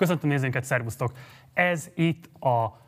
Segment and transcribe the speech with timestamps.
[0.00, 1.12] Köszöntöm nézőinket, szervusztok!
[1.52, 2.80] Ez itt a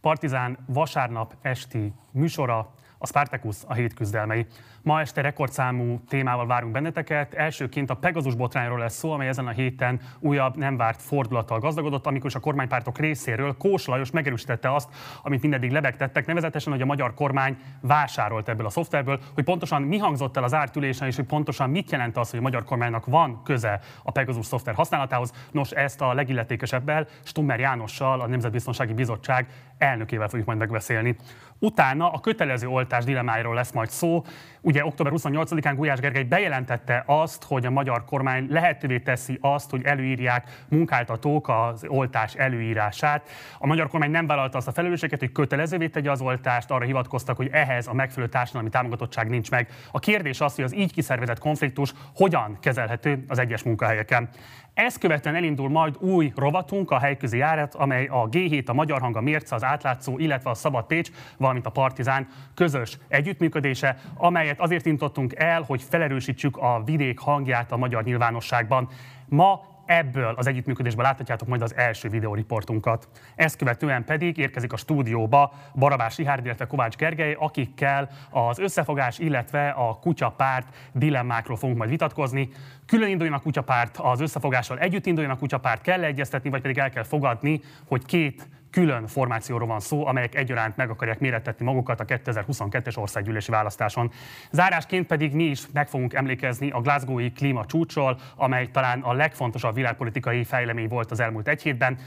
[0.00, 2.74] Partizán vasárnap esti műsora,
[3.04, 4.46] a Spartacus, a hét küzdelmei.
[4.82, 7.34] Ma este rekordszámú témával várunk benneteket.
[7.34, 12.06] Elsőként a Pegazus botrányról lesz szó, amely ezen a héten újabb nem várt fordulattal gazdagodott,
[12.06, 14.88] amikor is a kormánypártok részéről Kós Lajos megerősítette azt,
[15.22, 19.98] amit mindeddig lebegtettek, nevezetesen, hogy a magyar kormány vásárolt ebből a szoftverből, hogy pontosan mi
[19.98, 23.06] hangzott el az árt ülésen, és hogy pontosan mit jelent az, hogy a magyar kormánynak
[23.06, 25.32] van köze a Pegasus szoftver használatához.
[25.50, 29.46] Nos, ezt a legilletékesebbel, Stummer Jánossal, a Nemzetbiztonsági Bizottság
[29.84, 31.16] elnökével fogjuk majd megbeszélni.
[31.58, 34.24] Utána a kötelező oltás dilemájáról lesz majd szó.
[34.60, 39.82] Ugye október 28-án Gulyás Gergely bejelentette azt, hogy a magyar kormány lehetővé teszi azt, hogy
[39.84, 43.28] előírják munkáltatók az oltás előírását.
[43.58, 47.36] A magyar kormány nem vállalta azt a felelősséget, hogy kötelezővé tegye az oltást, arra hivatkoztak,
[47.36, 49.68] hogy ehhez a megfelelő társadalmi támogatottság nincs meg.
[49.92, 54.28] A kérdés az, hogy az így kiszervezett konfliktus hogyan kezelhető az egyes munkahelyeken.
[54.74, 59.16] Ezt követően elindul majd új rovatunk, a helyközi járat, amely a G7, a Magyar Hang,
[59.16, 64.86] a Mérce, az Átlátszó, illetve a Szabad Pécs, valamint a Partizán közös együttműködése, amelyet azért
[64.86, 68.88] intottunk el, hogy felerősítsük a vidék hangját a magyar nyilvánosságban.
[69.28, 73.08] Ma ebből az együttműködésből láthatjátok majd az első videóriportunkat.
[73.34, 79.68] Ezt követően pedig érkezik a stúdióba Barabás Rihárd, illetve Kovács Gergely, akikkel az összefogás, illetve
[79.68, 82.48] a kutyapárt dilemmákról fogunk majd vitatkozni.
[82.86, 86.90] Külön induljon a kutyapárt az összefogással, együtt induljon a kutyapárt, kell egyeztetni, vagy pedig el
[86.90, 92.04] kell fogadni, hogy két külön formációról van szó, amelyek egyaránt meg akarják mérettetni magukat a
[92.04, 94.10] 2022-es országgyűlési választáson.
[94.50, 99.74] Zárásként pedig mi is meg fogunk emlékezni a Glasgowi klíma csúcsról, amely talán a legfontosabb
[99.74, 101.98] világpolitikai fejlemény volt az elmúlt egy hétben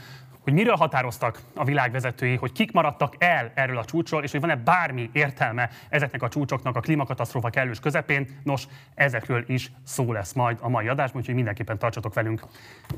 [0.48, 4.56] hogy miről határoztak a világvezetői, hogy kik maradtak el erről a csúcsról, és hogy van-e
[4.56, 8.28] bármi értelme ezeknek a csúcsoknak a klímakatasztrófa kellős közepén.
[8.44, 12.42] Nos, ezekről is szó lesz majd a mai adásban, úgyhogy mindenképpen tartsatok velünk.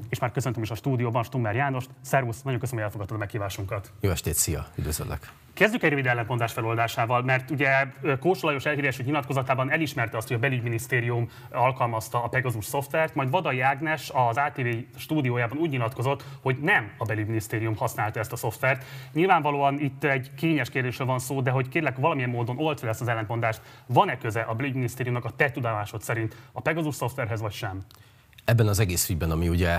[0.08, 1.90] És már köszöntöm is a stúdióban Stummer Jánost.
[2.00, 3.92] Szervusz, nagyon köszönöm, hogy elfogadtad a meghívásunkat.
[4.00, 5.32] Jó estét, szia, üdvözöllek.
[5.54, 7.86] Kezdjük egy rövid ellentmondás feloldásával, mert ugye
[8.20, 13.60] Kós Lajos elhíresült nyilatkozatában elismerte azt, hogy a belügyminisztérium alkalmazta a Pegasus szoftvert, majd Vadai
[13.60, 14.66] Ágnes az ATV
[14.96, 18.84] stúdiójában úgy nyilatkozott, hogy nem a belügyminisztérium használta ezt a szoftvert.
[19.12, 23.00] Nyilvánvalóan itt egy kényes kérdésről van szó, de hogy kérlek valamilyen módon old fel ezt
[23.00, 27.80] az ellentmondást, van-e köze a belügyminisztériumnak a te tudomásod szerint a Pegasus szoftverhez, vagy sem?
[28.44, 29.78] Ebben az egész ügyben, ami ugye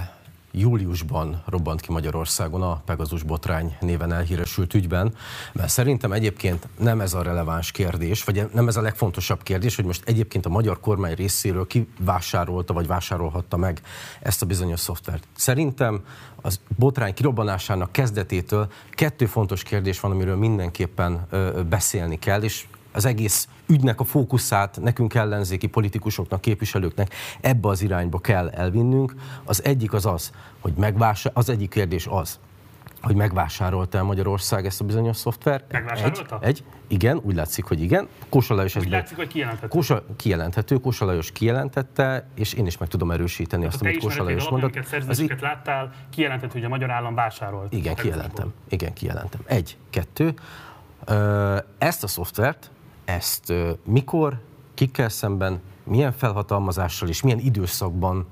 [0.51, 5.13] júliusban robbant ki Magyarországon a Pegazus botrány néven elhíresült ügyben,
[5.53, 9.85] mert szerintem egyébként nem ez a releváns kérdés, vagy nem ez a legfontosabb kérdés, hogy
[9.85, 13.81] most egyébként a magyar kormány részéről ki vásárolta, vagy vásárolhatta meg
[14.19, 15.27] ezt a bizonyos szoftvert.
[15.35, 16.03] Szerintem
[16.41, 21.27] az botrány kirobbanásának kezdetétől kettő fontos kérdés van, amiről mindenképpen
[21.69, 28.19] beszélni kell, és az egész ügynek a fókuszát nekünk ellenzéki politikusoknak, képviselőknek ebbe az irányba
[28.19, 29.15] kell elvinnünk.
[29.43, 32.39] Az egyik az az, hogy megvásár, az egyik kérdés az,
[33.01, 35.71] hogy megvásárolta el Magyarország ezt a bizonyos szoftvert.
[35.71, 36.39] Megvásárolta?
[36.41, 38.07] Egy, egy, igen, úgy látszik, hogy igen.
[38.29, 39.67] Kósa Lajos úgy látszik, hogy kijelenthető.
[39.67, 44.49] Kósa, kijelenthető, Kósa Lajos kijelentette, és én is meg tudom erősíteni azt, amit Kósa Lajos
[44.49, 44.77] mondott.
[45.07, 47.73] Az í- láttál, kijelentett, hogy a magyar állam vásárolt.
[47.73, 48.53] Igen, kijelentem.
[48.69, 49.41] Igen, kijelentem.
[49.45, 50.33] Egy, kettő.
[51.77, 52.71] Ezt a szoftvert
[53.11, 53.53] ezt
[53.85, 54.39] mikor,
[54.73, 58.27] kikkel szemben, milyen felhatalmazással és milyen időszakban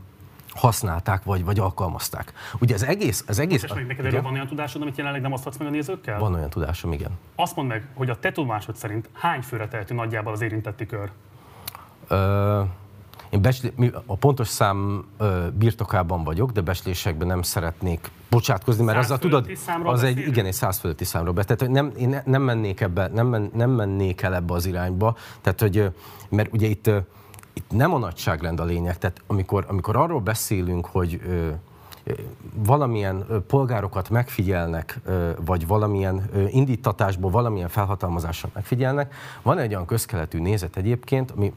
[0.50, 2.34] használták, vagy, vagy alkalmazták.
[2.60, 3.24] Ugye az egész...
[3.28, 6.20] Az egész Most neked erről van olyan tudásod, amit jelenleg nem oszthatsz meg a nézőkkel?
[6.20, 7.12] Van olyan tudásom, igen.
[7.36, 11.12] Azt mondd meg, hogy a te tudomásod szerint hány főre tehető nagyjából az érintetti kör?
[12.08, 12.62] Ö,
[13.30, 13.74] én besli,
[14.06, 19.50] a pontos szám ö, birtokában vagyok, de beslésekben nem szeretnék bocsátkozni, mert azzal tudod,
[19.84, 21.44] az egy, igen, egy száz fölötti számról be.
[21.44, 25.60] Tehát nem, én nem mennék, ebbe, nem, men, nem mennék el ebbe az irányba, tehát
[25.60, 25.92] hogy,
[26.30, 26.88] mert ugye itt,
[27.54, 31.22] itt nem a nagyságrend a lényeg, tehát amikor, amikor arról beszélünk, hogy
[32.54, 35.00] valamilyen polgárokat megfigyelnek,
[35.46, 41.54] vagy valamilyen indítatásból, valamilyen felhatalmazással megfigyelnek, van egy olyan közkeletű nézet egyébként, ami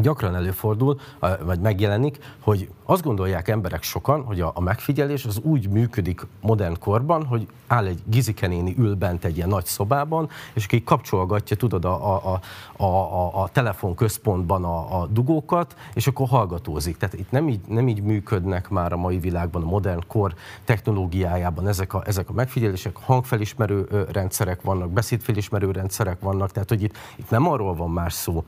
[0.00, 1.00] gyakran előfordul,
[1.44, 7.24] vagy megjelenik, hogy azt gondolják emberek sokan, hogy a, megfigyelés az úgy működik modern korban,
[7.24, 12.16] hogy áll egy gizikenéni ül bent egy ilyen nagy szobában, és aki kapcsolgatja, tudod, a,
[12.16, 12.40] a,
[12.76, 16.96] a, a, a telefonközpontban a, a dugókat, és akkor hallgatózik.
[16.96, 20.34] Tehát itt nem így, nem így működnek már a mai világban, a modern kor
[20.64, 26.96] technológiájában ezek a, ezek a megfigyelések, hangfelismerő rendszerek vannak, beszédfelismerő rendszerek vannak, tehát hogy itt,
[27.16, 28.44] itt nem arról van már szó,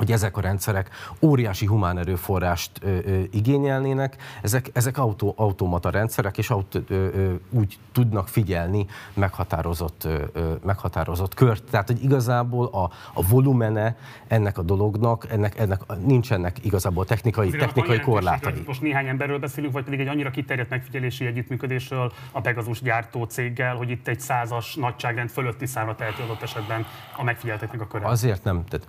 [0.00, 0.90] hogy ezek a rendszerek
[1.22, 7.32] óriási humán erőforrást ö, ö, igényelnének, ezek, ezek autó, automata rendszerek, és autó, ö, ö,
[7.50, 11.64] úgy tudnak figyelni meghatározott, ö, ö, meghatározott kört.
[11.70, 13.96] Tehát, hogy igazából a, a volumene
[14.28, 18.62] ennek a dolognak, ennek, ennek nincsenek igazából technikai, Azért technikai korlátai.
[18.66, 23.76] Most néhány emberről beszélünk, vagy pedig egy annyira kiterjedt megfigyelési együttműködésről a Pegasus gyártó céggel,
[23.76, 26.86] hogy itt egy százas nagyságrend fölötti számra tehető adott esetben
[27.16, 28.06] a megfigyelteknek a köre.
[28.06, 28.64] Azért nem.
[28.64, 28.86] Tehát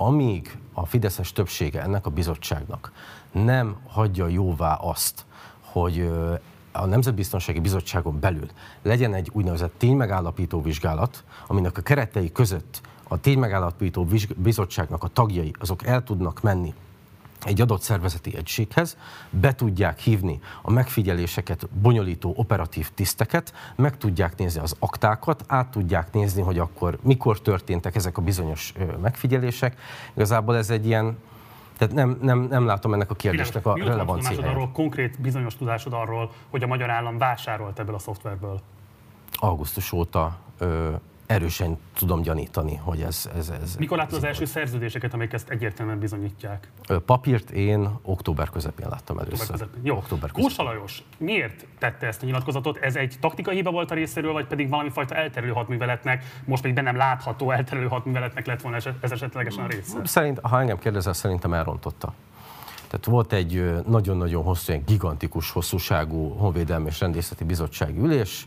[0.00, 2.92] amíg a Fideszes többsége ennek a bizottságnak
[3.32, 5.24] nem hagyja jóvá azt,
[5.60, 6.10] hogy
[6.72, 8.46] a Nemzetbiztonsági Bizottságon belül
[8.82, 14.06] legyen egy úgynevezett ténymegállapító vizsgálat, aminek a keretei között a ténymegállapító
[14.36, 16.74] bizottságnak a tagjai azok el tudnak menni
[17.44, 18.96] egy adott szervezeti egységhez,
[19.30, 26.12] be tudják hívni a megfigyeléseket bonyolító operatív tiszteket, meg tudják nézni az aktákat, át tudják
[26.12, 28.72] nézni, hogy akkor mikor történtek ezek a bizonyos
[29.02, 29.78] megfigyelések.
[30.14, 31.18] Igazából ez egy ilyen,
[31.78, 34.44] tehát nem, nem, nem látom ennek a kérdésnek a relevanciáját.
[34.44, 38.60] arról, konkrét bizonyos tudásod arról, hogy a magyar állam vásárolt ebből a szoftverből?
[39.32, 40.90] Augusztus óta ö,
[41.30, 43.30] erősen tudom gyanítani, hogy ez...
[43.36, 46.70] ez, ez Mikor látod az első szerződéseket, amelyek ezt egyértelműen bizonyítják?
[47.06, 49.40] Papírt én október közepén láttam először.
[49.40, 49.80] Október közepén.
[49.84, 49.96] Jó.
[49.96, 50.56] Október közepén.
[50.56, 52.76] Kósa Lajos, miért tette ezt a nyilatkozatot?
[52.76, 56.76] Ez egy taktikai hiba volt a részéről, vagy pedig valami fajta elterelő hadműveletnek, most pedig
[56.76, 60.00] bennem látható elterelő hadműveletnek lett volna ez esetlegesen a része?
[60.04, 62.12] Szerint, ha engem kérdezel, szerintem elrontotta.
[62.88, 68.46] Tehát volt egy nagyon-nagyon hosszú, egy gigantikus hosszúságú honvédelmi és rendészeti bizottsági ülés,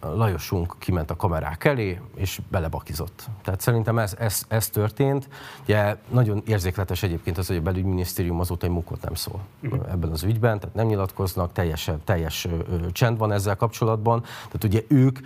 [0.00, 3.26] Lajosunk kiment a kamerák elé, és belebakizott.
[3.42, 5.28] Tehát szerintem ez, ez, ez történt.
[5.62, 9.92] Ugye nagyon érzékletes egyébként az, hogy a belügyminisztérium azóta egy munkot nem szól uh-huh.
[9.92, 14.20] ebben az ügyben, tehát nem nyilatkoznak, teljes, teljes ö, csend van ezzel kapcsolatban.
[14.20, 15.18] Tehát ugye ők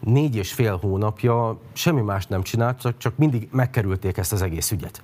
[0.00, 5.02] négy és fél hónapja semmi más nem csináltak, csak mindig megkerülték ezt az egész ügyet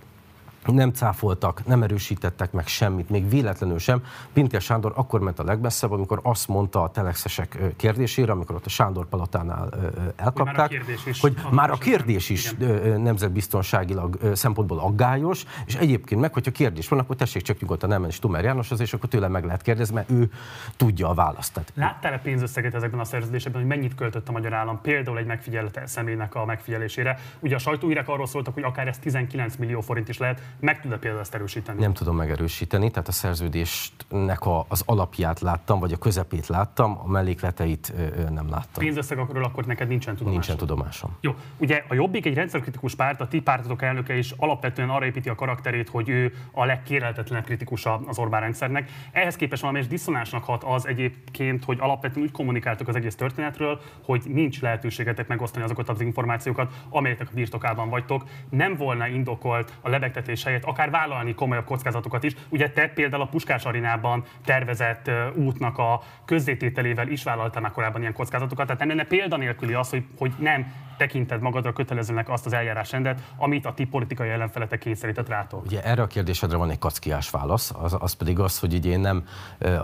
[0.72, 4.02] nem cáfoltak, nem erősítettek meg semmit, még véletlenül sem.
[4.32, 8.69] Pintér Sándor akkor ment a legmesszebb, amikor azt mondta a telexesek kérdésére, amikor ott a
[8.69, 9.69] Sándor palotánál
[10.16, 12.55] elkapták, hogy már a kérdés is, hogy már a kérdés is
[12.96, 18.12] nemzetbiztonságilag szempontból aggályos, és egyébként meg, hogyha kérdés van, akkor tessék csak nyugodtan nem menni
[18.12, 20.31] Stumer Jánoshoz, és akkor tőle meg lehet kérdezni, mert ő
[20.76, 21.72] tudja a választ.
[21.75, 26.34] Láttál-e pénzösszeget ezekben a szerződésekben, hogy mennyit költött a magyar állam például egy megfigyelete személynek
[26.34, 27.19] a megfigyelésére?
[27.40, 30.96] Ugye a sajtóírek arról szóltak, hogy akár ez 19 millió forint is lehet, meg tud-e
[30.96, 31.80] például ezt erősíteni?
[31.80, 37.08] Nem tudom megerősíteni, tehát a szerződésnek a, az alapját láttam, vagy a közepét láttam, a
[37.08, 37.92] mellékleteit
[38.30, 38.84] nem láttam.
[38.84, 40.40] Pénzösszegekről akkor neked nincsen tudomásom?
[40.40, 41.16] Nincsen tudomásom.
[41.20, 45.28] Jó, ugye a Jobbik egy rendszerkritikus párt, a ti pártotok elnöke is alapvetően arra építi
[45.28, 48.90] a karakterét, hogy ő a legkéreltetlenebb kritikusa az Orbán rendszernek.
[49.12, 54.22] Ehhez képest valamelyes diszonánsnak hat az egyébként, hogy alapvetően úgy kommunikáltok az egész történetről, hogy
[54.26, 58.24] nincs lehetőségetek megosztani azokat az információkat, amelyeknek a birtokában vagytok.
[58.50, 62.32] Nem volna indokolt a lebegtetés helyett akár vállalni komolyabb kockázatokat is.
[62.49, 68.12] Ugye te például a Puskás Arinában tervezett útnak a közzétételével is vállaltál már korábban ilyen
[68.12, 68.64] kockázatokat.
[68.64, 73.67] Tehát nem lenne példanélküli az, hogy, hogy nem tekinted magadra kötelezőnek azt az eljárásrendet, amit
[73.67, 75.64] a ti politikai ellenfeletek kényszerített rátok?
[75.64, 79.00] Ugye erre a kérdésedre van egy kackiás válasz, az, az pedig az, hogy így én
[79.00, 79.25] nem,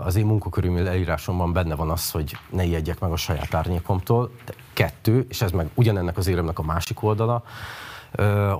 [0.03, 4.31] az én munkakörülmény leírásomban benne van az, hogy ne ijedjek meg a saját árnyékomtól.
[4.73, 7.43] Kettő, és ez meg ugyanennek az éremnek a másik oldala,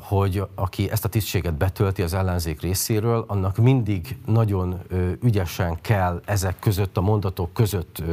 [0.01, 4.79] hogy aki ezt a tisztséget betölti az ellenzék részéről, annak mindig nagyon
[5.21, 8.03] ügyesen kell ezek között, a mondatok között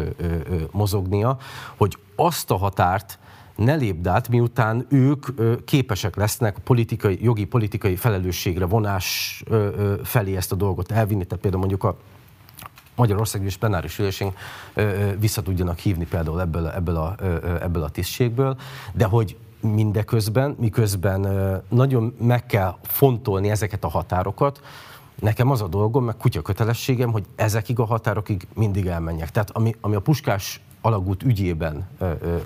[0.70, 1.38] mozognia,
[1.76, 3.18] hogy azt a határt,
[3.56, 5.26] ne lépd át, miután ők
[5.64, 9.42] képesek lesznek politikai, jogi politikai felelősségre vonás
[10.02, 11.24] felé ezt a dolgot elvinni.
[11.24, 11.96] Tehát például mondjuk a
[12.94, 14.32] Magyarország és plenáris ülésén
[15.18, 17.14] vissza tudjanak hívni például ebből, ebből, a,
[17.60, 18.56] ebből a tisztségből,
[18.92, 21.26] de hogy mindeközben, miközben
[21.68, 24.60] nagyon meg kell fontolni ezeket a határokat,
[25.20, 29.30] nekem az a dolgom, meg kutya kötelességem, hogy ezekig a határokig mindig elmenjek.
[29.30, 31.88] Tehát ami, ami a Puskás alagút ügyében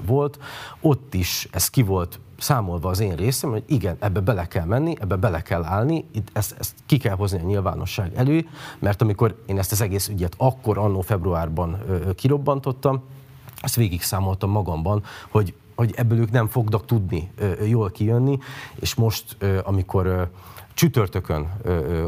[0.07, 0.39] volt,
[0.81, 4.97] ott is ez ki volt számolva az én részem, hogy igen, ebbe bele kell menni,
[5.01, 8.47] ebbe bele kell állni, itt ezt, ezt ki kell hozni a nyilvánosság elő,
[8.79, 13.03] mert amikor én ezt az egész ügyet akkor annó februárban ö, ö, kirobbantottam,
[13.61, 17.31] ezt végig számoltam magamban, hogy hogy ebből ők nem fognak tudni
[17.67, 18.39] jól kijönni,
[18.75, 20.31] és most, amikor
[20.75, 21.53] Csütörtökön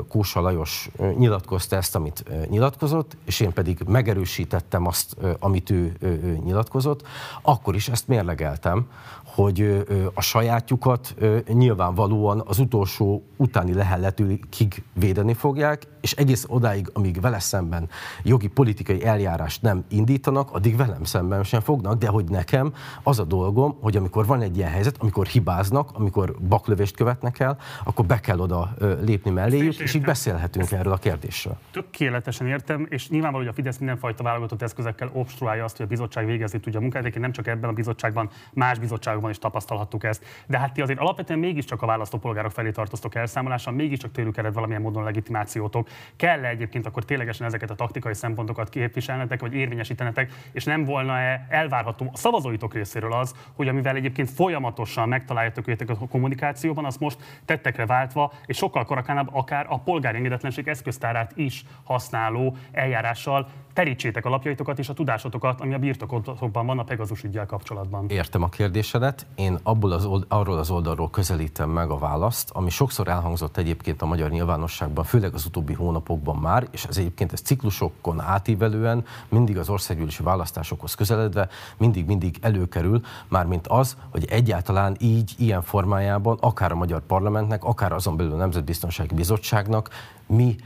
[0.08, 5.96] Kósa Lajos nyilatkozta ezt, amit nyilatkozott, és én pedig megerősítettem azt, amit ő
[6.44, 7.06] nyilatkozott,
[7.42, 8.86] akkor is ezt mérlegeltem,
[9.34, 11.14] hogy a sajátjukat
[11.46, 17.88] nyilvánvalóan az utolsó utáni leheletőkig védeni fogják, és egész odáig, amíg vele szemben
[18.22, 22.72] jogi politikai eljárást nem indítanak, addig velem szemben sem fognak, de hogy nekem
[23.02, 27.58] az a dolgom, hogy amikor van egy ilyen helyzet, amikor hibáznak, amikor baklövést követnek el,
[27.84, 31.56] akkor be kell oda lépni melléjük, és így beszélhetünk Ezt erről a kérdésről.
[31.72, 36.26] Tökéletesen értem, és nyilvánvaló, hogy a Fidesz mindenfajta válogatott eszközekkel obstruálja azt, hogy a bizottság
[36.26, 40.24] végezni tudja a munkát, nem csak ebben a bizottságban, más bizottságban is tapasztalhattuk ezt.
[40.46, 44.82] De hát ti azért alapvetően mégiscsak a választópolgárok felé tartoztok elszámolással, mégiscsak tőlük ered valamilyen
[44.82, 45.88] módon legitimációtok.
[46.16, 51.46] kell -e egyébként akkor ténylegesen ezeket a taktikai szempontokat képviselnetek, vagy érvényesítenetek, és nem volna-e
[51.48, 57.18] elvárható a szavazóitok részéről az, hogy amivel egyébként folyamatosan megtaláljátok őket a kommunikációban, azt most
[57.44, 64.28] tettekre váltva, és sokkal korakánabb akár a polgári engedetlenség eszköztárát is használó eljárással terítsétek a
[64.28, 68.08] lapjaitokat és a tudásotokat, ami a birtokotokban van a Pegazus ügyel kapcsolatban.
[68.08, 69.13] Értem a kérdésedet.
[69.34, 74.02] Én abból az old, arról az oldalról közelítem meg a választ, ami sokszor elhangzott egyébként
[74.02, 79.58] a magyar nyilvánosságban, főleg az utóbbi hónapokban már, és ez egyébként ez ciklusokon átívelően, mindig
[79.58, 86.74] az országgyűlési választásokhoz közeledve, mindig-mindig előkerül, mármint az, hogy egyáltalán így, ilyen formájában, akár a
[86.74, 89.90] magyar parlamentnek, akár azon belül a Nemzetbiztonsági Bizottságnak
[90.26, 90.56] mi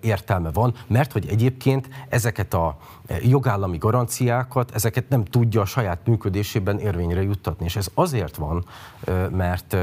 [0.00, 2.76] értelme van, mert hogy egyébként ezeket a
[3.22, 7.64] jogállami garanciákat, ezeket nem tudja a saját működésében érvényre juttatni.
[7.64, 8.64] És ez azért van,
[9.30, 9.76] mert,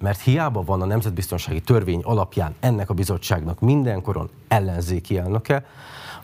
[0.00, 5.66] mert hiába van a Nemzetbiztonsági Törvény alapján ennek a bizottságnak mindenkoron ellenzéki elnöke,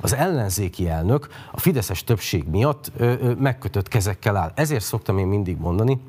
[0.01, 2.93] az ellenzéki elnök a fideszes többség miatt
[3.39, 4.53] megkötött kezekkel áll.
[4.55, 6.01] Ezért szoktam én mindig mondani,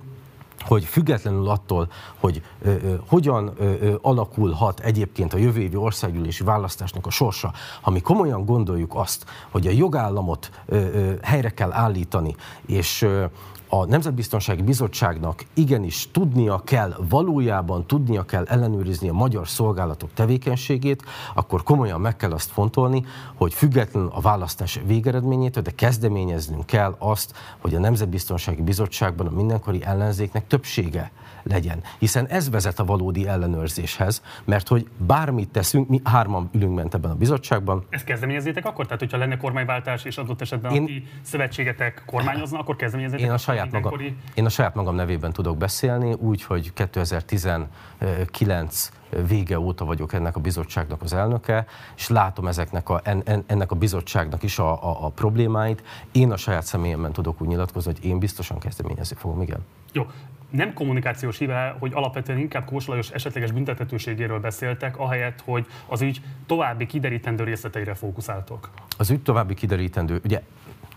[0.61, 6.43] hogy függetlenül attól, hogy ö, ö, hogyan ö, ö, alakulhat egyébként a jövő évi országgyűlési
[6.43, 11.71] választásnak a sorsa, ha mi komolyan gondoljuk azt, hogy a jogállamot ö, ö, helyre kell
[11.71, 13.25] állítani, és ö,
[13.73, 21.63] a Nemzetbiztonsági Bizottságnak igenis tudnia kell, valójában tudnia kell ellenőrizni a magyar szolgálatok tevékenységét, akkor
[21.63, 27.75] komolyan meg kell azt fontolni, hogy függetlenül a választás végeredményétől, de kezdeményeznünk kell azt, hogy
[27.75, 31.11] a Nemzetbiztonsági Bizottságban a mindenkori ellenzéknek többsége
[31.43, 31.83] legyen.
[31.99, 37.11] Hiszen ez vezet a valódi ellenőrzéshez, mert hogy bármit teszünk, mi hárman ülünk ment ebben
[37.11, 37.85] a bizottságban.
[37.89, 38.85] Ezt kezdeményezzétek akkor?
[38.85, 43.25] Tehát, hogyha lenne kormányváltás, és adott esetben én, a ti szövetségetek kormányozna, akkor kezdeményezzétek?
[43.25, 43.93] Én a, saját magam,
[44.33, 48.91] én a saját magam nevében tudok beszélni, úgy, hogy 2019
[49.27, 53.75] vége óta vagyok ennek a bizottságnak az elnöke, és látom ezeknek a, en, ennek a
[53.75, 55.83] bizottságnak is a, a, a problémáit.
[56.11, 59.59] Én a saját személyemben tudok úgy nyilatkozni, hogy én biztosan kezdeményezni fogom, igen.
[59.93, 60.07] Jó,
[60.51, 66.85] nem kommunikációs híve, hogy alapvetően inkább Kósa esetleges büntethetőségéről beszéltek, ahelyett, hogy az ügy további
[66.85, 68.69] kiderítendő részleteire fókuszáltok.
[68.97, 70.41] Az ügy további kiderítendő, ugye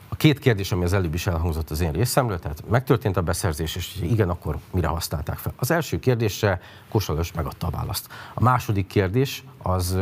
[0.08, 3.76] a két kérdés, ami az előbb is elhangzott az én részemről, tehát megtörtént a beszerzés,
[3.76, 5.52] és igen, akkor mire használták fel?
[5.56, 8.12] Az első kérdésre Kosalös megadta a választ.
[8.34, 9.98] A második kérdés az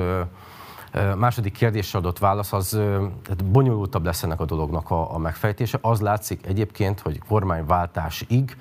[1.16, 2.68] Második kérdésre adott válasz, az
[3.22, 5.78] tehát bonyolultabb lesz ennek a dolognak a, a megfejtése.
[5.80, 8.56] Az látszik egyébként, hogy kormányváltásig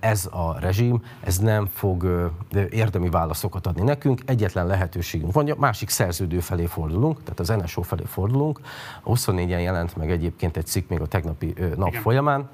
[0.00, 2.30] ez a rezsim, ez nem fog
[2.70, 4.20] érdemi válaszokat adni nekünk.
[4.24, 8.60] Egyetlen lehetőségünk van, a másik szerződő felé fordulunk, tehát az NSO felé fordulunk.
[9.02, 12.02] A 24-en jelent meg egyébként egy cikk még a tegnapi nap Igen.
[12.02, 12.48] folyamán,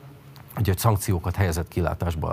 [0.58, 2.28] ugye szankciókat helyezett kilátásba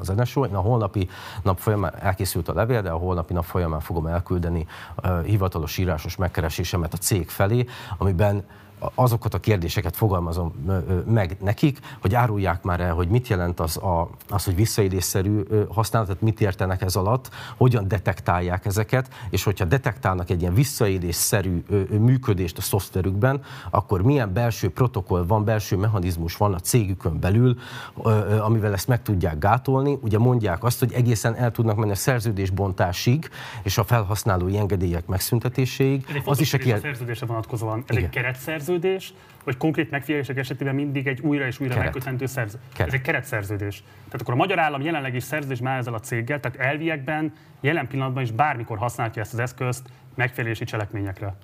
[0.00, 0.44] az NSO.
[0.44, 1.08] Én a holnapi
[1.42, 4.66] nap folyamán elkészült a levél, de a holnapi nap folyamán fogom elküldeni
[5.24, 7.66] hivatalos írásos megkeresésemet a cég felé,
[7.98, 8.44] amiben
[8.94, 10.52] azokat a kérdéseket fogalmazom
[11.06, 16.06] meg nekik, hogy árulják már el, hogy mit jelent az, a, az hogy visszaélésszerű használat,
[16.08, 22.58] tehát mit értenek ez alatt, hogyan detektálják ezeket, és hogyha detektálnak egy ilyen visszaélésszerű működést
[22.58, 27.56] a szoftverükben, akkor milyen belső protokoll van, belső mechanizmus van a cégükön belül,
[28.40, 29.98] amivel ezt meg tudják gátolni.
[30.00, 33.28] Ugye mondják azt, hogy egészen el tudnak menni a szerződésbontásig
[33.62, 36.22] és a felhasználói engedélyek megszüntetéséig.
[36.24, 36.74] Az is a, kérdés.
[36.74, 37.84] a szerződésre vonatkozóan.
[37.86, 38.08] Ez Igen.
[38.08, 39.12] egy keretszerződés, szerződés,
[39.44, 41.84] vagy konkrét megfigyelések esetében mindig egy újra és újra Keret.
[41.84, 42.66] megkötendő szerződés.
[42.78, 43.82] Ez egy keretszerződés.
[44.04, 47.86] Tehát akkor a magyar állam jelenleg is szerződés már ezzel a céggel, tehát elviekben jelen
[47.86, 51.34] pillanatban is bármikor használja ezt az eszközt megfelelési cselekményekre.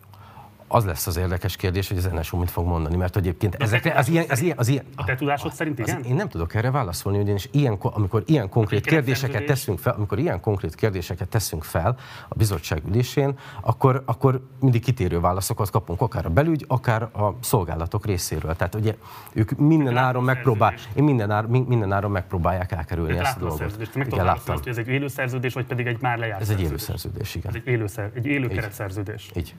[0.75, 4.09] Az lesz az érdekes kérdés, hogy az NSU mit fog mondani, mert egyébként ezekre, az
[4.09, 5.97] ilyen, az ilyen, az ilyen, a te tudásod szerint igen?
[5.97, 10.19] Az, én nem tudok erre válaszolni, ugyanis ilyen, amikor ilyen konkrét kérdéseket teszünk fel, amikor
[10.19, 11.97] ilyen konkrét kérdéseket teszünk fel
[12.29, 18.07] a bizottság ülésén, akkor, akkor mindig kitérő válaszokat kapunk, akár a belügy, akár a szolgálatok
[18.07, 18.57] részéről.
[18.57, 18.95] Tehát ugye
[19.33, 23.95] ők minden áron megpróbál, én minden, áron, minden áron megpróbálják elkerülni ezt a dolgot.
[23.95, 24.57] Meg igen, láttam.
[24.57, 27.55] Hogy ez egy élő szerződés, vagy pedig egy már lejárt Ez egy élő szerződés, igen.
[27.55, 29.31] Ez egy élő, egy élő keretszerződés.
[29.35, 29.55] Így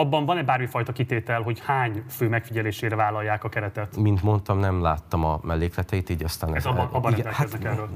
[0.00, 3.96] abban van-e bármifajta kitétel, hogy hány fő megfigyelésére vállalják a keretet?
[3.96, 6.50] Mint mondtam, nem láttam a mellékleteit, így aztán...
[6.50, 7.88] Ez, ez abban, abban igen, hát, erről?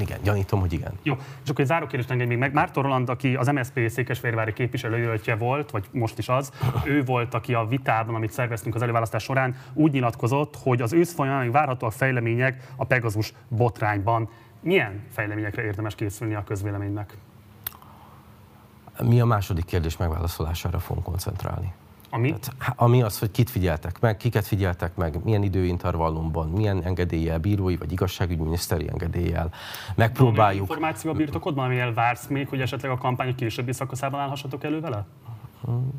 [0.00, 0.92] Igen, gyanítom, hogy igen.
[1.02, 2.52] Jó, és akkor egy záró kérdést engedj még meg.
[2.52, 6.52] Márton Roland, aki az MSZP Székesfehérvári képviselőjelöltje volt, vagy most is az,
[6.84, 11.14] ő volt, aki a vitában, amit szerveztünk az előválasztás során, úgy nyilatkozott, hogy az ősz
[11.14, 14.28] folyamán várhatóak fejlemények a Pegazus botrányban.
[14.60, 17.16] Milyen fejleményekre érdemes készülni a közvéleménynek?
[19.02, 21.72] Mi a második kérdés megválaszolására fogunk koncentrálni.
[22.10, 22.28] Ami?
[22.28, 27.76] Tehát, ami az, hogy kit figyeltek meg, kiket figyeltek meg, milyen időintervallumban, milyen engedéllyel, bírói
[27.76, 29.50] vagy igazságügyminiszteri engedéllyel.
[29.94, 30.66] Megpróbáljuk.
[30.66, 34.80] Van információ a birtokodban, amivel vársz még, hogy esetleg a kampány későbbi szakaszában állhassatok elő
[34.80, 35.06] vele?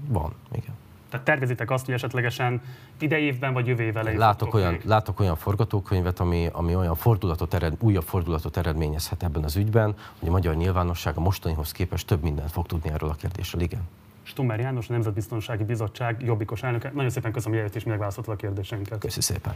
[0.07, 0.73] Van, igen.
[1.15, 2.61] Tehát tervezitek azt, hogy esetlegesen
[2.99, 8.03] idejévben vagy jövő évvel látok olyan, látok olyan forgatókönyvet, ami, ami olyan fordulatot ered, újabb
[8.03, 12.65] fordulatot eredményezhet ebben az ügyben, hogy a magyar nyilvánosság a mostanihoz képest több mindent fog
[12.65, 13.61] tudni erről a kérdésről.
[13.61, 13.81] Igen.
[14.23, 16.91] Stummer János, a Nemzetbiztonsági Bizottság jobbikos elnöke.
[16.93, 18.99] Nagyon szépen köszönöm, hogy és megválaszoltad a kérdéseinket.
[18.99, 19.55] Köszönöm szépen.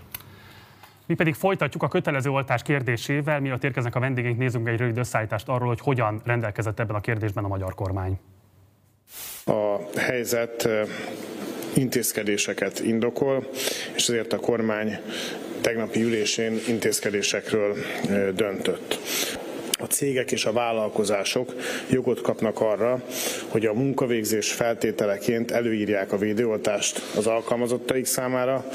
[1.05, 5.47] Mi pedig folytatjuk a kötelező oltás kérdésével, mielőtt érkeznek a vendégeink, nézzünk egy rövid összeállítást
[5.47, 8.19] arról, hogy hogyan rendelkezett ebben a kérdésben a magyar kormány.
[9.45, 10.67] A helyzet
[11.73, 13.49] intézkedéseket indokol,
[13.95, 14.99] és ezért a kormány
[15.61, 17.75] tegnapi ülésén intézkedésekről
[18.35, 18.99] döntött
[19.79, 21.53] a cégek és a vállalkozások
[21.89, 23.03] jogot kapnak arra,
[23.47, 28.65] hogy a munkavégzés feltételeként előírják a védőoltást az alkalmazottaik számára,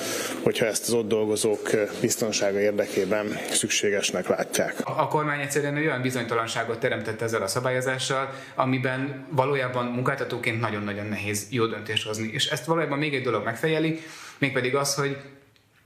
[0.42, 1.70] hogyha ezt az ott dolgozók
[2.00, 4.74] biztonsága érdekében szükségesnek látják.
[4.84, 11.66] A kormány egyszerűen olyan bizonytalanságot teremtett ezzel a szabályozással, amiben valójában munkáltatóként nagyon-nagyon nehéz jó
[11.66, 12.30] döntést hozni.
[12.32, 14.00] És ezt valójában még egy dolog megfejeli,
[14.38, 15.16] mégpedig az, hogy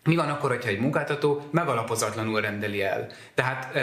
[0.09, 3.07] mi van akkor, hogyha egy munkáltató megalapozatlanul rendeli el?
[3.35, 3.75] Tehát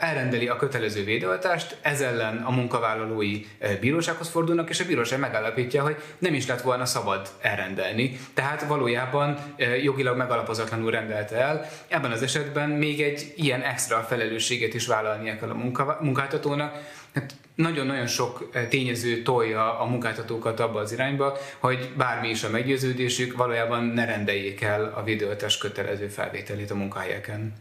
[0.00, 3.46] elrendeli a kötelező védőoltást, ez ellen a munkavállalói
[3.80, 8.18] bírósághoz fordulnak, és a bíróság megállapítja, hogy nem is lett volna szabad elrendelni.
[8.34, 9.38] Tehát valójában
[9.82, 11.66] jogilag megalapozatlanul rendelte el.
[11.88, 18.06] Ebben az esetben még egy ilyen extra felelősséget is vállalnia kell a munkáltatónak, hát nagyon-nagyon
[18.06, 23.84] sok eh, tényező tolja a munkáltatókat abba az irányba, hogy bármi is a meggyőződésük, valójában
[23.84, 27.52] ne rendeljék el a videótás kötelező felvételét a munkahelyeken.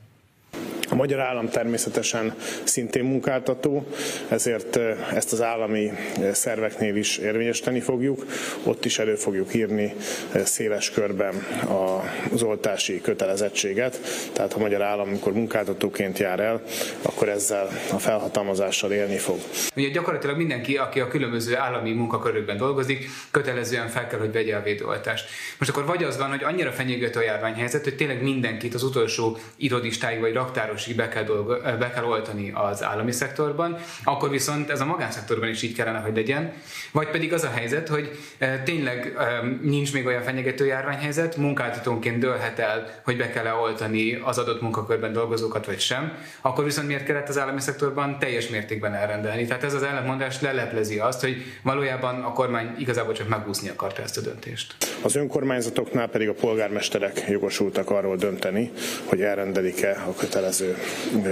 [0.90, 3.86] A magyar állam természetesen szintén munkáltató,
[4.30, 4.76] ezért
[5.14, 5.92] ezt az állami
[6.32, 8.26] szerveknél is érvényesíteni fogjuk.
[8.64, 9.94] Ott is elő fogjuk írni
[10.44, 11.34] széles körben
[12.32, 14.00] az oltási kötelezettséget.
[14.34, 16.62] Tehát a magyar állam, amikor munkáltatóként jár el,
[17.02, 19.40] akkor ezzel a felhatalmazással élni fog.
[19.76, 24.62] Ugye gyakorlatilag mindenki, aki a különböző állami munkakörökben dolgozik, kötelezően fel kell, hogy vegye a
[24.62, 25.26] védőoltást.
[25.58, 29.38] Most akkor vagy az van, hogy annyira fenyegető a járványhelyzet, hogy tényleg mindenkit az utolsó
[29.56, 34.82] irodistáig vagy raktáros be kell, dolgo, be kell oltani az állami szektorban, akkor viszont ez
[34.82, 36.54] a magánszektorban is így kellene, hogy legyen.
[36.92, 38.20] Vagy pedig az a helyzet, hogy
[38.64, 39.18] tényleg
[39.62, 45.14] nincs még olyan fenyegető járványhelyzet, munkáltatónként dőlhet el, hogy be kell oltani az adott munkakörben
[45.14, 49.46] dolgozókat, vagy sem, akkor viszont miért kellett az állami szektorban teljes mértékben elrendelni.
[49.46, 54.18] Tehát ez az ellentmondás leleplezi azt, hogy valójában a kormány igazából csak megúszni akarta ezt
[54.18, 54.76] a döntést.
[55.02, 58.72] Az önkormányzatoknál pedig a polgármesterek jogosultak arról dönteni,
[59.06, 60.76] hogy elrendelik-e a kötelező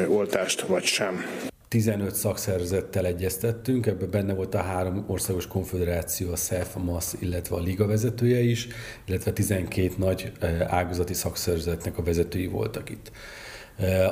[0.09, 1.25] oltást, vagy sem.
[1.67, 7.55] 15 szakszervezettel egyeztettünk, ebben benne volt a három országos konfederáció, a SZEF, a MASZ, illetve
[7.55, 8.67] a Liga vezetője is,
[9.05, 10.31] illetve 12 nagy
[10.67, 13.11] ágazati szakszervezetnek a vezetői voltak itt.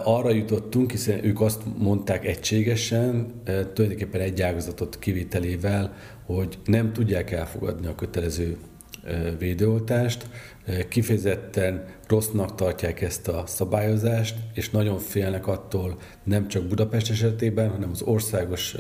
[0.04, 5.94] Arra jutottunk, hiszen ők azt mondták egységesen, tulajdonképpen egy ágazatot kivételével,
[6.26, 8.58] hogy nem tudják elfogadni a kötelező
[9.40, 10.30] védőoltást,
[10.90, 17.90] kifejezetten rossznak tartják ezt a szabályozást, és nagyon félnek attól nem csak Budapest esetében, hanem
[17.92, 18.76] az országos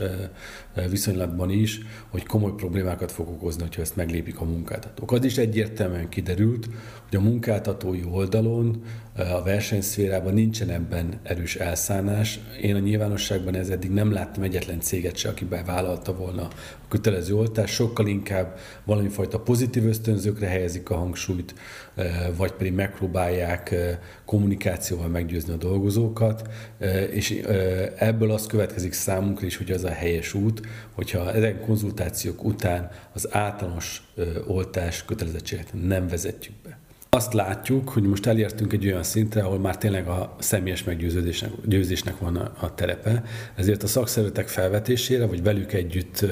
[0.89, 5.12] viszonylatban is, hogy komoly problémákat fog okozni, ha ezt meglépik a munkáltatók.
[5.12, 6.70] Az is egyértelműen kiderült,
[7.10, 8.84] hogy a munkáltatói oldalon,
[9.15, 12.39] a versenyszférában nincsen ebben erős elszánás.
[12.62, 17.36] Én a nyilvánosságban ez eddig nem láttam egyetlen céget se, aki bevállalta volna a kötelező
[17.36, 21.54] oltást, sokkal inkább valami fajta pozitív ösztönzőkre helyezik a hangsúlyt,
[22.36, 23.76] vagy pedig megpróbálják
[24.26, 26.50] kommunikációval meggyőzni a dolgozókat,
[27.12, 27.42] és
[27.98, 30.62] ebből az következik számunkra is, hogy az a helyes út,
[30.92, 34.12] hogyha ezen konzultációk után az általános
[34.48, 36.79] oltás kötelezettséget nem vezetjük be.
[37.12, 42.17] Azt látjuk, hogy most elértünk egy olyan szintre, ahol már tényleg a személyes meggyőzésnek győzésnek
[42.19, 43.24] van a, a terepe,
[43.56, 46.26] ezért a szakszervezetek felvetésére, vagy velük együtt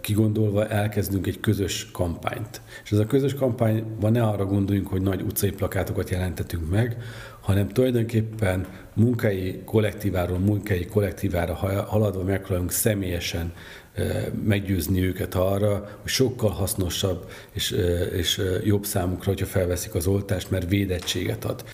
[0.00, 2.60] kigondolva elkezdünk egy közös kampányt.
[2.84, 6.96] És ez a közös kampányban ne arra gondoljunk, hogy nagy utcai plakátokat jelentetünk meg,
[7.40, 11.54] hanem tulajdonképpen munkai kollektíváról munkai kollektívára
[11.86, 13.52] haladva megpróbálunk személyesen
[14.44, 17.70] meggyőzni őket arra, hogy sokkal hasznosabb és,
[18.12, 21.64] és jobb számukra, hogyha felveszik az oltást, mert védettséget ad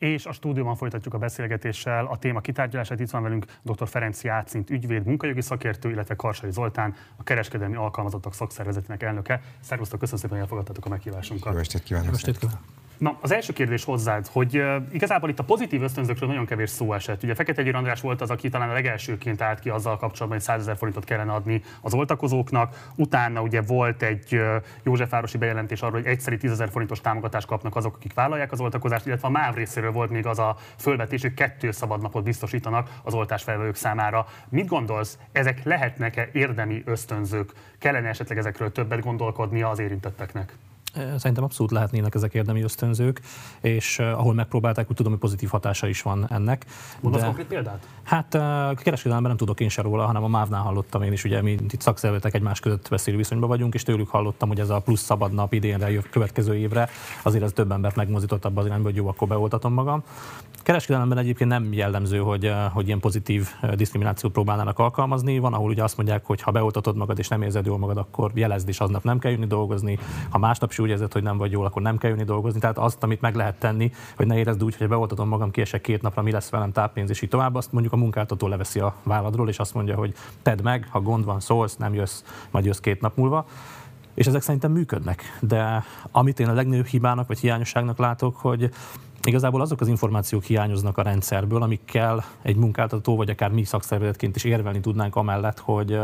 [0.00, 2.06] és a stúdióban folytatjuk a beszélgetéssel.
[2.06, 3.88] A téma kitárgyalását itt van velünk dr.
[3.88, 9.42] Ferenc Játszint, ügyvéd, munkajogi szakértő, illetve Karsai Zoltán, a kereskedelmi alkalmazottak szakszervezetének elnöke.
[9.60, 11.52] Szervusztok, köszönöm szépen, hogy elfogadtatok a meghívásunkat.
[11.52, 12.08] Jó estét kívánok!
[12.08, 12.60] Jó estét kívánok.
[13.00, 16.92] Na, az első kérdés hozzád, hogy uh, igazából itt a pozitív ösztönzőkről nagyon kevés szó
[16.92, 17.22] esett.
[17.22, 20.40] Ugye Fekete Győr András volt az, aki talán a legelsőként állt ki azzal kapcsolatban, hogy
[20.40, 22.90] 100 ezer forintot kellene adni az oltakozóknak.
[22.96, 27.76] Utána ugye volt egy uh, Józsefvárosi bejelentés arról, hogy egyszeri 10 ezer forintos támogatást kapnak
[27.76, 31.34] azok, akik vállalják az oltakozást, illetve a MÁV részéről volt még az a fölvetés, hogy
[31.34, 34.26] kettő szabadnapot biztosítanak az oltásfelvevők számára.
[34.48, 37.52] Mit gondolsz, ezek lehetnek-e érdemi ösztönzők?
[37.78, 40.52] Kellene esetleg ezekről többet gondolkodnia az érintetteknek?
[41.16, 43.20] Szerintem abszolút lehetnének ezek érdemi ösztönzők,
[43.60, 46.66] és ahol megpróbálták, úgy tudom, hogy pozitív hatása is van ennek.
[47.00, 47.86] Mondasz konkrét példát?
[48.02, 48.40] Hát uh,
[48.82, 51.80] kereskedelemben nem tudok én se róla, hanem a MÁV-nál hallottam én is, ugye mi itt
[51.80, 55.52] szakszervezetek egymás között beszélő viszonyban vagyunk, és tőlük hallottam, hogy ez a plusz szabad nap
[55.52, 56.88] idénre, jövő következő évre,
[57.22, 60.02] azért ez több embert megmozdított abban az irányba, hogy jó, akkor beoltatom magam.
[60.62, 65.38] Kereskedelemben egyébként nem jellemző, hogy, hogy ilyen pozitív diszkriminációt próbálnának alkalmazni.
[65.38, 68.30] Van, ahol ugye azt mondják, hogy ha beoltatod magad és nem érzed jól magad, akkor
[68.34, 69.98] jelezd, és aznap nem kell jönni dolgozni.
[70.28, 72.60] Ha másnap úgy érzed, hogy nem vagy jól, akkor nem kell jönni dolgozni.
[72.60, 76.02] Tehát azt, amit meg lehet tenni, hogy ne érezd úgy, hogy beoltatom magam, kiesek két
[76.02, 79.48] napra, mi lesz velem táppénz, és így tovább, azt mondjuk a munkáltató leveszi a válladról,
[79.48, 83.00] és azt mondja, hogy tedd meg, ha gond van, szólsz, nem jössz, majd jössz két
[83.00, 83.46] nap múlva
[84.14, 85.22] és ezek szerintem működnek.
[85.40, 88.70] De amit én a legnagyobb hibának vagy hiányosságnak látok, hogy
[89.26, 94.44] Igazából azok az információk hiányoznak a rendszerből, amikkel egy munkáltató, vagy akár mi szakszervezetként is
[94.44, 95.98] érvelni tudnánk amellett, hogy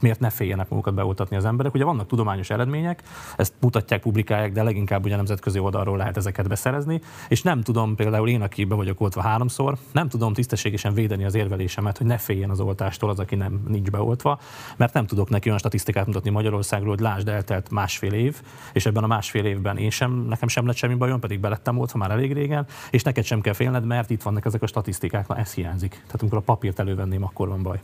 [0.00, 1.74] miért ne féljenek magukat beoltatni az emberek.
[1.74, 3.02] Ugye vannak tudományos eredmények,
[3.36, 8.28] ezt mutatják, publikálják, de leginkább ugye nemzetközi oldalról lehet ezeket beszerezni, és nem tudom például
[8.28, 12.50] én, aki be vagyok oltva háromszor, nem tudom tisztességesen védeni az érvelésemet, hogy ne féljen
[12.50, 14.38] az oltástól az, aki nem nincs beoltva,
[14.76, 19.04] mert nem tudok neki olyan statisztikát mutatni Magyarországról, hogy lásd, eltelt másfél év, és ebben
[19.04, 22.32] a másfél évben én sem, nekem sem lett semmi bajom, pedig belettem oltva már elég
[22.32, 25.54] régen, fel, és neked sem kell félned, mert itt vannak ezek a statisztikák, na ez
[25.54, 25.90] hiányzik.
[25.90, 27.80] Tehát amikor a papírt elővenném, akkor van baj.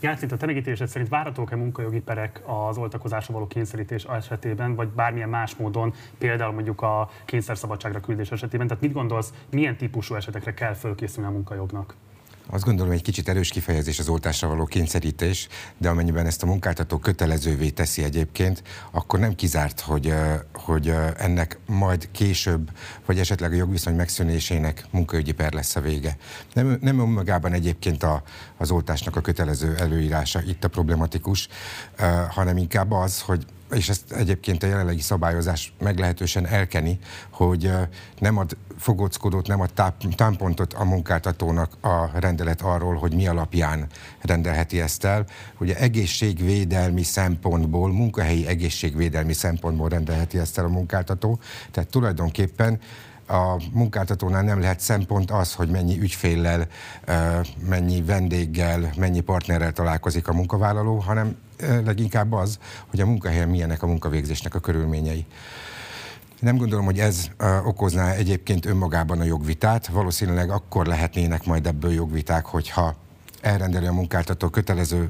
[0.00, 5.28] Játszint a te megítélésed szerint várhatók-e munkajogi perek az oltakozásra való kényszerítés esetében, vagy bármilyen
[5.28, 8.66] más módon, például mondjuk a kényszerszabadságra küldés esetében?
[8.66, 11.94] Tehát mit gondolsz, milyen típusú esetekre kell fölkészülni a munkajognak?
[12.50, 16.98] Azt gondolom, egy kicsit erős kifejezés az oltásra való kényszerítés, de amennyiben ezt a munkáltató
[16.98, 20.14] kötelezővé teszi egyébként, akkor nem kizárt, hogy,
[20.52, 22.70] hogy ennek majd később,
[23.06, 26.16] vagy esetleg a jogviszony megszűnésének munkaügyi per lesz a vége.
[26.52, 28.22] Nem, nem önmagában egyébként a,
[28.56, 31.48] az oltásnak a kötelező előírása itt a problematikus,
[32.28, 36.98] hanem inkább az, hogy és ezt egyébként a jelenlegi szabályozás meglehetősen elkeni,
[37.30, 37.72] hogy
[38.18, 39.70] nem ad fogockodót, nem ad
[40.16, 43.86] támpontot a munkáltatónak a rendelet arról, hogy mi alapján
[44.20, 45.26] rendelheti ezt el.
[45.58, 51.38] Ugye egészségvédelmi szempontból, munkahelyi egészségvédelmi szempontból rendelheti ezt el a munkáltató.
[51.70, 52.80] Tehát tulajdonképpen
[53.26, 56.66] a munkáltatónál nem lehet szempont az, hogy mennyi ügyféllel,
[57.68, 61.36] mennyi vendéggel, mennyi partnerrel találkozik a munkavállaló, hanem
[61.84, 65.26] leginkább az, hogy a munkahelyen milyenek a munkavégzésnek a körülményei.
[66.40, 67.30] Nem gondolom, hogy ez
[67.64, 69.86] okozná egyébként önmagában a jogvitát.
[69.86, 72.94] Valószínűleg akkor lehetnének majd ebből jogviták, hogyha
[73.40, 75.08] elrendeli a munkáltató kötelező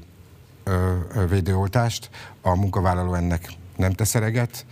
[1.29, 2.11] védőoltást,
[2.43, 4.67] a munkavállaló ennek nem tesz eleget,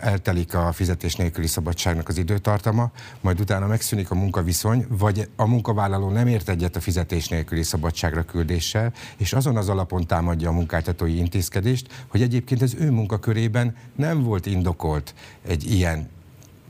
[0.00, 6.10] eltelik a fizetés nélküli szabadságnak az időtartama, majd utána megszűnik a munkaviszony, vagy a munkavállaló
[6.10, 11.16] nem ért egyet a fizetés nélküli szabadságra küldéssel, és azon az alapon támadja a munkáltatói
[11.16, 15.14] intézkedést, hogy egyébként az ő munkakörében nem volt indokolt
[15.46, 16.08] egy ilyen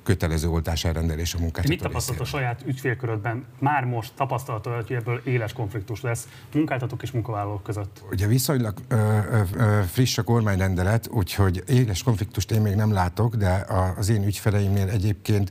[0.04, 3.44] kötelező oltás elrendelés a munkáltató Mit tapasztalt a saját ügyfélkörödben?
[3.58, 8.02] Már most tapasztalta, hogy ebből éles konfliktus lesz munkáltatók és munkavállalók között?
[8.10, 9.18] Ugye viszonylag ö,
[9.56, 14.88] ö, friss a kormányrendelet, úgyhogy éles konfliktust én még nem látok, de az én ügyfeleimnél
[14.88, 15.50] egyébként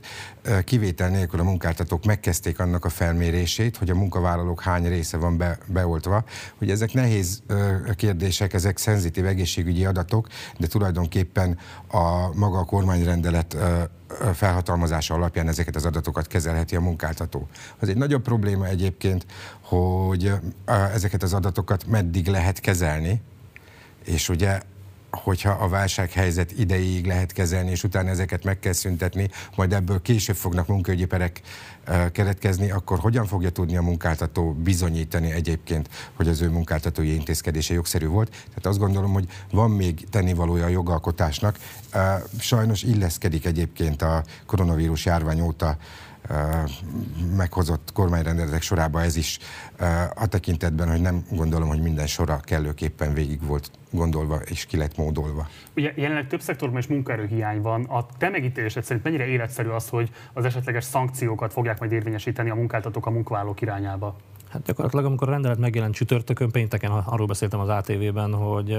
[0.64, 5.58] kivétel nélkül a munkáltatók megkezdték annak a felmérését, hogy a munkavállalók hány része van be,
[5.66, 6.24] beoltva.
[6.58, 7.42] Hogy ezek nehéz
[7.96, 13.56] kérdések, ezek szenzitív egészségügyi adatok, de tulajdonképpen a maga a kormányrendelet
[14.34, 17.48] felhatalmazása alapján ezeket az adatokat kezelheti a munkáltató.
[17.78, 19.26] Az egy nagyobb probléma egyébként,
[19.60, 20.32] hogy
[20.92, 23.20] ezeket az adatokat meddig lehet kezelni,
[24.04, 24.60] és ugye
[25.10, 30.36] hogyha a válsághelyzet ideig lehet kezelni, és utána ezeket meg kell szüntetni, majd ebből később
[30.36, 31.40] fognak munkaügyi perek
[32.12, 38.06] keletkezni, akkor hogyan fogja tudni a munkáltató bizonyítani egyébként, hogy az ő munkáltatói intézkedése jogszerű
[38.06, 38.30] volt.
[38.30, 41.58] Tehát azt gondolom, hogy van még tennivalója a jogalkotásnak.
[42.38, 45.76] Sajnos illeszkedik egyébként a koronavírus járvány óta
[47.36, 49.38] meghozott kormányrendeletek sorába ez is
[50.14, 54.96] a tekintetben, hogy nem gondolom, hogy minden sora kellőképpen végig volt gondolva és ki lett
[54.96, 55.48] módolva.
[55.76, 57.84] Ugye jelenleg több szektorban is munkaerőhiány van.
[57.84, 62.54] A te megítélésed szerint mennyire életszerű az, hogy az esetleges szankciókat fogják majd érvényesíteni a
[62.54, 64.16] munkáltatók a munkavállalók irányába?
[64.50, 68.78] Hát gyakorlatilag, amikor a rendelet megjelent csütörtökön, pénteken arról beszéltem az ATV-ben, hogy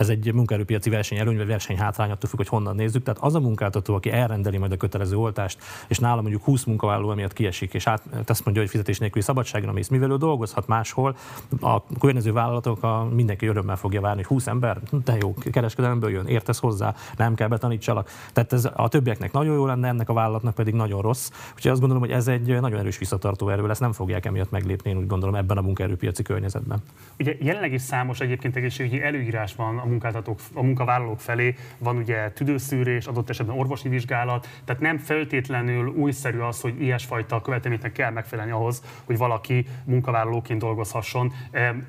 [0.00, 3.02] ez egy munkaerőpiaci versenyelőny vagy versenyhátrány, attól függ, hogy honnan nézzük.
[3.02, 5.58] Tehát az a munkáltató, aki elrendeli majd a kötelező oltást,
[5.88, 9.72] és nála mondjuk 20 munkavállaló emiatt kiesik, és át, azt mondja, hogy fizetés nélküli szabadságra
[9.72, 11.16] mész, mivel ő dolgozhat máshol,
[11.60, 16.26] a környező vállalatok a, mindenki örömmel fogja várni, hogy 20 ember, de jó, kereskedelemből jön,
[16.26, 18.10] értesz hozzá, nem kell betanítsalak.
[18.32, 21.30] Tehát ez a többieknek nagyon jó lenne, ennek a vállalatnak pedig nagyon rossz.
[21.54, 24.90] Úgyhogy azt gondolom, hogy ez egy nagyon erős visszatartó erő lesz, nem fogják emiatt meglépni,
[24.90, 26.82] én úgy gondolom, ebben a munkaerőpiaci környezetben.
[27.18, 32.30] Ugye jelenleg is számos egyébként egészségügyi előírás van a munkáltatók, a munkavállalók felé van ugye
[32.30, 38.50] tüdőszűrés, adott esetben orvosi vizsgálat, tehát nem feltétlenül újszerű az, hogy ilyesfajta követelményeknek kell megfelelni
[38.50, 41.32] ahhoz, hogy valaki munkavállalóként dolgozhasson.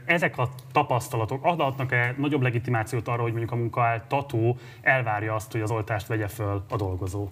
[0.05, 5.71] Ezek a tapasztalatok adhatnak-e nagyobb legitimációt arra, hogy mondjuk a munkáltató elvárja azt, hogy az
[5.71, 7.29] oltást vegye föl a dolgozó?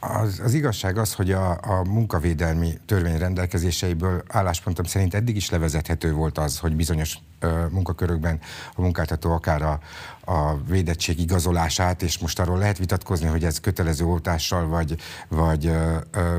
[0.00, 6.12] Az, az igazság az, hogy a, a munkavédelmi törvény rendelkezéseiből álláspontom szerint eddig is levezethető
[6.12, 7.18] volt az, hogy bizonyos
[7.70, 8.40] munkakörökben
[8.74, 9.78] a munkáltató akár a,
[10.24, 14.96] a védettség igazolását, és most arról lehet vitatkozni, hogy ez kötelező oltással vagy,
[15.28, 16.36] vagy ö, ö,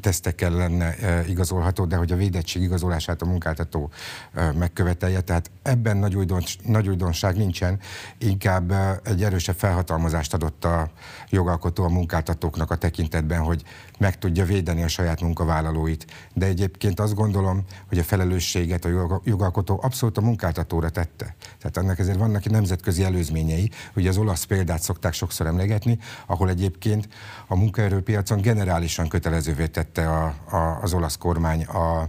[0.00, 3.90] tesztekkel lenne ö, igazolható, de hogy a védettség igazolását a munkáltató
[4.34, 5.20] ö, megkövetelje.
[5.20, 7.78] Tehát ebben nagy, újdons, nagy újdonság nincsen,
[8.18, 8.72] inkább
[9.04, 10.90] egy erősebb felhatalmazást adott a
[11.30, 13.62] jogalkotó a munkáltatóknak a tekintetben, hogy
[13.98, 16.06] meg tudja védeni a saját munkavállalóit.
[16.34, 21.34] De egyébként azt gondolom, hogy a felelősséget a jogalkotó abszolút a munkáltatóra tette.
[21.58, 27.08] Tehát annak ezért vannak nemzetközi előzményei, hogy az olasz példát szokták sokszor emlegetni, ahol egyébként
[27.46, 32.00] a munkaerőpiacon generálisan kötelezővé tette a, a, az olasz kormány a,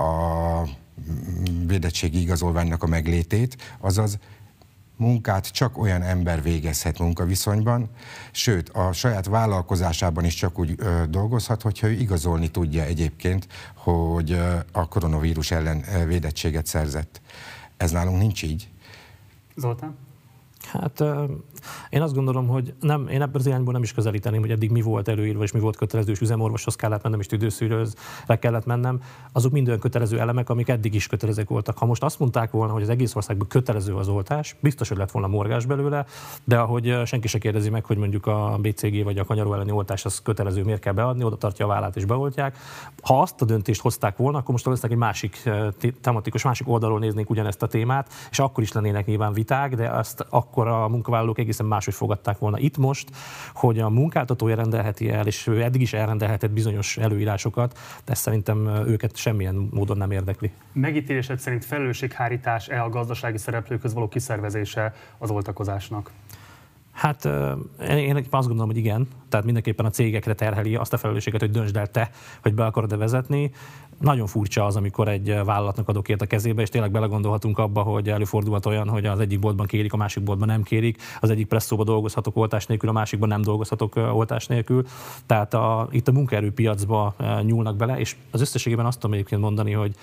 [0.00, 0.68] a
[1.66, 4.18] védettségi igazolványnak a meglétét, azaz
[4.96, 7.90] munkát csak olyan ember végezhet munkaviszonyban,
[8.30, 14.32] sőt, a saját vállalkozásában is csak úgy ö, dolgozhat, hogyha ő igazolni tudja egyébként, hogy
[14.32, 17.20] ö, a koronavírus ellen ö, védettséget szerzett.
[17.76, 18.68] Ez nálunk nincs így.
[19.56, 19.96] Zoltán?
[20.66, 21.04] Hát
[21.88, 24.80] én azt gondolom, hogy nem, én ebből az irányból nem is közelíteném, hogy eddig mi
[24.80, 29.00] volt előírva, és mi volt kötelező, és üzemorvoshoz kellett mennem, és tüdőszűrőzre kellett mennem.
[29.32, 31.78] Azok mind olyan kötelező elemek, amik eddig is kötelezők voltak.
[31.78, 35.10] Ha most azt mondták volna, hogy az egész országban kötelező az oltás, biztos, hogy lett
[35.10, 36.04] volna morgás belőle,
[36.44, 40.04] de ahogy senki se kérdezi meg, hogy mondjuk a BCG vagy a kanyaró elleni oltás
[40.04, 42.56] az kötelező, miért kell beadni, oda tartja a vállát és beoltják.
[43.02, 45.50] Ha azt a döntést hozták volna, akkor most valószínűleg egy másik
[46.00, 50.26] tematikus, másik oldalról néznénk ugyanezt a témát, és akkor is lennének nyilván viták, de azt
[50.30, 52.58] akkor a munkavállalók egészen máshogy fogadták volna.
[52.58, 53.10] Itt most,
[53.54, 58.66] hogy a munkáltatója rendelheti el, és ő eddig is elrendelhetett bizonyos előírásokat, de ezt szerintem
[58.66, 60.50] őket semmilyen módon nem érdekli.
[60.72, 66.10] Megítélésed szerint felelősséghárítás-e a gazdasági szereplőköz való kiszervezése az oltakozásnak?
[66.92, 67.28] Hát
[67.88, 69.08] én azt gondolom, hogy igen.
[69.28, 72.10] Tehát mindenképpen a cégekre terheli azt a felelősséget, hogy döntsd el te,
[72.42, 73.50] hogy be akarod-e vezetni.
[74.00, 78.08] Nagyon furcsa az, amikor egy vállalatnak adok ért a kezébe, és tényleg belegondolhatunk abba, hogy
[78.08, 81.84] előfordulhat olyan, hogy az egyik boltban kérik, a másik boltban nem kérik, az egyik presszóba
[81.84, 84.86] dolgozhatok oltás nélkül, a másikban nem dolgozhatok oltás nélkül.
[85.26, 89.94] Tehát a, itt a munkaerőpiacba nyúlnak bele, és az összességében azt tudom egyébként mondani, hogy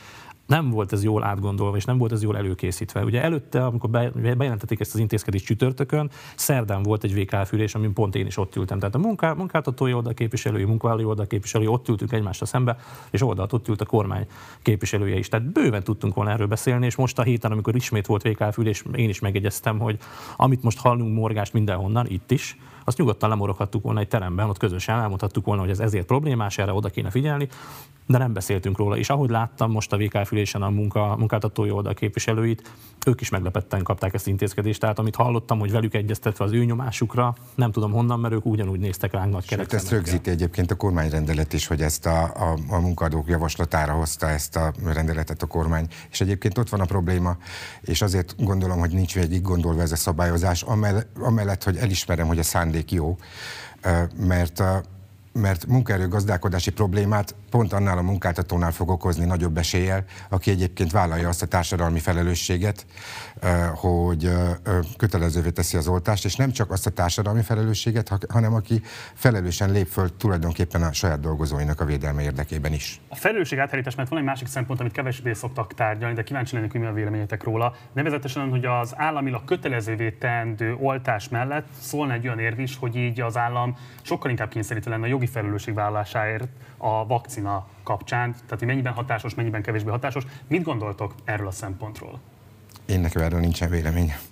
[0.48, 3.04] nem volt ez jól átgondolva, és nem volt ez jól előkészítve.
[3.04, 8.16] Ugye előtte, amikor bejelentették ezt az intézkedést csütörtökön, szerdán volt egy VK ülés, amin pont
[8.16, 8.80] én is ott ültem.
[8.80, 12.78] Tehát a munká, munkáltatói oldal képviselői, munkavállalói oldal képviselői, ott ültünk egymásra szembe,
[13.10, 14.26] és oldalt ott ült a kormány
[14.62, 15.30] képviselője is.
[15.30, 18.84] Tehát bőven tudtunk volna erről beszélni, és most a héten, amikor ismét volt VK ülés,
[18.96, 19.98] én is megegyeztem, hogy
[20.36, 25.00] amit most hallunk morgást mindenhonnan, itt is, azt nyugodtan lemoroghattuk volna egy teremben, ott közösen
[25.00, 27.48] elmondhattuk volna, hogy ez ezért problémás, erre oda kéne figyelni,
[28.12, 28.98] de nem beszéltünk róla.
[28.98, 32.72] És ahogy láttam most a VK ülésen a munka, munkáltatói oldal képviselőit,
[33.06, 34.80] ők is meglepetten kapták ezt az intézkedést.
[34.80, 38.80] Tehát amit hallottam, hogy velük egyeztetve az ő nyomásukra, nem tudom honnan, mert ők ugyanúgy
[38.80, 39.78] néztek ránk nagy kerekkel.
[39.78, 44.56] Ezt rögzíti egyébként a kormányrendelet is, hogy ezt a, a, a munkadók javaslatára hozta ezt
[44.56, 45.88] a rendeletet a kormány.
[46.12, 47.38] És egyébként ott van a probléma,
[47.82, 50.66] és azért gondolom, hogy nincs végig gondolva ez a szabályozás,
[51.20, 53.18] amellett, hogy elismerem, hogy a szándék jó,
[54.18, 54.82] mert a,
[55.34, 61.30] mert munkaerő gazdálkodási problémát pont annál a munkáltatónál fog okozni nagyobb eséllyel, aki egyébként vállalja
[61.30, 62.86] azt a társadalmi felelősséget,
[63.76, 64.30] hogy
[64.98, 68.82] kötelezővé teszi az oltást, és nem csak azt a társadalmi felelősséget, hanem aki
[69.14, 73.02] felelősen lép föl tulajdonképpen a saját dolgozóinak a védelme érdekében is.
[73.10, 76.72] A felelősség áthárítás mert van egy másik szempont, amit kevésbé szoktak tárgyalni, de kíváncsi lennék,
[76.72, 77.76] hogy mi a véleményetek róla.
[77.94, 83.22] Nevezetesen, hogy az államilag kötelezővé teendő oltás mellett szólna egy olyan érv is, hogy így
[83.22, 88.94] az állam sokkal inkább kényszerítve lenne a jogi felelősségvállalásáért a vakcina kapcsán, tehát hogy mennyiben
[88.94, 90.24] hatásos, mennyiben kevésbé hatásos.
[90.48, 92.20] Mit gondoltok erről a szempontról?
[92.92, 94.31] Én nekem erről nincsen véleményem.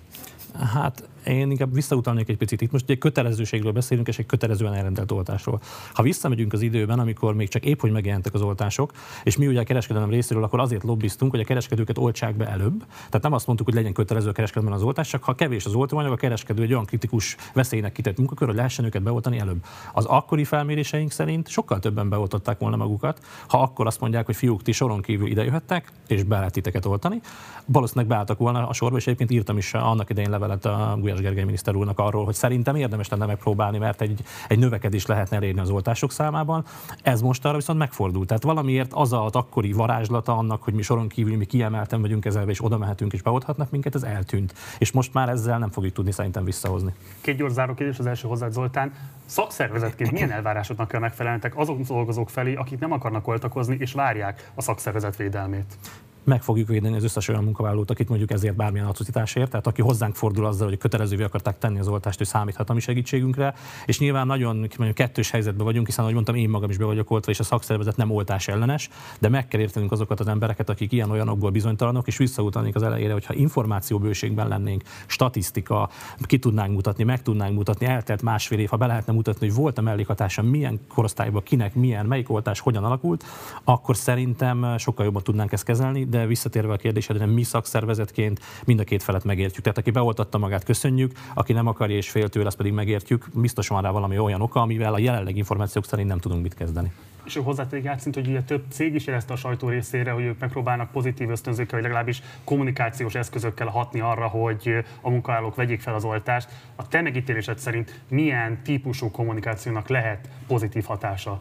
[0.54, 2.60] Hát én inkább visszautalnék egy picit.
[2.60, 5.60] Itt most egy kötelezőségről beszélünk, és egy kötelezően elrendelt oltásról.
[5.92, 9.60] Ha visszamegyünk az időben, amikor még csak épp hogy megjelentek az oltások, és mi ugye
[9.60, 12.84] a kereskedelem részéről akkor azért lobbiztunk, hogy a kereskedőket oltsák be előbb.
[12.88, 15.74] Tehát nem azt mondtuk, hogy legyen kötelező a kereskedelmen az oltás, csak ha kevés az
[15.74, 19.64] oltóanyag, a kereskedő egy olyan kritikus veszélynek kitett munkakör, hogy lehessen őket beoltani előbb.
[19.92, 24.62] Az akkori felméréseink szerint sokkal többen beoltották volna magukat, ha akkor azt mondják, hogy fiúk,
[24.62, 27.20] ti soron kívül idejöhettek, és be lehet oltani.
[27.66, 31.44] Valószínűleg beálltak volna a sorba, és egyébként írtam is annak idején levelet a Gulyás Gergely
[31.44, 35.70] miniszter úrnak arról, hogy szerintem érdemes lenne megpróbálni, mert egy, egy növekedés lehetne elérni az
[35.70, 36.64] oltások számában.
[37.02, 38.26] Ez most arra viszont megfordult.
[38.26, 42.50] Tehát valamiért az az akkori varázslata annak, hogy mi soron kívül mi kiemelten vagyunk kezelve,
[42.50, 44.54] és oda mehetünk és beolthatnak minket, ez eltűnt.
[44.78, 46.94] És most már ezzel nem fogjuk tudni szerintem visszahozni.
[47.20, 48.92] Két gyors záró kérdés az első hozzá, Zoltán.
[49.26, 54.62] Szakszervezetként milyen elvárásoknak kell megfelelnetek azok dolgozók felé, akik nem akarnak oltakozni és várják a
[54.62, 55.76] szakszervezet védelmét?
[56.24, 60.14] Meg fogjuk védeni az összes olyan munkavállalót, akit mondjuk ezért bármilyen atrocitásért, tehát aki hozzánk
[60.14, 63.54] fordul azzal, hogy kötelezővé akarták tenni az oltást, hogy számíthat a mi segítségünkre,
[63.86, 67.10] és nyilván nagyon mondjuk, kettős helyzetben vagyunk, hiszen ahogy mondtam, én magam is be vagyok
[67.10, 70.92] oltva, és a szakszervezet nem oltás ellenes, de meg kell értenünk azokat az embereket, akik
[70.92, 75.88] ilyen olyanokból bizonytalanok, és visszautalnék az elejére, hogyha információbőségben lennénk, statisztika,
[76.22, 79.78] ki tudnánk mutatni, meg tudnánk mutatni, eltelt másfél év, ha be lehetne mutatni, hogy volt
[79.78, 83.24] a mellékhatása, milyen korosztályban, kinek, milyen, melyik oltás hogyan alakult,
[83.64, 88.84] akkor szerintem sokkal jobban tudnánk ezt kezelni, de visszatérve a kérdésedre, mi szakszervezetként mind a
[88.84, 89.62] két felet megértjük.
[89.62, 93.26] Tehát aki beoltatta magát, köszönjük, aki nem akarja és fél tőle, azt pedig megértjük.
[93.34, 96.92] Biztos van rá valami olyan oka, amivel a jelenleg információk szerint nem tudunk mit kezdeni.
[97.24, 100.38] És ő hozzáték játszint, hogy ugye több cég is jelezte a sajtó részére, hogy ők
[100.38, 106.04] megpróbálnak pozitív ösztönzőkkel, vagy legalábbis kommunikációs eszközökkel hatni arra, hogy a munkavállalók vegyék fel az
[106.04, 106.48] oltást.
[106.76, 111.40] A te megítélésed szerint milyen típusú kommunikációnak lehet pozitív hatása?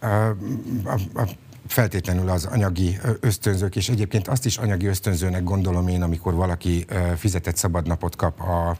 [0.00, 1.28] A, a, a
[1.66, 7.56] feltétlenül az anyagi ösztönzők, és egyébként azt is anyagi ösztönzőnek gondolom én, amikor valaki fizetett
[7.56, 8.76] szabadnapot kap a,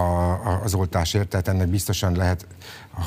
[0.00, 2.46] a, az oltásért, tehát ennek biztosan lehet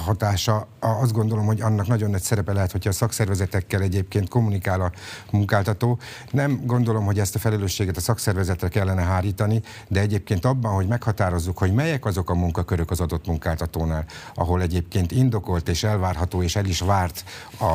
[0.05, 0.67] hatása.
[0.79, 4.91] Azt gondolom, hogy annak nagyon nagy szerepe lehet, hogyha a szakszervezetekkel egyébként kommunikál a
[5.31, 5.99] munkáltató.
[6.31, 11.57] Nem gondolom, hogy ezt a felelősséget a szakszervezetre kellene hárítani, de egyébként abban, hogy meghatározzuk,
[11.57, 16.65] hogy melyek azok a munkakörök az adott munkáltatónál, ahol egyébként indokolt és elvárható és el
[16.65, 17.23] is várt
[17.60, 17.65] a,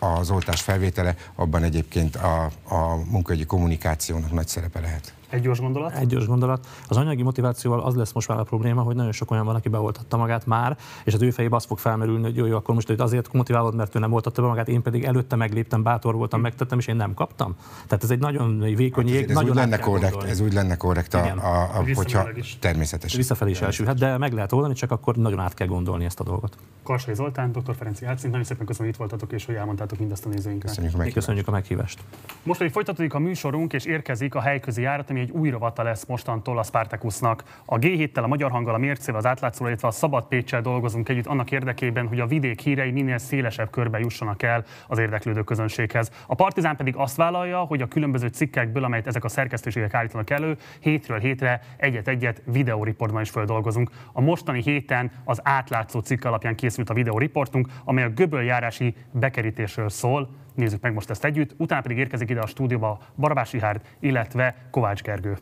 [0.00, 5.14] az oltás felvétele, abban egyébként a, a munkaügyi kommunikációnak nagy szerepe lehet.
[5.30, 5.96] Egy gyors gondolat?
[5.96, 6.66] Egy gyors gondolat.
[6.88, 9.68] Az anyagi motivációval az lesz most már a probléma, hogy nagyon sok olyan van, aki
[9.68, 12.90] beoltatta magát már, és az ő fejében az fog felmerülni, hogy jó, jó akkor most
[12.90, 16.40] őt azért motiválod, mert ő nem oltatta be magát, én pedig előtte megléptem, bátor voltam,
[16.40, 17.54] megtettem, és én nem kaptam.
[17.86, 19.28] Tehát ez egy nagyon vékony hát jég.
[19.28, 22.28] Ez, nagyon úgy lenne korrekt, ez úgy lenne korrekt, a, a, a, hogyha
[22.60, 23.14] természetes.
[23.14, 26.24] Visszafelé is elsülhet, de meg lehet oldani, csak akkor nagyon át kell gondolni ezt a
[26.24, 26.56] dolgot.
[26.82, 27.74] Karsai Zoltán, dr.
[27.76, 30.68] Ferenci Játszint, nagyon szépen köszönöm, hogy itt voltatok, és hogy elmondtátok mindezt a nézőinknek.
[30.68, 31.14] Köszönjük a meghívást.
[31.14, 31.98] Köszönjük a meghívást.
[32.42, 36.06] Most pedig folytatódik a műsorunk, és érkezik a helyközi járat, ami egy új rovata lesz
[36.06, 37.44] mostantól a Spartacusnak.
[37.64, 41.26] A G7-tel, a Magyar Hanggal, a Mércével, az Átlátszóval, illetve a Szabad Pécsel dolgozunk együtt
[41.26, 46.10] annak érdekében, hogy a vidék hírei minél szélesebb körbe jussanak el az érdeklődő közönséghez.
[46.26, 50.56] A Partizán pedig azt vállalja, hogy a különböző cikkekből, amelyet ezek a szerkesztőségek állítanak elő,
[50.80, 53.90] hétről hétre egyet-egyet videóriportban is földolgozunk.
[54.12, 60.28] A mostani héten az átlátszó cikk alapján készült a videóriportunk, amely a göböljárási bekerítésről szól.
[60.60, 65.02] Nézzük meg most ezt együtt, utána pedig érkezik ide a stúdióba Barabás Rihárd, illetve Kovács
[65.02, 65.36] Gergő.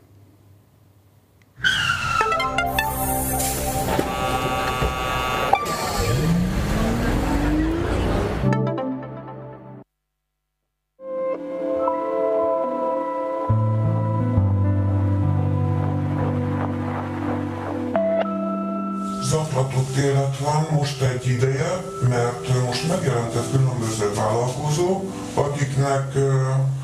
[22.09, 23.78] mert most megjelentek különböző
[24.19, 26.13] vállalkozók, akiknek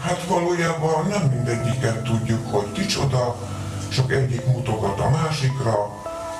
[0.01, 3.35] hát valójában nem mindegyiket tudjuk, hogy kicsoda,
[3.89, 5.89] csak egyik mutogat a másikra,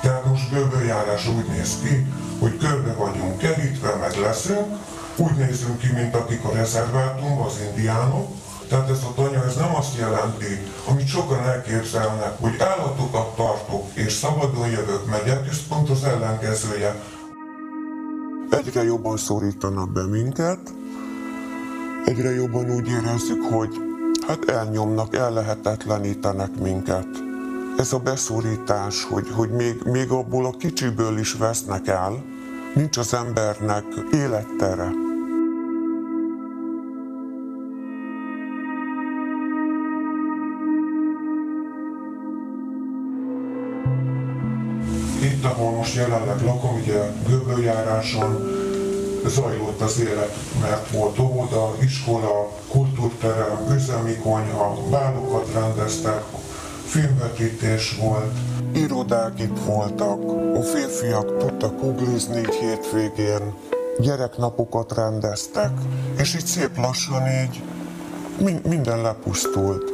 [0.02, 2.06] tehát most bővőjárás úgy néz ki,
[2.38, 4.66] hogy körbe vagyunk kerítve, meg leszünk,
[5.16, 8.28] úgy nézünk ki, mint akik a rezervátumban, az indiánok,
[8.68, 14.12] tehát ez a tanya ez nem azt jelenti, amit sokan elképzelnek, hogy állatokat tartok és
[14.12, 17.02] szabadon jövök, megyek, ez pont az ellenkezője.
[18.50, 20.58] Egyre jobban szorítanak be minket,
[22.06, 23.70] egyre jobban úgy érezzük, hogy
[24.26, 27.08] hát elnyomnak, ellehetetlenítenek minket.
[27.78, 32.24] Ez a beszorítás, hogy, hogy még, még abból a kicsiből is vesznek el,
[32.74, 34.90] nincs az embernek élettere.
[45.22, 48.64] Itt, ahol most jelenleg lakom, ugye göböljáráson
[49.28, 56.22] zajlott az élet, mert volt óvoda, iskola, kultúrterem, üzemi konyha, bálokat rendeztek,
[56.84, 58.32] filmvetítés volt,
[58.74, 60.22] irodák itt voltak,
[60.56, 63.54] a férfiak tudtak uglizni így hétvégén,
[63.98, 65.70] gyereknapokat rendeztek,
[66.18, 67.62] és így szép lassan így
[68.68, 69.92] minden lepusztult.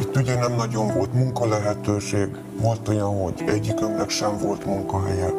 [0.00, 2.28] Itt ugye nem nagyon volt munkalehetőség,
[2.60, 5.32] volt olyan, hogy egyikünknek sem volt munkahelye.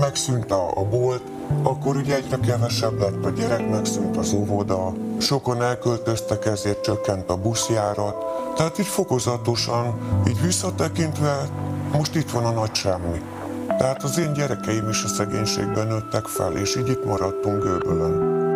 [0.00, 1.22] Megszűnt a, a bolt,
[1.62, 7.36] akkor ugye egyre kevesebb lett a gyerek, megszűnt az óvoda, sokan elköltöztek, ezért csökkent a
[7.36, 8.16] buszjárat.
[8.56, 11.48] Tehát így fokozatosan, így visszatekintve,
[11.92, 13.20] most itt van a nagy semmi.
[13.66, 18.47] Tehát az én gyerekeim is a szegénységben nőttek fel, és így itt maradtunk Göbölön.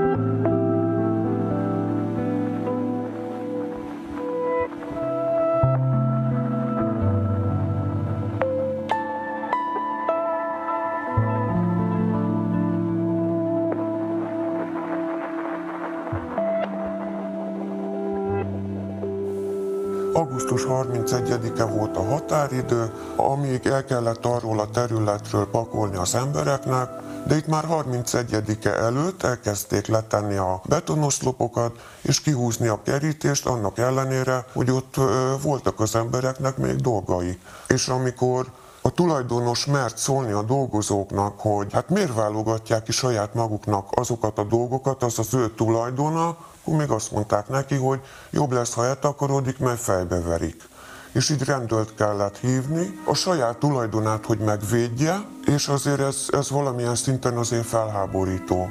[21.12, 26.88] 31-e volt a határidő, amíg el kellett arról a területről pakolni az embereknek,
[27.26, 34.44] de itt már 31-e előtt elkezdték letenni a betonoszlopokat és kihúzni a kerítést, annak ellenére,
[34.52, 34.94] hogy ott
[35.42, 37.38] voltak az embereknek még dolgai.
[37.66, 38.46] És amikor
[38.82, 44.44] a tulajdonos mert szólni a dolgozóknak, hogy hát miért válogatják ki saját maguknak azokat a
[44.44, 48.00] dolgokat, az az ő tulajdona, akkor még azt mondták neki, hogy
[48.30, 50.70] jobb lesz, ha eltakarodik, mert fejbe verik.
[51.12, 56.94] És így rendőrt kellett hívni, a saját tulajdonát, hogy megvédje, és azért ez, ez valamilyen
[56.94, 58.68] szinten azért felháborító.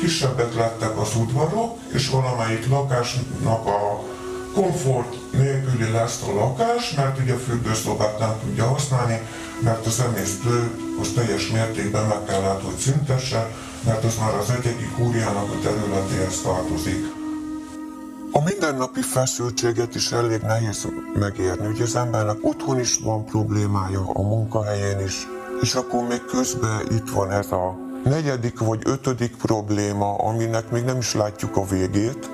[0.00, 4.04] Kisebbek lettek az udvarok, és valamelyik lakásnak a
[4.54, 9.20] komfort nélküli lesz a lakás, mert ugye a fürdőszobát nem tudja használni,
[9.60, 13.50] mert az emésztő az teljes mértékben meg kellett, hogy szüntesse,
[13.84, 17.19] mert az már az egyik kúriának a területéhez tartozik.
[18.32, 21.66] A mindennapi feszültséget is elég nehéz megérni.
[21.66, 25.26] Ugye az embernek otthon is van problémája, a munkahelyén is,
[25.60, 30.98] és akkor még közben itt van ez a negyedik vagy ötödik probléma, aminek még nem
[30.98, 32.30] is látjuk a végét,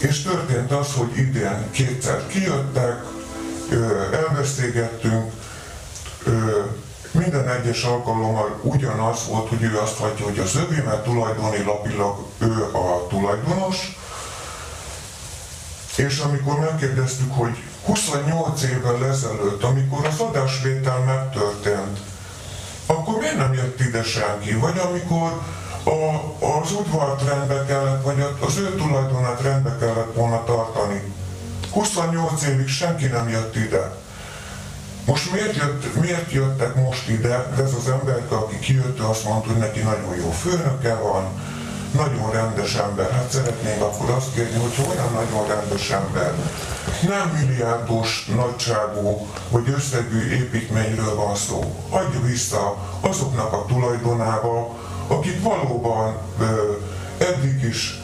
[0.00, 3.02] És történt az, hogy idén kétszer kijöttek,
[4.12, 5.32] elbeszélgettünk,
[7.10, 12.26] minden egyes alkalommal ugyanaz volt, hogy ő azt hagyja, hogy az övé, mert tulajdoni lapilag
[12.38, 13.96] ő a tulajdonos.
[15.96, 21.98] És amikor megkérdeztük, hogy 28 évvel ezelőtt, amikor az adásvétel megtörtént,
[22.86, 24.54] akkor miért nem jött ide senki?
[24.54, 25.42] Vagy amikor
[25.84, 31.12] a, az udvart rendbe kellett, vagy az ő tulajdonát rendbe kellett volna tartani.
[31.70, 33.96] 28 évig senki nem jött ide.
[35.08, 37.52] Most miért, jött, miért jöttek most ide?
[37.56, 41.24] De ez az ember, aki kijött, azt mondta, hogy neki nagyon jó főnöke van,
[41.92, 43.10] nagyon rendes ember.
[43.10, 46.34] Hát szeretnénk akkor azt kérni, hogy olyan nagyon rendes ember,
[47.08, 51.74] nem milliárdos nagyságú vagy összegű építményről van szó.
[51.88, 56.16] Adja vissza azoknak a tulajdonába, akik valóban
[57.18, 58.02] eddig is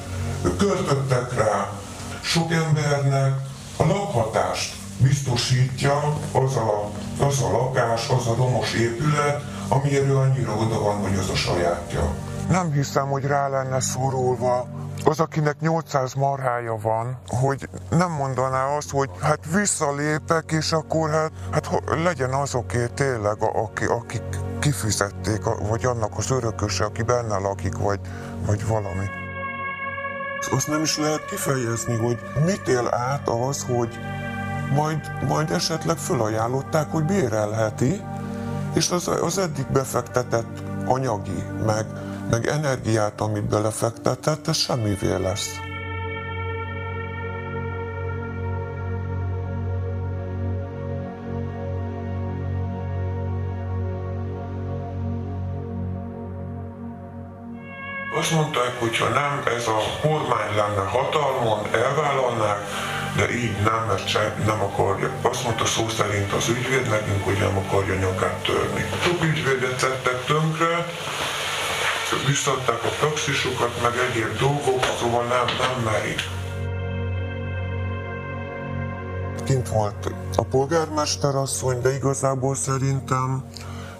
[0.59, 1.73] költöttek rá,
[2.21, 3.33] sok embernek
[3.77, 6.91] a lakhatást biztosítja az a,
[7.27, 12.15] az a lakás, az a romos épület, amiről annyira oda van, hogy az a sajátja.
[12.49, 14.69] Nem hiszem, hogy rá lenne szorulva
[15.05, 21.33] az, akinek 800 marhája van, hogy nem mondaná azt, hogy hát visszalépek, és akkor hát,
[21.53, 24.23] hát legyen azoké tényleg, akik, akik
[24.61, 28.01] kifizették, vagy annak az örököse, aki benne lakik, vagy,
[28.47, 29.07] vagy valami.
[30.51, 33.99] azt nem is lehet kifejezni, hogy mit él át az, hogy
[34.73, 38.01] majd, majd esetleg fölajánlották, hogy bérelheti,
[38.75, 41.87] és az, az eddig befektetett anyagi, meg,
[42.31, 45.49] meg energiát, amit belefektetett, ez semmivé lesz.
[58.19, 62.59] Azt mondták, hogy ha nem ez a kormány lenne hatalmon, elvállalnák,
[63.17, 65.11] de így nem, mert se, nem akarja.
[65.23, 68.85] Azt mondta szó szerint az ügyvéd nekünk, hogy nem akarja nyakát törni.
[69.03, 70.87] Több ügyvédet tettek tönkre,
[72.27, 76.21] visszadták a praxisokat, meg egyéb dolgok, szóval nem, nem merik.
[79.45, 83.45] Kint volt a polgármester asszony, de igazából szerintem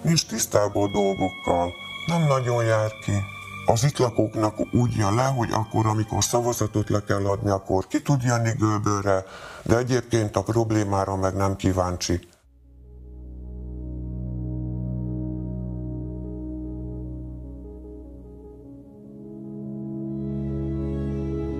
[0.01, 1.73] nincs tisztában dolgokkal.
[2.07, 3.34] Nem nagyon jár ki
[3.65, 8.01] az itt lakóknak úgy jön le, hogy akkor, amikor szavazatot le kell adni, akkor ki
[8.01, 9.23] tud jönni Göbölre,
[9.63, 12.19] de egyébként a problémára meg nem kíváncsi.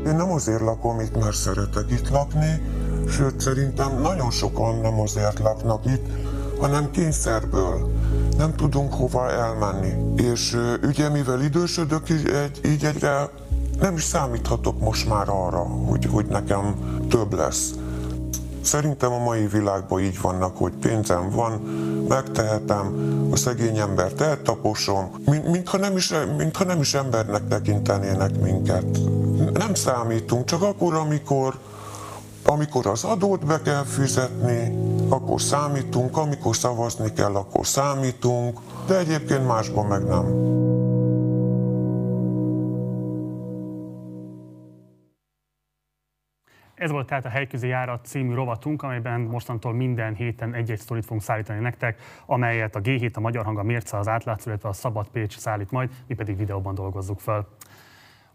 [0.05, 2.61] Én nem azért lakom itt, mert szeretek itt lakni,
[3.09, 6.05] sőt szerintem nagyon sokan nem azért laknak itt,
[6.59, 7.91] hanem kényszerből
[8.37, 10.21] nem tudunk hova elmenni.
[10.21, 13.29] És ugye mivel idősödök, így, így egyre
[13.79, 16.75] nem is számíthatok most már arra, hogy, hogy nekem
[17.09, 17.73] több lesz.
[18.61, 21.51] Szerintem a mai világban így vannak, hogy pénzem van,
[22.07, 22.93] megtehetem,
[23.31, 28.85] a szegény embert eltaposom, mint, mintha, nem is, mintha nem is embernek tekintenének minket.
[29.53, 31.57] Nem számítunk, csak akkor, amikor,
[32.45, 34.77] amikor az adót be kell fizetni,
[35.09, 40.53] akkor számítunk, amikor szavazni kell, akkor számítunk, de egyébként másban meg nem.
[46.75, 51.21] Ez volt tehát a Helyközi Járat című rovatunk, amelyben mostantól minden héten egy-egy sztorit fogunk
[51.21, 55.07] szállítani nektek, amelyet a G7, a Magyar Hang, a Mérce, az Átlátszó, illetve a Szabad
[55.07, 57.47] Pécs szállít majd, mi pedig videóban dolgozzuk fel.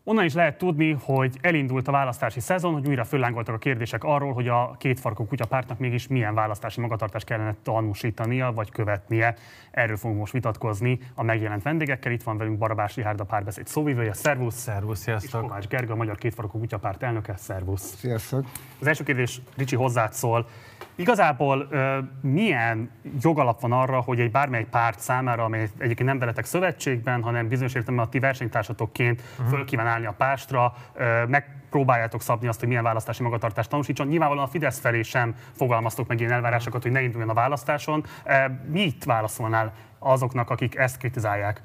[0.05, 4.33] Onnan is lehet tudni, hogy elindult a választási szezon, hogy újra föllángoltak a kérdések arról,
[4.33, 9.35] hogy a kétfarkú kutyapártnak mégis milyen választási magatartást kellene tanúsítania vagy követnie.
[9.71, 12.13] Erről fogunk most vitatkozni a megjelent vendégekkel.
[12.13, 14.13] Itt van velünk Barabás Rihárd, a párbeszéd szóvivője.
[14.13, 14.55] Szervusz!
[14.55, 15.43] Szervusz, sziasztok!
[15.43, 17.37] És Kovács Gergő, a Magyar Kétfarkú Kutyapárt elnöke.
[17.37, 17.95] Szervusz!
[17.97, 18.45] Sziasztok!
[18.81, 20.47] Az első kérdés Ricsi hozzád szól.
[20.95, 26.45] Igazából ö, milyen jogalap van arra, hogy egy bármely párt számára, amely egyébként nem veletek
[26.45, 29.49] szövetségben, hanem bizonyos értelemben a ti versenytársatokként uh-huh.
[29.49, 34.07] föl kíván állni a pástra, ö, megpróbáljátok szabni azt, hogy milyen választási magatartást tanúsítson.
[34.07, 38.05] Nyilvánvalóan a Fidesz felé sem fogalmaztok meg ilyen elvárásokat, hogy ne induljon a választáson.
[38.67, 41.61] Mit válaszolnál azoknak, akik ezt kritizálják?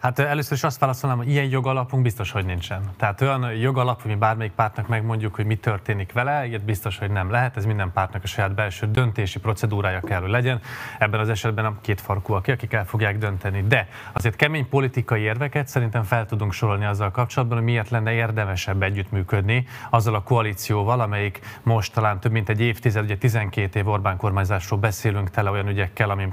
[0.00, 2.82] Hát először is azt válaszolnám, hogy ilyen jogalapunk biztos, hogy nincsen.
[2.96, 7.10] Tehát olyan jogalap, hogy mi bármelyik pártnak megmondjuk, hogy mi történik vele, ilyet biztos, hogy
[7.10, 7.56] nem lehet.
[7.56, 10.60] Ez minden pártnak a saját belső döntési procedúrája kell, hogy legyen.
[10.98, 13.62] Ebben az esetben a két farkúak, akik el fogják dönteni.
[13.62, 18.82] De azért kemény politikai érveket szerintem fel tudunk sorolni azzal kapcsolatban, hogy miért lenne érdemesebb
[18.82, 24.16] együttműködni azzal a koalícióval, amelyik most talán több mint egy évtized, ugye 12 év Orbán
[24.16, 26.32] kormányzásról beszélünk, tele olyan ügyekkel, ami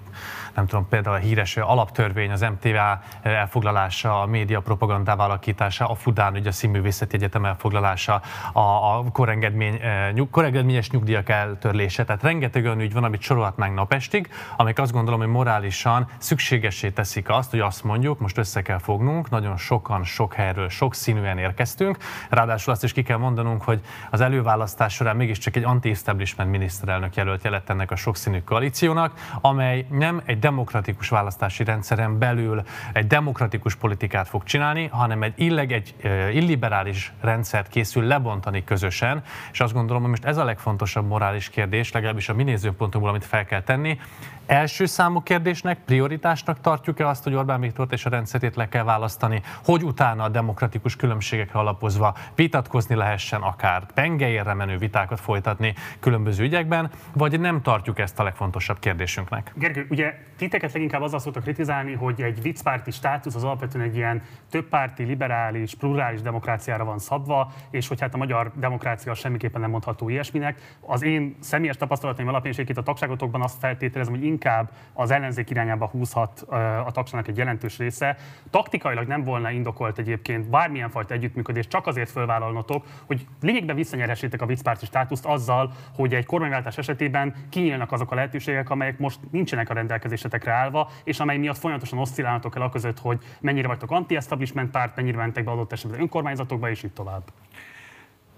[0.55, 6.33] nem tudom, például a híres alaptörvény, az MTA elfoglalása, a média propagandává alakítása, a Fudán,
[6.33, 8.21] ugye a Színművészeti Egyetem elfoglalása,
[8.53, 12.05] a, a korengedmény, eh, nyug, korengedményes nyugdíjak eltörlése.
[12.05, 17.29] Tehát rengeteg olyan ügy van, amit sorolhatnánk napestig, amik azt gondolom, hogy morálisan szükségesé teszik
[17.29, 21.97] azt, hogy azt mondjuk, most össze kell fognunk, nagyon sokan, sok helyről, sok színűen érkeztünk.
[22.29, 23.81] Ráadásul azt is ki kell mondanunk, hogy
[24.11, 30.21] az előválasztás során mégiscsak egy anti-establishment miniszterelnök jelölt jelett ennek a sokszínű koalíciónak, amely nem
[30.25, 35.95] egy demokratikus választási rendszeren belül egy demokratikus politikát fog csinálni, hanem egy, illeg, egy
[36.33, 41.91] illiberális rendszert készül lebontani közösen, és azt gondolom, hogy most ez a legfontosabb morális kérdés,
[41.91, 43.99] legalábbis a mi nézőpontunkból, amit fel kell tenni,
[44.45, 49.41] első számú kérdésnek, prioritásnak tartjuk-e azt, hogy Orbán Viktort és a rendszerét le kell választani,
[49.63, 56.89] hogy utána a demokratikus különbségekre alapozva vitatkozni lehessen, akár tengelyérre menő vitákat folytatni különböző ügyekben,
[57.13, 59.51] vagy nem tartjuk ezt a legfontosabb kérdésünknek?
[59.55, 64.21] Gergő, ugye titeket leginkább azzal szoktak kritizálni, hogy egy viccpárti státusz az alapvetően egy ilyen
[64.49, 70.09] többpárti, liberális, plurális demokráciára van szabva, és hogy hát a magyar demokrácia semmiképpen nem mondható
[70.09, 70.77] ilyesminek.
[70.79, 75.85] Az én személyes tapasztalataim alapján és a tagságotokban azt feltételezem, hogy inkább az ellenzék irányába
[75.85, 76.39] húzhat
[76.85, 78.17] a tagságnak egy jelentős része.
[78.49, 84.45] Taktikailag nem volna indokolt egyébként bármilyen fajta együttműködés csak azért fölvállalnotok, hogy lényegben visszanyerhessétek a
[84.45, 89.73] viccpárti státuszt azzal, hogy egy kormányváltás esetében kinyílnak azok a lehetőségek, amelyek most nincsenek a
[89.73, 94.95] rendelkezésetekre állva, és amely miatt folyamatosan oszcillálnatok el a között, hogy mennyire vagytok anti-establishment párt,
[94.95, 97.23] mennyire mentek be adott esetben önkormányzatokba, és így tovább.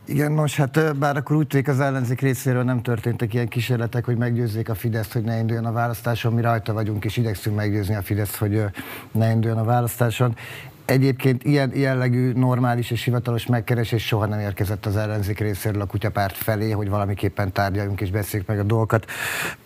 [0.10, 4.18] Igen, nos, hát bár akkor úgy tűnik az ellenzék részéről nem történtek ilyen kísérletek, hogy
[4.18, 6.34] meggyőzzék a Fidesz, hogy ne induljon a választáson.
[6.34, 8.64] Mi rajta vagyunk, és igyekszünk meggyőzni a Fidesz, hogy
[9.12, 10.36] ne induljon a választáson.
[10.88, 16.35] Egyébként ilyen jellegű normális és hivatalos megkeresés soha nem érkezett az ellenzék részéről a kutyapárt
[16.35, 19.05] felé, hogy valamiképpen tárgyaljunk és beszéljük meg a dolgokat.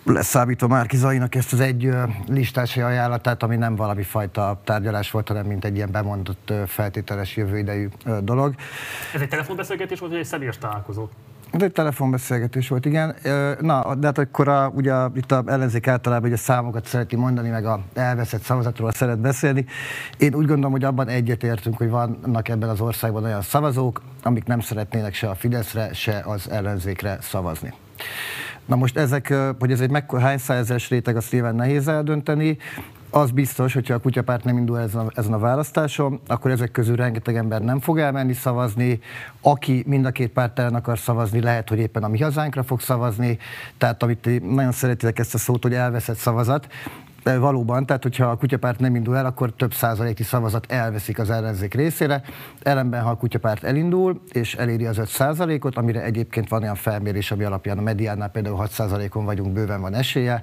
[0.03, 1.89] Leszámítva Márki Zainak ezt az egy
[2.27, 7.87] listási ajánlatát, ami nem valami fajta tárgyalás volt, hanem mint egy ilyen bemondott feltételes jövőidejű
[8.21, 8.55] dolog.
[9.13, 11.09] Ez egy telefonbeszélgetés volt, vagy egy személyes találkozó?
[11.51, 13.15] Ez egy telefonbeszélgetés volt, igen.
[13.59, 17.49] Na, de hát akkor a, ugye itt a ellenzék általában ugye a számokat szereti mondani,
[17.49, 19.65] meg a elveszett szavazatról szeret beszélni.
[20.17, 24.59] Én úgy gondolom, hogy abban egyetértünk, hogy vannak ebben az országban olyan szavazók, amik nem
[24.59, 27.73] szeretnének se a Fideszre, se az ellenzékre szavazni.
[28.65, 32.57] Na most ezek, hogy ez egy mekkora hány százezeres réteg, azt nyilván nehéz eldönteni.
[33.13, 36.95] Az biztos, hogyha a kutyapárt nem indul ezen a, ezen a választáson, akkor ezek közül
[36.95, 38.99] rengeteg ember nem fog elmenni szavazni.
[39.41, 42.79] Aki mind a két párt ellen akar szavazni, lehet, hogy éppen a mi hazánkra fog
[42.79, 43.37] szavazni.
[43.77, 46.67] Tehát amit nagyon szeretitek ezt a szót, hogy elveszett szavazat,
[47.23, 51.73] valóban, tehát hogyha a kutyapárt nem indul el, akkor több százaléki szavazat elveszik az ellenzék
[51.73, 52.21] részére.
[52.61, 57.31] Ellenben, ha a kutyapárt elindul, és eléri az 5 százalékot, amire egyébként van olyan felmérés,
[57.31, 60.41] ami alapján a mediánál például 6 százalékon vagyunk, bőven van esélye,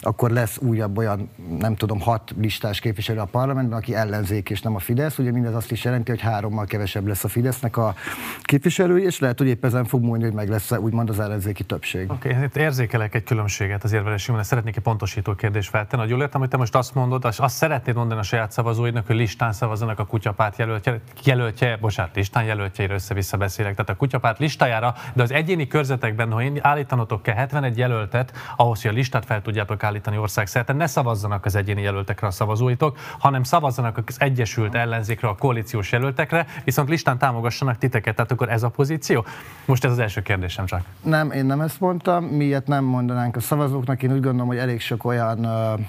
[0.00, 4.74] akkor lesz újabb olyan, nem tudom, hat listás képviselő a parlamentben, aki ellenzék és nem
[4.74, 5.18] a Fidesz.
[5.18, 7.94] Ugye mindez azt is jelenti, hogy hárommal kevesebb lesz a Fidesznek a
[8.42, 12.10] képviselői, és lehet, hogy épp ezen fog múlni, hogy meg lesz úgymond az ellenzéki többség.
[12.10, 16.02] Oké, okay, érzékelek egy különbséget az érvelésünkben, szeretnék egy pontosító kérdést feltenni.
[16.20, 19.98] Értem, hogy te most azt mondod, azt szeretnéd mondani a saját szavazóidnak, hogy listán szavazzanak
[19.98, 23.72] a kutyapárt jelöltje, jelöltje bocsánat, listán jelöltjeire össze-vissza beszélek.
[23.72, 28.82] Tehát a kutyapárt listájára, de az egyéni körzetekben, ha én állítanotok kell 71 jelöltet, ahhoz,
[28.82, 33.42] hogy a listát fel tudjátok állítani országszerte, ne szavazzanak az egyéni jelöltekre a szavazóitok, hanem
[33.42, 38.14] szavazzanak az Egyesült Ellenzékre, a koalíciós jelöltekre, viszont listán támogassanak titeket.
[38.14, 39.24] Tehát akkor ez a pozíció?
[39.64, 40.80] Most ez az első kérdésem csak.
[41.02, 44.02] Nem, én nem ezt mondtam, miért nem mondanánk a szavazóknak.
[44.02, 45.80] Én úgy gondolom, hogy elég sok olyan uh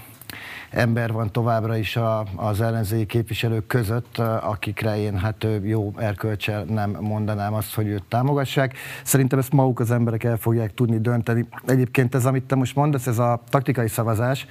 [0.71, 6.97] ember van továbbra is a, az ellenzéki képviselők között, akikre én hát jó erkölcsel nem
[6.99, 8.77] mondanám azt, hogy őt támogassák.
[9.03, 11.47] Szerintem ezt maguk az emberek el fogják tudni dönteni.
[11.65, 14.47] Egyébként ez, amit te most mondasz, ez a taktikai szavazás,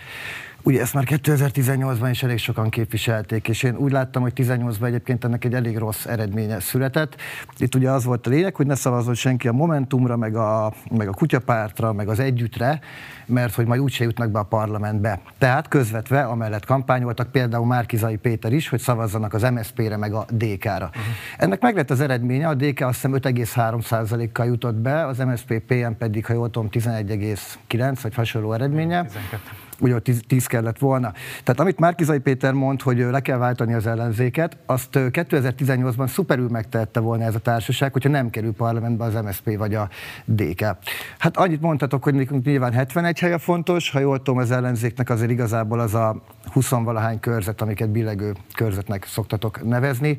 [0.62, 5.24] Ugye ezt már 2018-ban is elég sokan képviselték, és én úgy láttam, hogy 18-ban egyébként
[5.24, 7.16] ennek egy elég rossz eredménye született.
[7.58, 11.08] Itt ugye az volt a lényeg, hogy ne szavazzon senki a Momentumra, meg a, meg
[11.08, 12.80] a Kutyapártra, meg az Együttre,
[13.26, 15.20] mert hogy majd úgyse jutnak be a parlamentbe.
[15.38, 20.72] Tehát közvetve amellett kampányoltak például Márkizai Péter is, hogy szavazzanak az MSZP-re, meg a DK-ra.
[20.72, 21.02] Uh-huh.
[21.36, 25.92] Ennek meg lett az eredménye, a DK azt hiszem 5,3%-kal jutott be, az MSZP PM
[25.98, 29.02] pedig, ha jól tudom, 11,9 vagy hasonló eredménye.
[29.02, 31.12] 12 ugye ott 10 kellett volna.
[31.44, 37.00] Tehát amit Márkizai Péter mond, hogy le kell váltani az ellenzéket, azt 2018-ban szuperül megtehette
[37.00, 39.88] volna ez a társaság, hogyha nem kerül parlamentbe az MSZP vagy a
[40.24, 40.76] DK.
[41.18, 45.30] Hát annyit mondhatok, hogy nekünk nyilván 71 helye fontos, ha jól tudom, az ellenzéknek azért
[45.30, 46.22] igazából az a
[46.54, 50.18] 20-valahány körzet, amiket billegő körzetnek szoktatok nevezni.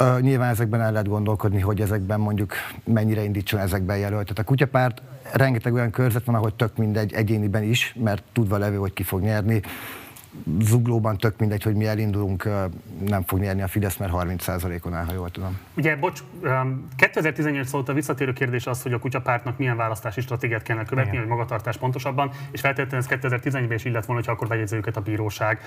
[0.00, 2.52] Uh, nyilván ezekben el lehet gondolkodni, hogy ezekben mondjuk
[2.84, 4.38] mennyire indítson ezekben jelöltet.
[4.38, 5.02] A kutyapárt
[5.32, 9.20] rengeteg olyan körzet van, ahol tök mindegy egyéniben is, mert tudva levő, hogy ki fog
[9.20, 9.62] nyerni
[10.60, 12.48] zuglóban tök mindegy, hogy mi elindulunk,
[13.06, 15.58] nem fog nyerni a Fidesz, mert 30%-on áll, ha jól tudom.
[15.76, 16.22] Ugye, bocs,
[16.96, 21.22] 2018 szólt a visszatérő kérdés az, hogy a kutyapártnak milyen választási stratégiát kellene követni, Igen.
[21.22, 25.00] hogy magatartás pontosabban, és feltétlenül ez 2011-ben is illet volna, hogy akkor bejegyzi őket a
[25.00, 25.60] bíróság.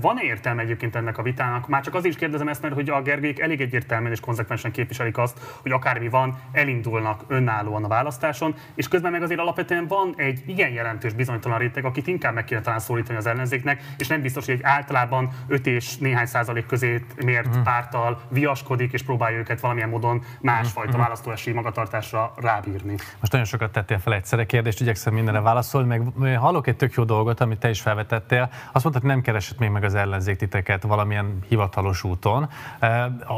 [0.00, 1.68] Van-e értelme egyébként ennek a vitának?
[1.68, 5.18] Már csak azért is kérdezem ezt, mert hogy a Gergők elég egyértelműen és konzekvensen képviselik
[5.18, 10.42] azt, hogy akármi van, elindulnak önállóan a választáson, és közben meg azért alapvetően van egy
[10.46, 14.44] igen jelentős bizonytalan réteg, akit inkább meg kéne talán szólítani az ellenzéknek, és nem biztos,
[14.44, 17.62] hogy egy általában 5 és néhány százalék közé mért uh-huh.
[17.62, 21.54] párttal viaskodik, és próbálja őket valamilyen módon másfajta uh-huh.
[21.54, 22.94] magatartásra rábírni.
[23.20, 27.04] Most nagyon sokat tettél fel egyszerre kérdést, igyekszem mindenre válaszolni, meg hallok egy tök jó
[27.04, 28.50] dolgot, amit te is felvetettél.
[28.72, 32.48] Azt mondtad, hogy nem keresett még meg az ellenzék titeket valamilyen hivatalos úton.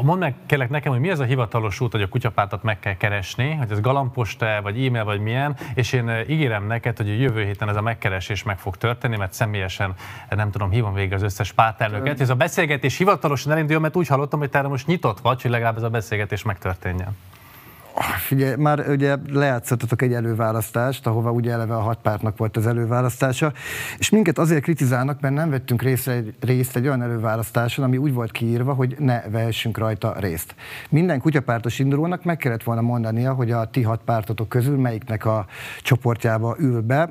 [0.01, 2.97] Mondd meg kérlek nekem, hogy mi ez a hivatalos út, hogy a kutyapártat meg kell
[2.97, 7.43] keresni, hogy ez galamposta, vagy e-mail, vagy milyen, és én ígérem neked, hogy a jövő
[7.43, 9.93] héten ez a megkeresés meg fog történni, mert személyesen
[10.29, 14.39] nem tudom, hívom végig az összes pártelnöket, ez a beszélgetés hivatalosan elinduljon, mert úgy hallottam,
[14.39, 17.15] hogy te most nyitott vagy, hogy legalább ez a beszélgetés megtörténjen.
[18.17, 23.53] Figyelj, már ugye lejátszottatok egy előválasztást, ahova ugye eleve a hat pártnak volt az előválasztása,
[23.97, 28.13] és minket azért kritizálnak, mert nem vettünk részt egy, részt egy olyan előválasztáson, ami úgy
[28.13, 30.55] volt kiírva, hogy ne vehessünk rajta részt.
[30.89, 35.45] Minden kutyapártos indulónak meg kellett volna mondania, hogy a ti hat pártotok közül melyiknek a
[35.81, 37.09] csoportjába ül be,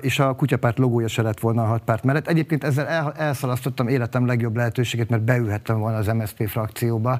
[0.00, 2.28] és a kutyapárt logója se lett volna a hat párt mellett.
[2.28, 7.18] Egyébként ezzel el, elszalasztottam életem legjobb lehetőséget, mert beülhettem volna az MSZP frakcióba,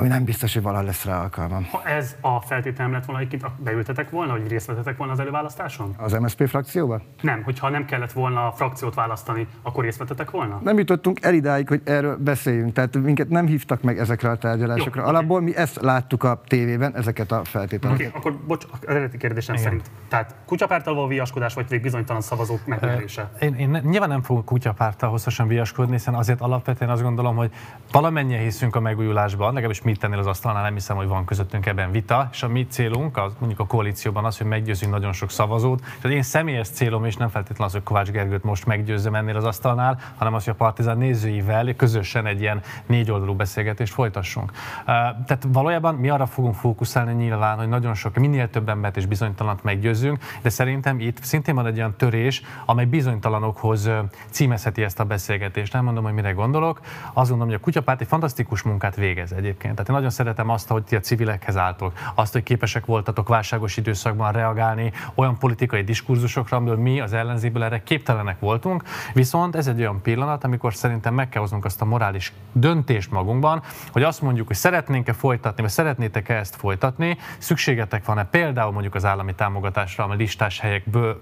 [0.00, 1.66] ami nem biztos, hogy valaha lesz rá alkalmam.
[1.70, 5.18] Ha ez a feltétel nem lett volna, hogy beültetek volna, hogy részt vettetek volna az
[5.18, 5.94] előválasztáson?
[5.96, 7.02] Az MSZP frakcióban?
[7.20, 10.60] Nem, hogyha nem kellett volna a frakciót választani, akkor részt vettetek volna?
[10.62, 12.72] Nem jutottunk el idáig, hogy erről beszéljünk.
[12.72, 15.00] Tehát minket nem hívtak meg ezekre a tárgyalásokra.
[15.00, 15.48] Jó, Alapból okay.
[15.48, 18.06] mi ezt láttuk a tévében, ezeket a feltételeket.
[18.06, 19.66] Oké, okay, akkor bocs, az eredeti kérdésem Igen.
[19.66, 19.90] szerint.
[20.08, 23.30] Tehát kutyapártal való viaskodás, vagy pedig bizonytalan szavazók megnevelése?
[23.40, 27.50] Én, én nyilván nem fogok kutyapártal hosszasan viaskodni, hiszen azért alapvetően azt gondolom, hogy
[27.92, 31.90] valamennyien hiszünk a megújulásban, legalábbis mit tennél az asztalnál, nem hiszem, hogy van közöttünk ebben
[31.90, 35.80] vita, és a mi célunk, az, mondjuk a koalícióban az, hogy meggyőzünk nagyon sok szavazót.
[35.98, 39.36] És az én személyes célom is nem feltétlenül az, hogy Kovács Gergőt most meggyőzzem ennél
[39.36, 44.52] az asztalnál, hanem az, hogy a Partizán nézőivel közösen egy ilyen négy oldalú beszélgetést folytassunk.
[44.84, 49.62] Tehát valójában mi arra fogunk fókuszálni nyilván, hogy nagyon sok, minél több embert és bizonytalant
[49.62, 53.90] meggyőzzünk, de szerintem itt szintén van egy olyan törés, amely bizonytalanokhoz
[54.30, 55.72] címezheti ezt a beszélgetést.
[55.72, 56.80] Nem mondom, hogy mire gondolok.
[57.12, 59.69] Azt gondolom, hogy a kutyapárt egy fantasztikus munkát végez egyébként.
[59.72, 63.76] Tehát én nagyon szeretem azt, hogy ti a civilekhez álltok, azt, hogy képesek voltatok válságos
[63.76, 68.82] időszakban reagálni olyan politikai diskurzusokra, amiből mi az ellenzéből erre képtelenek voltunk.
[69.12, 73.62] Viszont ez egy olyan pillanat, amikor szerintem meg kell hoznunk azt a morális döntést magunkban,
[73.92, 79.04] hogy azt mondjuk, hogy szeretnénk-e folytatni, vagy szeretnétek-e ezt folytatni, szükségetek van-e például mondjuk az
[79.04, 81.20] állami támogatásra, ami listás, helyekből,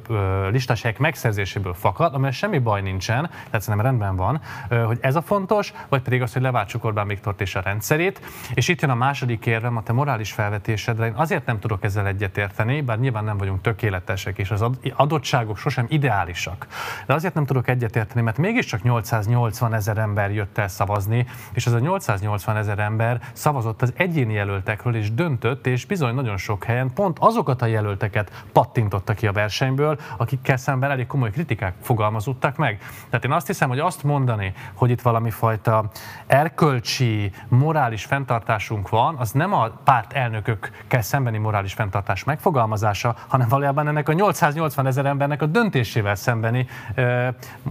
[0.51, 4.41] listás helyek megszerzéséből fakad, amely semmi baj nincsen, tehát szerintem rendben van,
[4.87, 8.21] hogy ez a fontos, vagy pedig az, hogy leváltsuk Orbán Viktort és a rendszerét.
[8.55, 11.07] És itt jön a második érvem, a te morális felvetésedre.
[11.07, 14.65] Én azért nem tudok ezzel egyetérteni, bár nyilván nem vagyunk tökéletesek, és az
[14.97, 16.67] adottságok sosem ideálisak.
[17.07, 21.73] De azért nem tudok egyetérteni, mert mégiscsak 880 ezer ember jött el szavazni, és az
[21.73, 26.93] a 880 ezer ember szavazott az egyéni jelöltekről, és döntött, és bizony nagyon sok helyen
[26.93, 32.79] pont azokat a jelölteket pattintotta ki a versenyből, akikkel szemben elég komoly kritikák fogalmazódtak meg.
[33.11, 35.91] Tehát én azt hiszem, hogy azt mondani, hogy itt valami fajta
[36.27, 43.89] erkölcsi, morális fenntartásunk van, az nem a párt elnökökkel szembeni morális fenntartás megfogalmazása, hanem valójában
[43.89, 46.67] ennek a 880 ezer embernek a döntésével szembeni,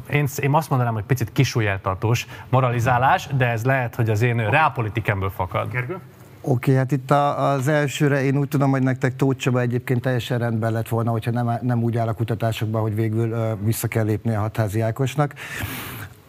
[0.10, 5.30] én, én azt mondanám, hogy picit kisúlyeltartós moralizálás, de ez lehet, hogy az én reálpolitikemből
[5.30, 5.72] fakad.
[5.72, 5.93] Gergő?
[5.93, 6.01] Oké,
[6.41, 10.38] okay, hát itt a, az elsőre én úgy tudom, hogy nektek Tóth Csaba egyébként teljesen
[10.38, 14.05] rendben lett volna, hogyha nem, nem úgy áll a kutatásokban, hogy végül uh, vissza kell
[14.05, 15.34] lépni a hatházi Ákosnak.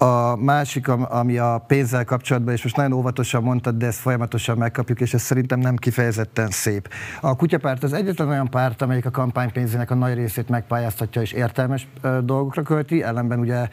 [0.01, 5.01] A másik, ami a pénzzel kapcsolatban, és most nagyon óvatosan mondtad, de ezt folyamatosan megkapjuk,
[5.01, 6.89] és ez szerintem nem kifejezetten szép.
[7.21, 11.89] A kutyapárt az egyetlen olyan párt, amelyik a kampánypénzének a nagy részét megpályáztatja és értelmes
[12.25, 13.69] dolgokra költi, ellenben ugye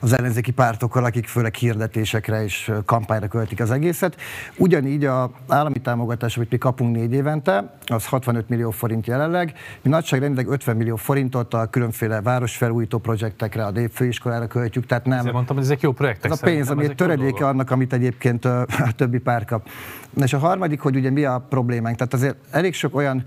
[0.00, 4.16] az ellenzéki pártokkal, akik főleg hirdetésekre és kampányra költik az egészet.
[4.56, 9.52] Ugyanígy a állami támogatás, amit mi kapunk négy évente, az 65 millió forint jelenleg.
[9.82, 15.28] Mi nagyságrendileg 50 millió forintot a különféle városfelújító projektekre, a főiskolára költjük, tehát nem.
[15.32, 16.30] Mondtam, hogy ezek jó projektek.
[16.30, 18.66] Ez a pénz, ami egy töredéke annak, amit egyébként a,
[18.96, 19.68] többi pár kap.
[20.16, 21.96] És a harmadik, hogy ugye mi a problémánk.
[21.96, 23.24] Tehát azért elég sok olyan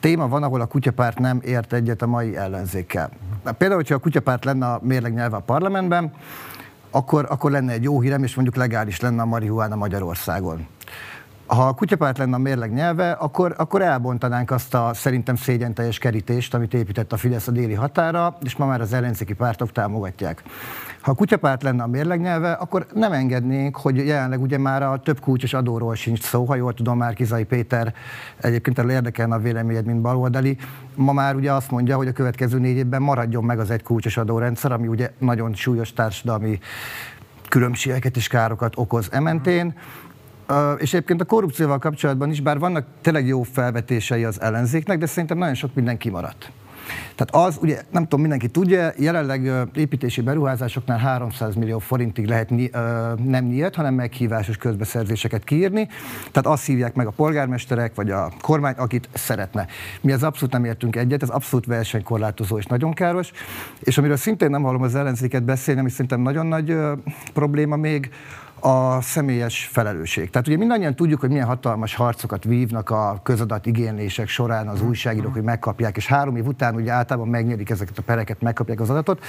[0.00, 3.10] téma van, ahol a kutyapárt nem ért egyet a mai ellenzékkel.
[3.42, 6.12] Például, hogyha a kutyapárt lenne a mérleg nyelve a parlamentben,
[6.90, 10.66] akkor, akkor lenne egy jó hírem, és mondjuk legális lenne a marihuána Magyarországon
[11.46, 16.54] ha a kutyapárt lenne a mérleg nyelve, akkor, akkor elbontanánk azt a szerintem szégyenteljes kerítést,
[16.54, 20.42] amit épített a Fidesz a déli határa, és ma már az ellenzéki pártok támogatják.
[21.02, 24.98] Ha a kutyapárt lenne a mérleg nyelve, akkor nem engednénk, hogy jelenleg ugye már a
[24.98, 27.94] több kulcsos adóról sincs szó, ha jól tudom, már Kizai Péter
[28.40, 30.56] egyébként erről érdekelne a véleményed, mint baloldali.
[30.94, 34.16] Ma már ugye azt mondja, hogy a következő négy évben maradjon meg az egy kulcsos
[34.16, 36.58] adórendszer, ami ugye nagyon súlyos társadalmi
[37.48, 39.74] különbségeket és károkat okoz ementén.
[40.78, 45.38] És egyébként a korrupcióval kapcsolatban is, bár vannak tényleg jó felvetései az ellenzéknek, de szerintem
[45.38, 46.50] nagyon sok minden kimaradt.
[47.14, 52.50] Tehát az, ugye nem tudom, mindenki tudja, jelenleg építési beruházásoknál 300 millió forintig lehet
[53.24, 55.88] nem nyílt, hanem meghívásos közbeszerzéseket kiírni.
[56.30, 59.66] Tehát azt hívják meg a polgármesterek, vagy a kormány, akit szeretne.
[60.00, 63.30] Mi az abszolút nem értünk egyet, ez abszolút versenykorlátozó és nagyon káros.
[63.80, 66.76] És amiről szintén nem hallom az ellenzéket beszélni, ami szerintem nagyon nagy
[67.32, 68.10] probléma még,
[68.64, 70.30] a személyes felelősség.
[70.30, 75.32] Tehát ugye mindannyian tudjuk, hogy milyen hatalmas harcokat vívnak a közadat igénylések során az újságírók,
[75.32, 79.24] hogy megkapják, és három év után ugye általában megnyerik ezeket a pereket, megkapják az adatot.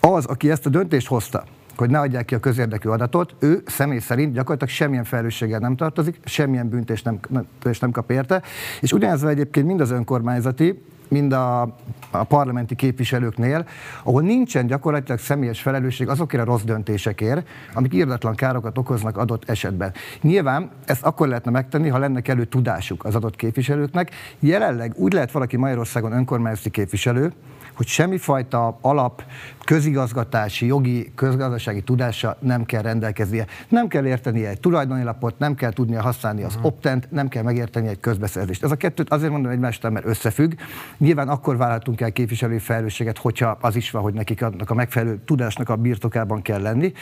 [0.00, 1.44] Az, aki ezt a döntést hozta,
[1.76, 6.20] hogy ne adják ki a közérdekű adatot, ő személy szerint gyakorlatilag semmilyen felelősséggel nem tartozik,
[6.24, 7.46] semmilyen büntést nem, nem,
[7.80, 8.42] nem kap érte,
[8.80, 11.76] és ugyanez egyébként mind az önkormányzati, mind a
[12.18, 13.66] a parlamenti képviselőknél,
[14.02, 19.92] ahol nincsen gyakorlatilag személyes felelősség azokért a rossz döntésekért, amik írdatlan károkat okoznak adott esetben.
[20.20, 24.10] Nyilván ezt akkor lehetne megtenni, ha lenne elő tudásuk az adott képviselőknek.
[24.38, 27.32] Jelenleg úgy lehet valaki Magyarországon önkormányzati képviselő,
[27.76, 29.22] hogy semmifajta alap
[29.64, 33.46] közigazgatási, jogi, közgazdasági tudása nem kell rendelkeznie.
[33.68, 36.64] Nem kell értenie egy tulajdoni lapot, nem kell tudnia használni az mhm.
[36.64, 38.64] optent, nem kell megérteni egy közbeszerzést.
[38.64, 40.52] Ez a kettőt azért mondom egymástól, mert összefügg.
[40.98, 45.18] Nyilván akkor vállaltunk el képviselői felelősséget, hogyha az is van, hogy nekik annak a megfelelő
[45.24, 46.92] tudásnak a birtokában kell lenni.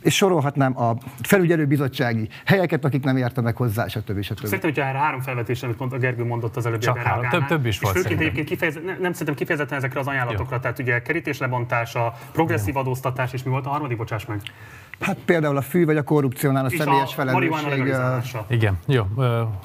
[0.00, 4.22] És sorolhatnám a felügyelőbizottsági helyeket, akik nem értenek hozzá, stb.
[4.22, 4.44] stb.
[4.44, 7.46] Szerintem, hogy a három felvetés, amit pont a Gergő mondott az előbb, Csak három, több,
[7.46, 7.94] több is volt.
[7.96, 10.60] És főként egyébként kifejez, nem, nem szerintem kifejezetten ezekre az ajánlatokra, Jó.
[10.60, 14.40] tehát ugye kerítéslebontása, progresszív adóztatás, és mi volt a harmadik, bocsáss meg?
[15.00, 17.94] Hát például a fű vagy a korrupciónál a személyes felelősség.
[18.48, 19.06] Igen, jó.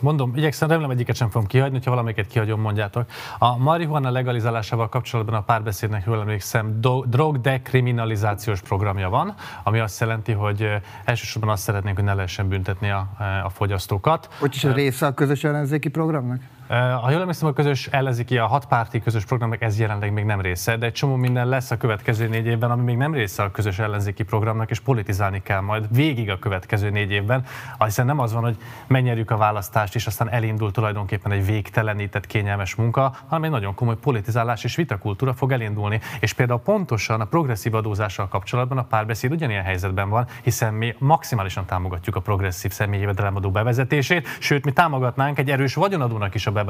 [0.01, 3.05] Mondom, igyekszem, remélem egyiket sem fogom kihagyni, ha valamelyiket kihagyom, mondjátok.
[3.37, 10.31] A marihuana legalizálásával kapcsolatban a párbeszédnek jól emlékszem, drog dekriminalizációs programja van, ami azt jelenti,
[10.31, 10.69] hogy
[11.05, 13.07] elsősorban azt szeretnénk, hogy ne lehessen büntetni a,
[13.43, 14.29] a fogyasztókat.
[14.39, 16.39] Hogy is a része a közös ellenzéki programnak?
[16.73, 20.77] Ha jól emlékszem, a közös ellenzéki, a hatpárti közös programnak ez jelenleg még nem része,
[20.77, 23.79] de egy csomó minden lesz a következő négy évben, ami még nem része a közös
[23.79, 27.45] ellenzéki programnak, és politizálni kell majd végig a következő négy évben.
[27.79, 28.57] Hiszen nem az van, hogy
[28.87, 33.97] megnyerjük a választást, és aztán elindul tulajdonképpen egy végtelenített kényelmes munka, hanem egy nagyon komoly
[33.97, 35.99] politizálás és vitakultúra fog elindulni.
[36.19, 41.65] És például pontosan a progresszív adózással kapcsolatban a párbeszéd ugyanilyen helyzetben van, hiszen mi maximálisan
[41.65, 46.61] támogatjuk a progresszív személyi jövedelemadó bevezetését, sőt, mi támogatnánk egy erős vagyonadónak is a bevezetését,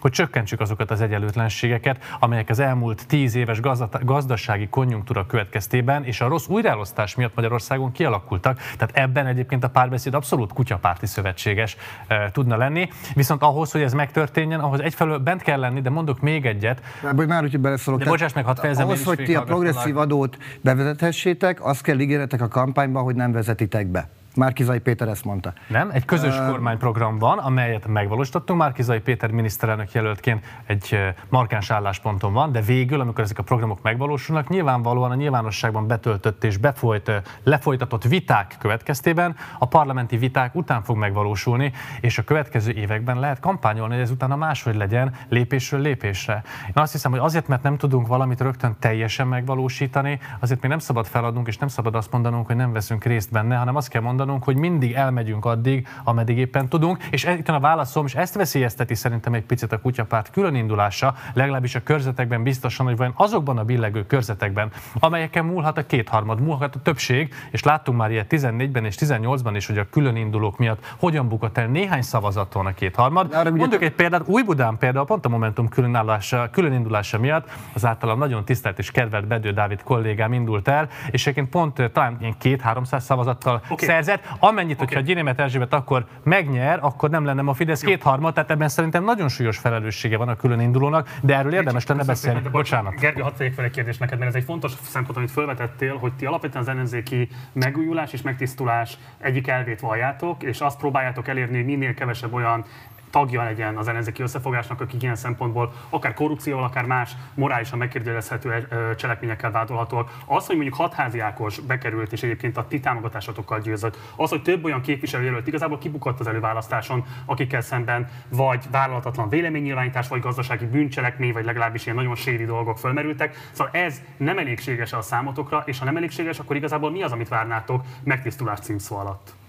[0.00, 3.60] hogy csökkentsük azokat az egyenlőtlenségeket, amelyek az elmúlt tíz éves
[4.04, 8.58] gazdasági konjunktúra következtében és a rossz újraelosztás miatt Magyarországon kialakultak.
[8.58, 11.76] Tehát ebben egyébként a párbeszéd abszolút kutyapárti szövetséges
[12.06, 12.88] e, tudna lenni.
[13.14, 16.82] Viszont ahhoz, hogy ez megtörténjen, ahhoz egyfelől bent kell lenni, de mondok még egyet.
[17.14, 18.00] De, már, hogy beleszólok.
[18.00, 18.86] De bocsáss meg, hadd fejezem.
[18.86, 23.86] Ahhoz, hogy ti a progresszív adót bevezethessétek, azt kell ígéretek a kampányban, hogy nem vezetitek
[23.86, 24.08] be.
[24.36, 25.52] Márkizai Péter ezt mondta.
[25.68, 28.58] Nem, egy közös uh, kormányprogram van, amelyet megvalósítottunk.
[28.58, 34.48] Márkizai Péter miniszterelnök jelöltként egy markáns állásponton van, de végül, amikor ezek a programok megvalósulnak,
[34.48, 41.72] nyilvánvalóan a nyilvánosságban betöltött és befolyt, lefolytatott viták következtében a parlamenti viták után fog megvalósulni,
[42.00, 46.42] és a következő években lehet kampányolni, hogy ez utána máshogy legyen lépésről lépésre.
[46.66, 50.78] Én azt hiszem, hogy azért, mert nem tudunk valamit rögtön teljesen megvalósítani, azért még nem
[50.78, 54.02] szabad feladnunk, és nem szabad azt mondanunk, hogy nem veszünk részt benne, hanem azt kell
[54.02, 58.34] mondani, mondanunk, hogy mindig elmegyünk addig, ameddig éppen tudunk, és itt a válaszom, és ezt
[58.34, 63.64] veszélyezteti szerintem egy picit a kutyapárt indulása, legalábbis a körzetekben biztosan, hogy vajon azokban a
[63.64, 68.94] billegő körzetekben, amelyeken múlhat a kétharmad, múlhat a többség, és láttunk már ilyet 14-ben és
[68.98, 73.54] 18-ban is, hogy a indulók miatt hogyan bukott el néhány szavazaton a kétharmad.
[73.54, 78.78] Mondjuk egy példát, Új-Budán például pont a Momentum különállásra, indulása miatt az általam nagyon tisztelt
[78.78, 83.86] és kedvelt Bedő Dávid kollégám indult el, és egyébként pont talán ilyen két-háromszáz szavazattal okay.
[83.88, 84.36] szerzett helyzet.
[84.38, 84.86] Amennyit, okay.
[84.86, 89.28] hogyha Gyénémet Erzsébet akkor megnyer, akkor nem lenne a Fidesz kétharmad, tehát ebben szerintem nagyon
[89.28, 92.40] súlyos felelőssége van a külön indulónak, de erről érdemes lenne beszélni.
[92.50, 92.94] Bocsánat.
[93.00, 96.26] Gergő, hadd fel egy kérdést neked, mert ez egy fontos szempont, amit felvetettél, hogy ti
[96.26, 101.94] alapvetően az ellenzéki megújulás és megtisztulás egyik elvét valljátok, és azt próbáljátok elérni, hogy minél
[101.94, 102.64] kevesebb olyan
[103.10, 109.50] tagja legyen az ellenzéki összefogásnak, akik ilyen szempontból akár korrupcióval, akár más morálisan megkérdőjelezhető cselekményekkel
[109.50, 110.10] vádolhatóak.
[110.26, 114.64] Az, hogy mondjuk hatházi Ákos bekerült, és egyébként a ti támogatásotokkal győzött, az, hogy több
[114.64, 121.44] olyan képviselőjelölt igazából kibukott az előválasztáson, akikkel szemben vagy vállalatatlan véleménynyilvánítás, vagy gazdasági bűncselekmény, vagy
[121.44, 123.48] legalábbis ilyen nagyon séri dolgok fölmerültek.
[123.52, 127.28] Szóval ez nem elégséges a számotokra, és ha nem elégséges, akkor igazából mi az, amit
[127.28, 129.39] várnátok megtisztulás címszó alatt?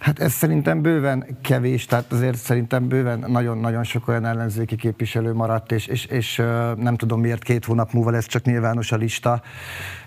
[0.00, 5.72] Hát ez szerintem bőven kevés, tehát azért szerintem bőven nagyon-nagyon sok olyan ellenzéki képviselő maradt,
[5.72, 6.36] és, és, és
[6.76, 9.42] nem tudom miért két hónap múlva lesz csak nyilvános a lista,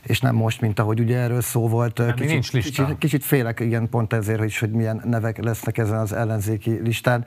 [0.04, 1.98] és nem most, mint ahogy ugye erről szó volt.
[1.98, 2.84] Nem, kicsit, nincs lista.
[2.84, 7.26] Kicsit, kicsit félek, igen, pont ezért, hogy, hogy milyen nevek lesznek ezen az ellenzéki listán.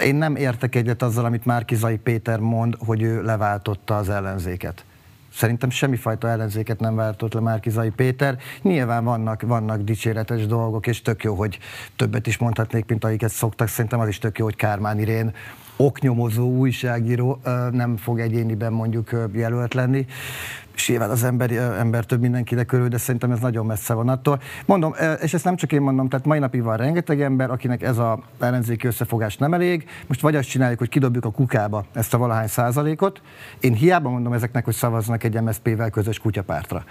[0.00, 4.84] Én nem értek egyet azzal, amit Márkizai Péter mond, hogy ő leváltotta az ellenzéket.
[5.34, 8.38] Szerintem semmifajta ellenzéket nem váltott le Márkizai Péter.
[8.62, 11.58] Nyilván vannak, vannak dicséretes dolgok, és tök jó, hogy
[11.96, 13.68] többet is mondhatnék, mint amiket szoktak.
[13.68, 15.34] Szerintem az is tök jó, hogy Kármán Irén
[15.76, 20.06] oknyomozó újságíró nem fog egyéniben mondjuk jelölt lenni
[20.74, 24.40] és nyilván az ember, ember több mindenkinek körül, de szerintem ez nagyon messze van attól.
[24.66, 27.98] Mondom, és ezt nem csak én mondom, tehát mai napig van rengeteg ember, akinek ez
[27.98, 29.88] a ellenzéki összefogás nem elég.
[30.06, 33.22] Most vagy azt csináljuk, hogy kidobjuk a kukába ezt a valahány százalékot.
[33.60, 36.84] Én hiába mondom ezeknek, hogy szavaznak egy MSZP-vel közös kutyapártra.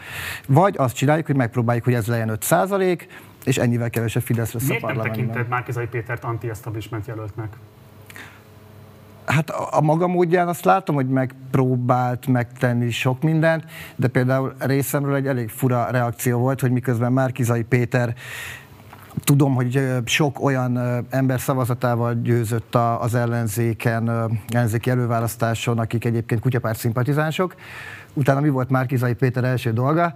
[0.48, 3.08] Vagy azt csináljuk, hogy megpróbáljuk, hogy ez legyen 5 százalék,
[3.46, 5.26] és ennyivel kevesebb Fidesz lesz Miért a parlamentben.
[5.26, 7.58] Miért nem tekinted Márkizai Pétert anti-establishment jelöltnek?
[9.34, 13.66] Hát a, a maga módján azt látom, hogy megpróbált megtenni sok mindent,
[13.96, 18.16] de például részemről egy elég fura reakció volt, hogy miközben Márkizai Péter
[19.24, 20.80] Tudom, hogy sok olyan
[21.10, 24.10] ember szavazatával győzött az ellenzéken,
[24.50, 27.56] ellenzéki előválasztáson, akik egyébként kutyapárt szimpatizánsok.
[28.14, 30.14] Utána mi volt Márkizai Péter első dolga?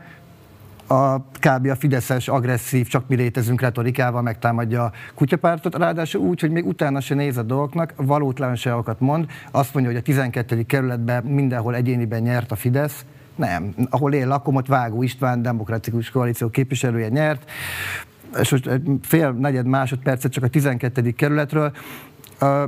[0.87, 1.67] A kb.
[1.69, 6.99] a fideszes, agresszív, csak mi létezünk retorikával megtámadja a kutyapártot, ráadásul úgy, hogy még utána
[6.99, 10.63] se néz a dolgoknak, valótlanságokat mond, azt mondja, hogy a 12.
[10.63, 13.73] kerületben mindenhol egyéniben nyert a Fidesz, nem.
[13.89, 17.51] Ahol én lakom, ott Vágó István, demokratikus koalíció képviselője nyert,
[18.39, 18.69] és most
[19.01, 21.11] fél negyed másodpercet csak a 12.
[21.11, 21.71] kerületről,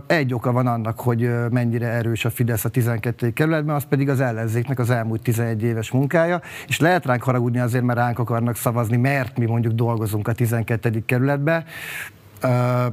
[0.08, 3.34] egy oka van annak, hogy mennyire erős a Fidesz a 12.
[3.34, 7.84] kerületben, az pedig az ellenzéknek az elmúlt 11 éves munkája, és lehet ránk haragudni azért,
[7.84, 11.04] mert ránk akarnak szavazni, mert mi mondjuk dolgozunk a 12.
[11.06, 12.19] kerületben, Uh,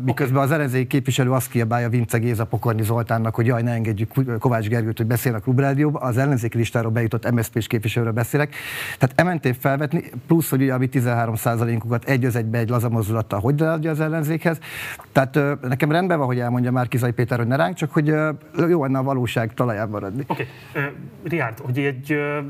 [0.05, 4.69] miközben az ellenzéki képviselő azt kiabálja Vince Géza Pokorni Zoltánnak, hogy jaj, ne engedjük Kovács
[4.69, 8.55] Gergőt, hogy beszélnek Klubrádióba, az ellenzéki listáról bejutott MSZP-s képviselőről beszélek.
[8.99, 13.03] Tehát ementén felvetni, plusz, hogy ugye a mi 13%-unkat egy az egybe egy laza
[13.41, 14.59] hogy adja az ellenzékhez.
[15.13, 18.07] Tehát nekem rendben van, hogy elmondja már Kizai Péter, hogy ne ránk, csak hogy
[18.69, 20.25] jó lenne a valóság talaján maradni.
[20.27, 20.85] Oké, okay.
[20.85, 20.91] uh,
[21.25, 22.45] Riárd, hogy egy uh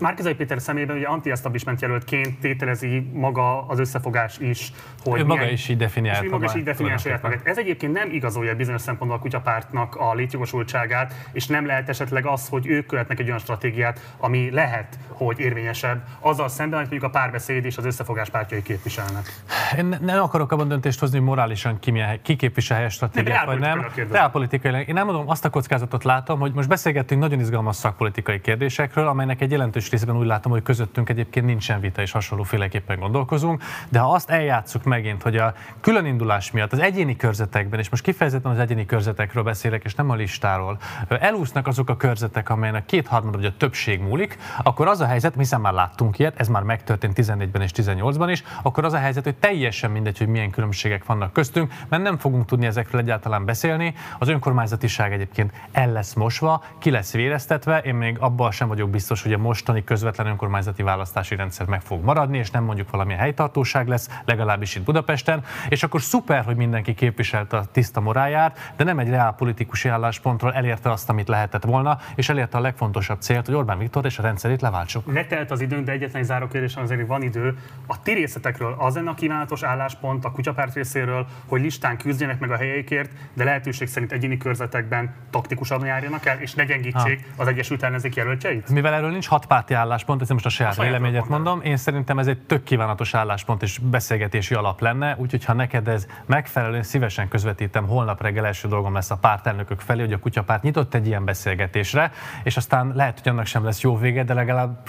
[0.00, 4.72] Márkizai Péter szemében ugye anti-establishment jelöltként tételezi maga az összefogás is,
[5.04, 6.24] hogy ő maga is így definiálta.
[6.24, 7.46] És maga is így definiál saját magát.
[7.46, 12.48] Ez egyébként nem igazolja bizonyos szempontból a kutyapártnak a létjogosultságát, és nem lehet esetleg az,
[12.48, 17.18] hogy ők követnek egy olyan stratégiát, ami lehet, hogy érvényesebb, azzal szemben, hogy mondjuk a
[17.18, 19.42] párbeszéd és az összefogás pártjai képviselnek.
[19.78, 23.58] Én nem akarok abban döntést hozni, hogy morálisan ki, milyen, ki képvisel helyes stratégiát, vagy
[23.58, 23.86] nem.
[24.10, 24.88] Reálpolitikailag.
[24.88, 29.40] Én nem mondom, azt a kockázatot látom, hogy most beszélgettünk nagyon izgalmas szakpolitikai kérdésekről, amelynek
[29.40, 34.12] egy jelentős részben úgy látom, hogy közöttünk egyébként nincsen vita és hasonlóféleképpen gondolkozunk, de ha
[34.12, 38.86] azt eljátszuk megint, hogy a különindulás miatt az egyéni körzetekben, és most kifejezetten az egyéni
[38.86, 40.78] körzetekről beszélek, és nem a listáról,
[41.08, 45.60] elúsznak azok a körzetek, amelynek kétharmad vagy a többség múlik, akkor az a helyzet, hiszen
[45.60, 49.36] már láttunk ilyet, ez már megtörtént 14-ben és 18-ban is, akkor az a helyzet, hogy
[49.36, 53.94] teljesen mindegy, hogy milyen különbségek vannak köztünk, mert nem fogunk tudni ezekről egyáltalán beszélni.
[54.18, 59.22] Az önkormányzatiság egyébként el lesz mosva, ki lesz véreztetve, én még abban sem vagyok biztos,
[59.22, 63.88] hogy a mostani közvetlen önkormányzati választási rendszer meg fog maradni, és nem mondjuk valami helytartóság
[63.88, 68.98] lesz, legalábbis itt Budapesten, és akkor szuper, hogy mindenki képviselte a tiszta moráját, de nem
[68.98, 73.54] egy reál politikusi álláspontról elérte azt, amit lehetett volna, és elérte a legfontosabb célt, hogy
[73.54, 75.12] Orbán Viktor és a rendszerét leváltsuk.
[75.12, 77.58] Letelt az időn, de egyetlen záró kérdés azért van idő.
[77.86, 82.50] A ti részletekről az lenne a kívánatos álláspont a kutyapárt részéről, hogy listán küzdjenek meg
[82.50, 87.42] a helyeikért, de lehetőség szerint egyéni körzetekben taktikusan járjanak el, és ne gyengítsék ha.
[87.42, 88.68] az Egyesült Ellenzék jelöltjeit?
[88.68, 92.26] Mivel erről nincs hat párti álláspont, ez most a saját véleményet mondom, én szerintem ez
[92.26, 97.86] egy tök kívánatos álláspont és beszélgetési alap lenne, úgyhogy ha neked ez megfelelően szívesen közvetítem,
[97.86, 102.12] holnap reggel első dolgom lesz a pártelnökök felé, hogy a kutyapárt nyitott egy ilyen beszélgetésre,
[102.42, 104.82] és aztán lehet, hogy annak sem lesz jó vége, de legalább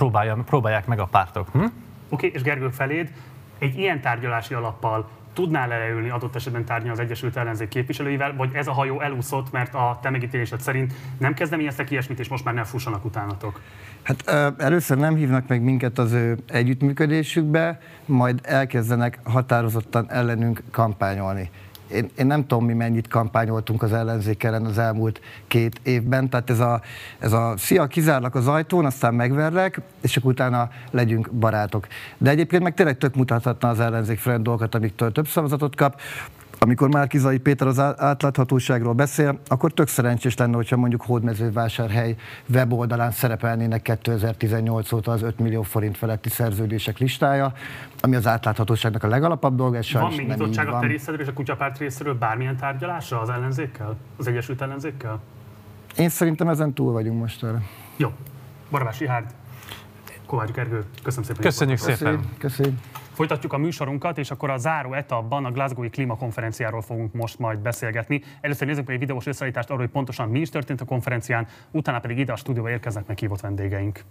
[0.46, 1.48] próbálják meg a pártok.
[1.52, 1.60] Hm?
[1.60, 1.74] Oké,
[2.10, 3.12] okay, és Gergő feléd,
[3.60, 8.68] egy ilyen tárgyalási alappal tudnál leülni adott esetben tárgyalni az Egyesült Ellenzék képviselőivel, vagy ez
[8.68, 12.64] a hajó elúszott, mert a te megítélésed szerint nem kezdeményeztek ilyesmit, és most már nem
[12.64, 13.62] fussanak utánatok?
[14.04, 14.28] Hát
[14.60, 21.50] először nem hívnak meg minket az ő együttműködésükbe, majd elkezdenek határozottan ellenünk kampányolni.
[21.94, 26.50] Én, én nem tudom, mi mennyit kampányoltunk az ellenzék ellen az elmúlt két évben, tehát
[26.50, 26.82] ez a,
[27.20, 31.88] ez a szia, kizárlak az ajtón, aztán megverlek, és akkor utána legyünk barátok.
[32.18, 36.00] De egyébként meg tényleg tök mutathatna az ellenzék friend dolgokat, amiktől több szavazatot kap
[36.64, 42.16] amikor már Kizai Péter az átláthatóságról beszél, akkor tök szerencsés lenne, hogyha mondjuk Hódmezővásárhely
[42.48, 47.54] weboldalán szerepelnének 2018 óta az 5 millió forint feletti szerződések listája,
[48.00, 49.78] ami az átláthatóságnak a legalapabb dolga.
[49.78, 53.98] És van még nyitottság a te részedről és a kutyapárt részéről bármilyen tárgyalásra az ellenzékkel?
[54.18, 55.20] Az Egyesült Ellenzékkel?
[55.98, 57.62] Én szerintem ezen túl vagyunk most erre.
[57.98, 58.12] Jó.
[58.72, 59.26] Barabás Rihárd,
[60.26, 61.42] Kovács Gergő, köszönöm szépen.
[61.42, 61.98] Köszönjük szépen.
[61.98, 62.38] Köszönjük.
[62.38, 62.80] Köszönjük.
[63.22, 68.22] Folytatjuk a műsorunkat, és akkor a záró etapban a Glasgowi klímakonferenciáról fogunk most majd beszélgetni.
[68.42, 72.00] Először nézzük meg egy videós összeállítást arról, hogy pontosan mi is történt a konferencián, utána
[72.00, 74.04] pedig ide a stúdióba érkeznek meg hívott vendégeink.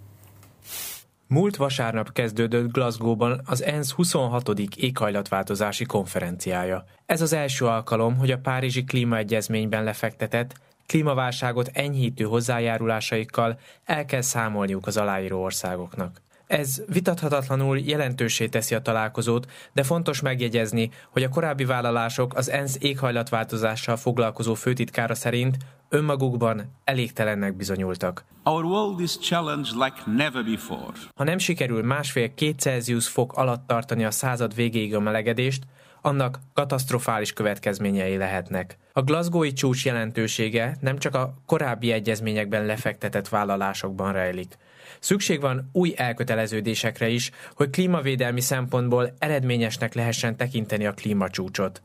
[1.26, 4.48] Múlt vasárnap kezdődött Glasgow-ban az ENSZ 26.
[4.76, 6.84] éghajlatváltozási konferenciája.
[7.06, 14.86] Ez az első alkalom, hogy a Párizsi klímaegyezményben lefektetett klímaválságot enyhítő hozzájárulásaikkal el kell számolniuk
[14.86, 16.20] az aláíró országoknak.
[16.51, 22.76] Ez vitathatatlanul jelentősé teszi a találkozót, de fontos megjegyezni, hogy a korábbi vállalások az ENSZ
[22.80, 25.57] éghajlatváltozással foglalkozó főtitkára szerint
[25.88, 28.24] önmagukban elégtelennek bizonyultak.
[28.42, 30.92] Our world is challenged like never before.
[31.16, 35.62] Ha nem sikerül másfél-két Celsius fok alatt tartani a század végéig a melegedést,
[36.03, 38.78] annak katasztrofális következményei lehetnek.
[38.92, 44.57] A Glasgowi csúcs jelentősége nem csak a korábbi egyezményekben lefektetett vállalásokban rejlik.
[45.01, 51.82] Szükség van új elköteleződésekre is, hogy klímavédelmi szempontból eredményesnek lehessen tekinteni a klímacsúcsot.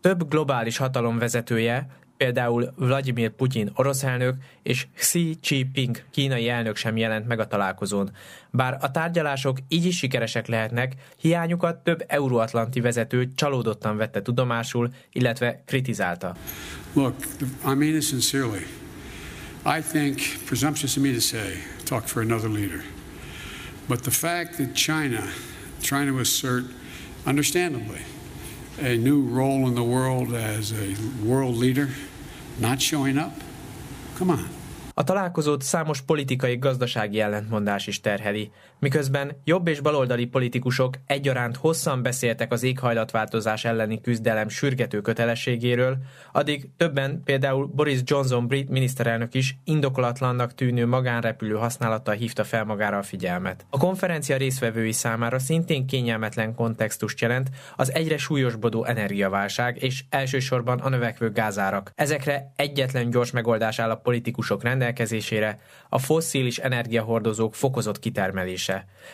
[0.00, 1.86] Több globális hatalom vezetője,
[2.20, 8.10] például Vladimir Putyin orosz elnök és Xi Jinping kínai elnök sem jelent meg a találkozón.
[8.50, 15.62] Bár a tárgyalások így is sikeresek lehetnek, hiányukat több euróatlanti vezető csalódottan vette tudomásul, illetve
[15.66, 16.36] kritizálta.
[16.92, 18.66] Look, I mean it sincerely.
[19.78, 21.52] I think, presumptuous of me to say,
[21.84, 22.82] talk for another leader.
[23.88, 25.22] But the fact that China,
[25.82, 26.64] trying to assert,
[27.26, 28.00] understandably,
[28.82, 30.94] a new role in the world as a
[31.24, 31.88] world leader,
[32.60, 33.32] not showing up,
[34.16, 34.48] come on.
[34.94, 38.50] A találkozót számos politikai-gazdasági ellentmondás is terheli,
[38.80, 45.96] miközben jobb és baloldali politikusok egyaránt hosszan beszéltek az éghajlatváltozás elleni küzdelem sürgető kötelességéről,
[46.32, 52.98] addig többen, például Boris Johnson brit miniszterelnök is indokolatlannak tűnő magánrepülő használattal hívta fel magára
[52.98, 53.66] a figyelmet.
[53.70, 60.88] A konferencia résztvevői számára szintén kényelmetlen kontextust jelent az egyre súlyosbodó energiaválság és elsősorban a
[60.88, 61.92] növekvő gázárak.
[61.94, 65.58] Ezekre egyetlen gyors megoldás áll a politikusok rendelkezésére,
[65.88, 68.69] a fosszilis energiahordozók fokozott kitermelése.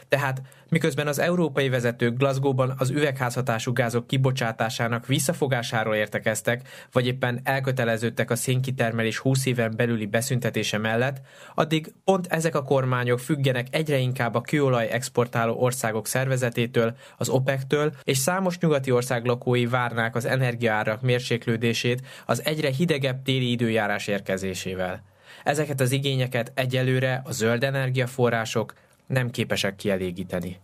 [0.08, 8.30] Tehát miközben az európai vezetők Glasgow-ban az üvegházhatású gázok kibocsátásának visszafogásáról értekeztek, vagy éppen elköteleződtek
[8.30, 11.20] a szénkitermelés 20 éven belüli beszüntetése mellett,
[11.54, 17.92] addig pont ezek a kormányok függenek egyre inkább a kőolaj exportáló országok szervezetétől, az OPEC-től,
[18.04, 25.02] és számos nyugati ország lakói várnák az energiaárak mérséklődését az egyre hidegebb téli időjárás érkezésével.
[25.44, 28.74] Ezeket az igényeket egyelőre a zöld energiaforrások
[29.06, 30.56] nem képesek kielégíteni.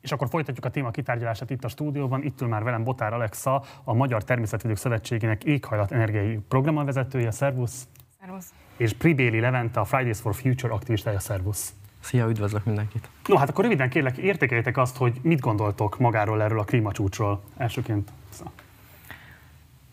[0.00, 2.22] És akkor folytatjuk a téma kitárgyalását itt a stúdióban.
[2.22, 7.30] Itt ül már velem Botár Alexa, a Magyar Természetvédők Szövetségének éghajlat energiai vezetője.
[7.30, 7.88] Szervusz!
[8.20, 8.52] Szervusz!
[8.76, 11.18] És Pribéli Levente, a Fridays for Future aktivistája.
[11.18, 11.72] Szervusz!
[12.00, 13.08] Szia, üdvözlök mindenkit!
[13.26, 18.10] No, hát akkor röviden kérlek, értékeljétek azt, hogy mit gondoltok magáról erről a klímacsúcsról elsőként.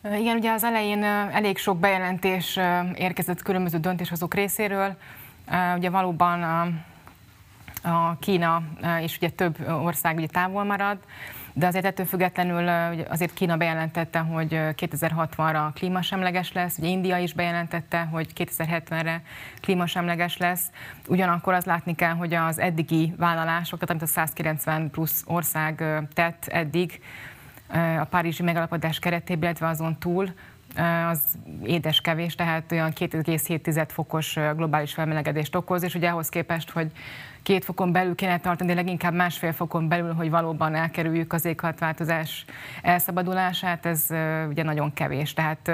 [0.03, 2.59] Igen, ugye az elején elég sok bejelentés
[2.95, 4.97] érkezett különböző döntéshozók részéről.
[5.75, 6.61] Ugye valóban a,
[7.89, 8.63] a Kína
[9.01, 10.97] és ugye több ország ugye távol marad,
[11.53, 12.67] de azért ettől függetlenül
[13.09, 19.21] azért Kína bejelentette, hogy 2060-ra klímasemleges lesz, ugye India is bejelentette, hogy 2070-re
[19.61, 20.71] klímasemleges lesz.
[21.07, 25.83] Ugyanakkor az látni kell, hogy az eddigi vállalások, amit a 190 plusz ország
[26.13, 27.01] tett eddig,
[27.99, 30.33] a Párizsi megalapodás keretében, illetve azon túl,
[31.11, 31.19] az
[31.63, 36.91] édes kevés, tehát olyan 2,7 fokos globális felmelegedést okoz, és ugye ahhoz képest, hogy
[37.43, 42.45] két fokon belül kéne tartani, de leginkább másfél fokon belül, hogy valóban elkerüljük az éghajlatváltozás
[42.81, 44.05] elszabadulását, ez
[44.49, 45.33] ugye nagyon kevés.
[45.33, 45.71] Tehát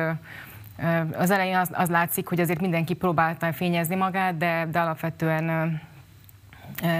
[1.13, 5.79] az elején az, az látszik, hogy azért mindenki próbálta fényezni magát, de, de alapvetően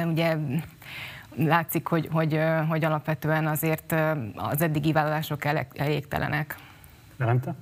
[0.05, 0.37] ugye
[1.35, 2.39] látszik, hogy, hogy,
[2.69, 3.95] hogy alapvetően azért
[4.35, 5.45] az eddigi vállalások
[5.75, 6.55] elégtelenek.
[7.17, 7.55] Levente?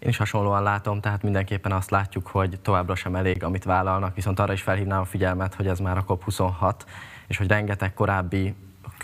[0.00, 4.38] Én is hasonlóan látom, tehát mindenképpen azt látjuk, hogy továbbra sem elég, amit vállalnak, viszont
[4.38, 6.74] arra is felhívnám a figyelmet, hogy ez már a COP26,
[7.26, 8.54] és hogy rengeteg korábbi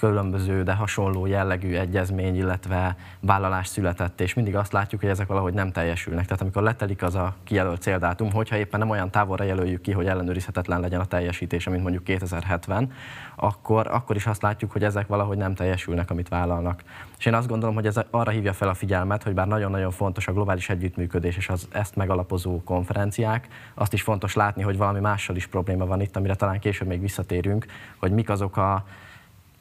[0.00, 5.52] különböző, de hasonló jellegű egyezmény, illetve vállalás született, és mindig azt látjuk, hogy ezek valahogy
[5.54, 6.24] nem teljesülnek.
[6.24, 10.06] Tehát amikor letelik az a kijelölt céldátum, hogyha éppen nem olyan távolra jelöljük ki, hogy
[10.06, 12.92] ellenőrizhetetlen legyen a teljesítése, mint mondjuk 2070,
[13.36, 16.82] akkor, akkor is azt látjuk, hogy ezek valahogy nem teljesülnek, amit vállalnak.
[17.18, 20.28] És én azt gondolom, hogy ez arra hívja fel a figyelmet, hogy bár nagyon-nagyon fontos
[20.28, 25.36] a globális együttműködés és az ezt megalapozó konferenciák, azt is fontos látni, hogy valami mással
[25.36, 27.66] is probléma van itt, amire talán később még visszatérünk,
[27.96, 28.84] hogy mik azok a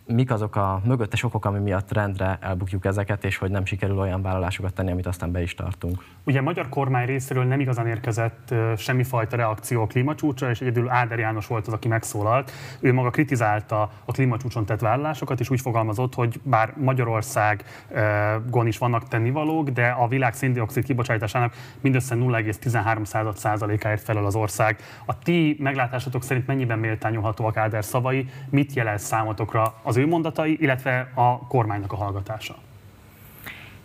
[0.07, 4.21] mik azok a mögöttes okok, ami miatt rendre elbukjuk ezeket, és hogy nem sikerül olyan
[4.21, 6.03] vállalásokat tenni, amit aztán be is tartunk.
[6.23, 11.19] Ugye a magyar kormány részéről nem igazán érkezett semmifajta reakció a klímacsúcsra, és egyedül Áder
[11.19, 12.51] János volt az, aki megszólalt.
[12.79, 19.07] Ő maga kritizálta a klímacsúcson tett vállalásokat, és úgy fogalmazott, hogy bár Magyarországon is vannak
[19.07, 24.79] tennivalók, de a világ széndiokszid kibocsátásának mindössze 0,13%-áért felel az ország.
[25.05, 30.57] A ti meglátásotok szerint mennyiben méltányolhatóak Áder szavai, mit jelent számotokra az az ő mondatai,
[30.61, 32.55] illetve a kormánynak a hallgatása.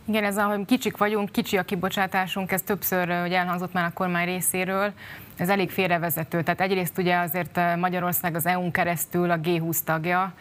[0.05, 3.91] Igen, ez a, hogy kicsik vagyunk, kicsi a kibocsátásunk, ez többször hogy elhangzott már a
[3.95, 4.93] kormány részéről,
[5.37, 6.43] ez elég félrevezető.
[6.43, 10.33] Tehát egyrészt ugye azért Magyarország az EU-n keresztül a G20 tagja,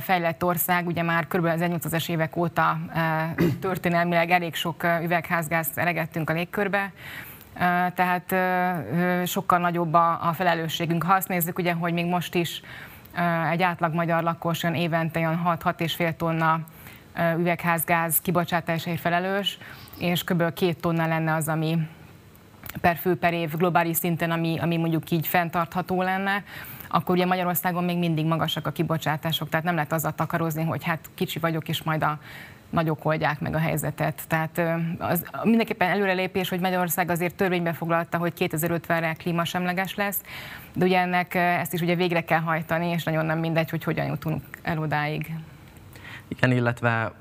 [0.00, 1.44] fejlett ország, ugye már kb.
[1.44, 2.78] az 1800-es évek óta
[3.60, 6.92] történelmileg elég sok üvegházgázt elegettünk a légkörbe,
[7.94, 8.34] tehát
[9.28, 11.02] sokkal nagyobb a felelősségünk.
[11.02, 12.62] Ha azt nézzük, ugye, hogy még most is
[13.50, 16.60] egy átlag magyar lakos olyan évente olyan 6-6,5 tonna
[17.38, 19.58] üvegházgáz kibocsátásai felelős,
[19.98, 20.52] és kb.
[20.52, 21.78] két tonna lenne az, ami
[22.80, 26.42] per fő per év globális szinten, ami, ami mondjuk így fenntartható lenne,
[26.88, 31.10] akkor ugye Magyarországon még mindig magasak a kibocsátások, tehát nem lehet azzal takarozni, hogy hát
[31.14, 32.18] kicsi vagyok, és majd a
[32.70, 34.22] nagyok oldják meg a helyzetet.
[34.28, 34.60] Tehát
[34.98, 40.20] az mindenképpen előrelépés, hogy Magyarország azért törvénybe foglalta, hogy 2050-re klímasemleges lesz,
[40.74, 44.06] de ugye ennek ezt is ugye végre kell hajtani, és nagyon nem mindegy, hogy hogyan
[44.06, 45.34] jutunk el odáig.
[46.28, 47.12] Igen, illetve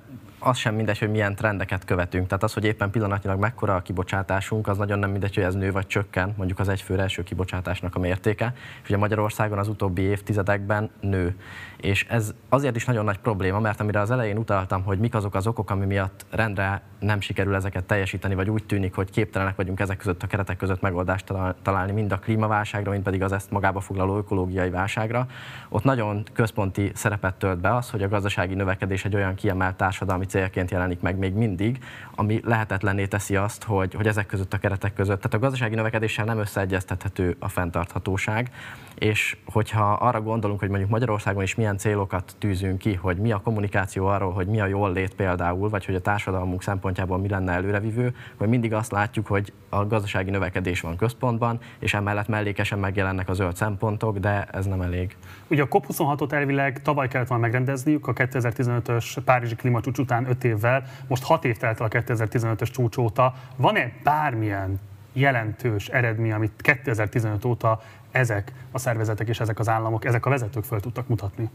[0.45, 2.27] az sem mindegy, hogy milyen trendeket követünk.
[2.27, 5.71] Tehát az, hogy éppen pillanatnyilag mekkora a kibocsátásunk, az nagyon nem mindegy, hogy ez nő
[5.71, 8.53] vagy csökken, mondjuk az egyfőre első kibocsátásnak a mértéke.
[8.81, 11.35] És ugye Magyarországon az utóbbi évtizedekben nő.
[11.77, 15.35] És ez azért is nagyon nagy probléma, mert amire az elején utaltam, hogy mik azok
[15.35, 19.79] az okok, ami miatt rendre nem sikerül ezeket teljesíteni, vagy úgy tűnik, hogy képtelenek vagyunk
[19.79, 23.79] ezek között a keretek között megoldást találni mind a klímaválságra, mind pedig az ezt magába
[23.79, 25.27] foglaló ökológiai válságra.
[25.69, 30.25] Ott nagyon központi szerepet tölt be az, hogy a gazdasági növekedés egy olyan kiemelt társadalmi
[30.35, 31.77] célként jelenik meg még mindig,
[32.15, 36.25] ami lehetetlenné teszi azt, hogy, hogy ezek között a keretek között, tehát a gazdasági növekedéssel
[36.25, 38.51] nem összeegyeztethető a fenntarthatóság,
[38.95, 43.37] és hogyha arra gondolunk, hogy mondjuk Magyarországon is milyen célokat tűzünk ki, hogy mi a
[43.37, 47.51] kommunikáció arról, hogy mi a jól lét például, vagy hogy a társadalmunk szempontjából mi lenne
[47.51, 53.29] előrevívő, hogy mindig azt látjuk, hogy a gazdasági növekedés van központban, és emellett mellékesen megjelennek
[53.29, 55.15] a zöld szempontok, de ez nem elég.
[55.47, 60.83] Ugye a COP26-ot elvileg tavaly kellett volna megrendezniük, a 2015-ös Párizsi klímacsúcs után 5 évvel,
[61.07, 63.33] most 6 év telt a 2015-ös csúcs óta.
[63.55, 64.79] Van-e bármilyen
[65.13, 70.63] jelentős eredmény, amit 2015 óta ezek a szervezetek és ezek az államok, ezek a vezetők
[70.63, 71.49] föl tudtak mutatni?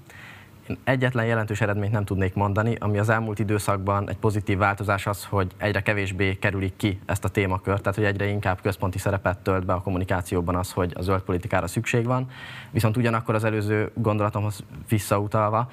[0.69, 5.25] Én egyetlen jelentős eredményt nem tudnék mondani, ami az elmúlt időszakban egy pozitív változás az,
[5.25, 9.67] hogy egyre kevésbé kerülik ki ezt a témakört, tehát hogy egyre inkább központi szerepet tölt
[9.67, 12.31] be a kommunikációban az, hogy a zöld politikára szükség van.
[12.71, 15.71] Viszont ugyanakkor az előző gondolatomhoz visszautalva,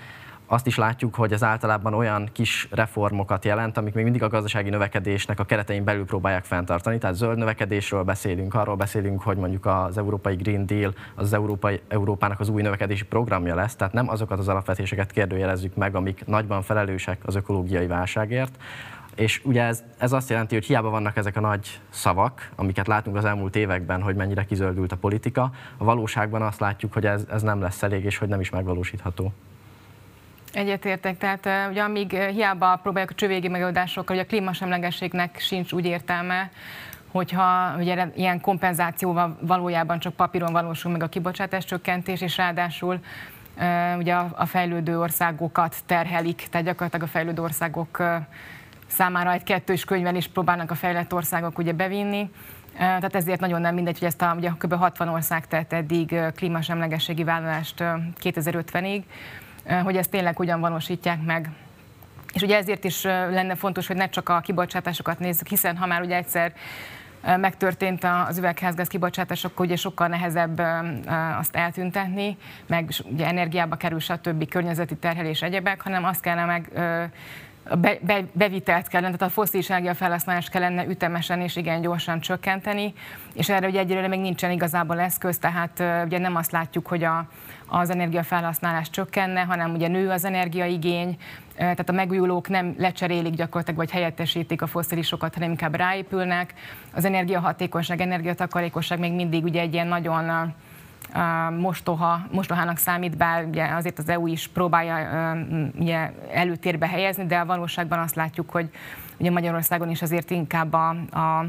[0.48, 4.70] azt is látjuk, hogy ez általában olyan kis reformokat jelent, amik még mindig a gazdasági
[4.70, 6.98] növekedésnek a keretein belül próbálják fenntartani.
[6.98, 12.40] Tehát zöld növekedésről beszélünk, arról beszélünk, hogy mondjuk az Európai Green Deal az, Európai, Európának
[12.40, 17.22] az új növekedési programja lesz, tehát nem azokat az alapvetéseket kérdőjelezzük meg, amik nagyban felelősek
[17.26, 18.58] az ökológiai válságért,
[19.16, 23.16] és ugye ez, ez azt jelenti, hogy hiába vannak ezek a nagy szavak, amiket látunk
[23.16, 27.42] az elmúlt években, hogy mennyire kizöldült a politika, a valóságban azt látjuk, hogy ez, ez
[27.42, 29.34] nem lesz elég, és hogy nem is megvalósítható.
[30.58, 36.50] Egyetértek, tehát ugye amíg hiába próbáljuk a csövégi megoldásokkal, hogy a klímasemlegességnek sincs úgy értelme,
[37.12, 43.00] hogyha ugye ilyen kompenzációval valójában csak papíron valósul meg a kibocsátás csökkentés, és ráadásul
[43.98, 48.04] ugye a fejlődő országokat terhelik, tehát gyakorlatilag a fejlődő országok
[48.88, 52.32] számára egy kettős könyvvel is próbálnak a fejlett országok ugye bevinni.
[52.78, 54.74] Tehát ezért nagyon nem mindegy, hogy ezt a ugye kb.
[54.74, 57.84] 60 ország tett eddig klímasemlegességi vállalást
[58.22, 59.04] 2050-ig,
[59.84, 61.50] hogy ezt tényleg hogyan valósítják meg.
[62.34, 66.02] És ugye ezért is lenne fontos, hogy ne csak a kibocsátásokat nézzük, hiszen ha már
[66.02, 66.54] ugye egyszer
[67.38, 70.62] megtörtént az üvegházgáz kibocsátás, akkor ugye sokkal nehezebb
[71.40, 72.38] azt eltüntetni,
[72.68, 74.50] meg ugye energiába kerül, stb.
[74.50, 76.70] környezeti terhelés egyebek, hanem azt kellene meg
[77.76, 82.94] be, be, bevitelt kellene, tehát a foszilis felhasználást kellene ütemesen és igen gyorsan csökkenteni,
[83.34, 87.28] és erre ugye egyelőre még nincsen igazából eszköz, tehát ugye nem azt látjuk, hogy a,
[87.68, 91.18] az energiafelhasználás csökkenne, hanem ugye nő az energiaigény,
[91.56, 96.54] tehát a megújulók nem lecserélik gyakorlatilag, vagy helyettesítik a foszilisokat, hanem inkább ráépülnek.
[96.94, 100.54] Az energiahatékonyság, energiatakarékosság még mindig ugye egy ilyen nagyon
[101.60, 105.36] mostoha, mostohának számít, bár ugye azért az EU is próbálja
[105.80, 108.70] ugye előtérbe helyezni, de a valóságban azt látjuk, hogy
[109.18, 111.46] ugye Magyarországon is azért inkább a, a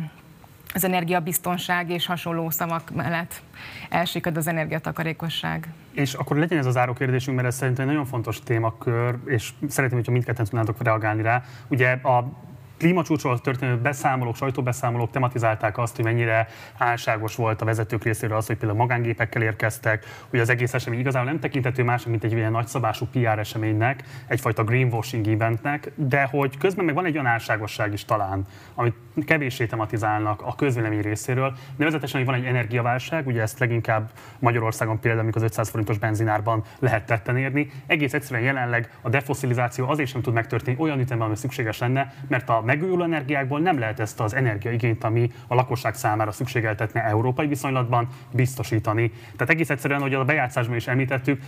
[0.74, 3.42] az energiabiztonság és hasonló szavak mellett
[3.88, 5.68] elsikad az energiatakarékosság.
[5.92, 9.50] És akkor legyen ez az záró kérdésünk, mert ez szerintem egy nagyon fontos témakör, és
[9.68, 11.42] szeretném, hogyha mindketten tudnátok reagálni rá.
[11.68, 12.28] Ugye a
[12.78, 16.48] klímacsúcsról történő beszámolók, sajtóbeszámolók tematizálták azt, hogy mennyire
[16.78, 21.30] álságos volt a vezetők részéről az, hogy például magángépekkel érkeztek, hogy az egész esemény igazából
[21.30, 26.84] nem tekintető más, mint egy ilyen nagyszabású PR eseménynek, egyfajta greenwashing eventnek, de hogy közben
[26.84, 28.94] meg van egy olyan álságosság is talán, amit
[29.24, 31.56] kevéssé tematizálnak a közvélemény részéről.
[31.76, 36.64] Nevezetesen, hogy van egy energiaválság, ugye ezt leginkább Magyarországon például, amikor az 500 forintos benzinárban
[36.78, 37.70] lehet tetten érni.
[37.86, 42.48] Egész egyszerűen jelenleg a defoszilizáció azért sem tud megtörténni olyan ütemben, ami szükséges lenne, mert
[42.48, 48.08] a megújuló energiákból nem lehet ezt az energiaigényt, ami a lakosság számára szükségeltetne európai viszonylatban
[48.32, 49.12] biztosítani.
[49.32, 51.40] Tehát egész egyszerűen, hogy a bejátszásban is említettük,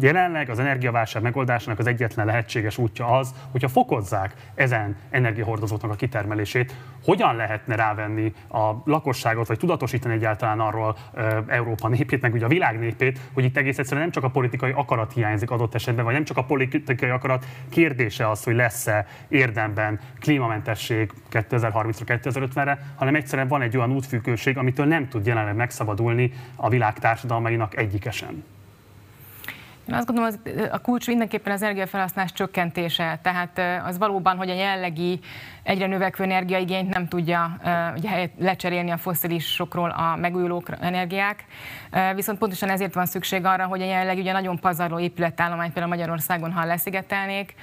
[0.00, 6.74] jelenleg az energiaválság megoldásának az egyetlen lehetséges útja az, hogyha fokozzák ezen energiahordozóknak a kitermelését,
[7.04, 12.48] hogyan lehetne rávenni a lakosságot, vagy tudatosítani egyáltalán arról e, Európa népét, meg ugye a
[12.48, 16.14] világ népét, hogy itt egész egyszerűen nem csak a politikai akarat hiányzik adott esetben, vagy
[16.14, 20.00] nem csak a politikai akarat kérdése az, hogy lesz-e érdemben
[20.66, 26.68] klímamentesség 2030-ra, 2050-re, hanem egyszerűen van egy olyan útfüggőség, amitől nem tud jelenleg megszabadulni a
[26.68, 28.44] világ társadalmainak egyikesen.
[29.88, 33.18] Én azt gondolom, hogy a kulcs mindenképpen az energiafelhasználás csökkentése.
[33.22, 35.20] Tehát az valóban, hogy a jellegi
[35.62, 37.56] egyre növekvő energiaigényt nem tudja
[37.96, 41.44] ugye, lecserélni a foszilisokról a megújuló energiák.
[42.14, 46.52] Viszont pontosan ezért van szükség arra, hogy a jelenleg ugye nagyon pazarló épületállományt például Magyarországon,
[46.52, 47.54] ha leszigetelnék,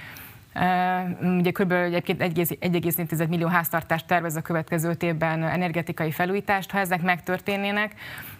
[1.21, 1.71] Ugye kb.
[1.71, 6.71] 1,4 millió háztartást tervez a következő évben energetikai felújítást.
[6.71, 7.93] Ha ezek megtörténnének,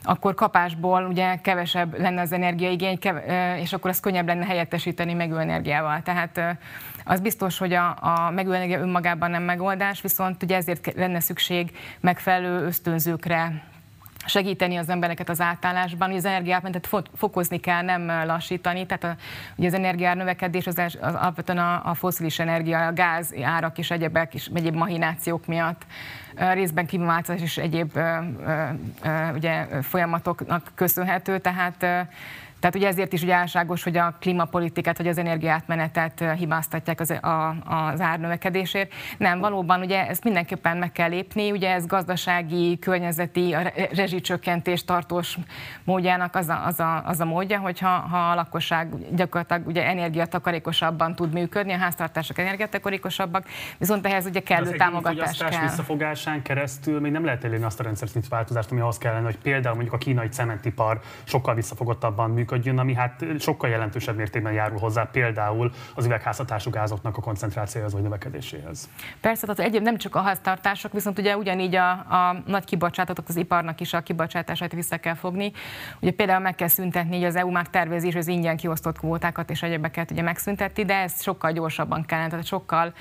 [0.04, 3.00] akkor kapásból ugye kevesebb lenne az energiaigény,
[3.62, 6.02] és akkor az könnyebb lenne helyettesíteni megújuló energiával.
[6.02, 6.58] Tehát
[7.04, 11.78] az biztos, hogy a, a megújuló energia önmagában nem megoldás, viszont ugye ezért lenne szükség
[12.00, 13.72] megfelelő ösztönzőkre,
[14.26, 18.86] segíteni az embereket az átállásban, hogy az energiátmenetet fokozni kell, nem lassítani.
[18.86, 19.22] Tehát a,
[19.56, 23.92] ugye az energiár növekedés az, az alapvetően a, a foszilis energia, a gáz árak és
[23.92, 25.86] egyebek és egyéb mahinációk miatt
[26.36, 28.00] részben klímaváltozás és egyéb
[29.34, 31.86] ugye, folyamatoknak köszönhető, tehát
[32.64, 37.56] tehát ugye ezért is ugye álságos, hogy a klímapolitikát vagy az energiátmenetet hibáztatják az, a,
[37.66, 38.94] az árnövekedésért.
[39.18, 45.38] Nem, valóban ugye ezt mindenképpen meg kell lépni, ugye ez gazdasági, környezeti, a rezsicsökkentés tartós
[45.84, 51.16] módjának az a, az a, az a módja, hogyha ha a lakosság gyakorlatilag ugye energiatakarékosabban
[51.16, 53.46] tud működni, a háztartások energiatakarékosabbak,
[53.78, 55.62] viszont ehhez ugye kellő az támogatás kell.
[55.62, 59.76] visszafogásán keresztül még nem lehet elérni azt a rendszer változást, ami ahhoz kellene, hogy például
[59.76, 65.04] mondjuk a kínai cementipar sokkal visszafogottabban működik, működjön, ami hát sokkal jelentősebb mértékben járul hozzá
[65.12, 68.90] például az üvegházhatású gázoknak a koncentrációjához vagy növekedéséhez.
[69.22, 73.36] Persze, tehát egyéb nem csak a háztartások, viszont ugye ugyanígy a, a nagy kibocsátatok az
[73.36, 75.52] iparnak is a kibocsátását vissza kell fogni.
[76.02, 79.50] Ugye például meg kell szüntetni, hogy az EU már tervezi is az ingyen kiosztott kvótákat
[79.50, 82.94] és egyebeket ugye megszüntetti, de ez sokkal gyorsabban kellene, tehát sokkal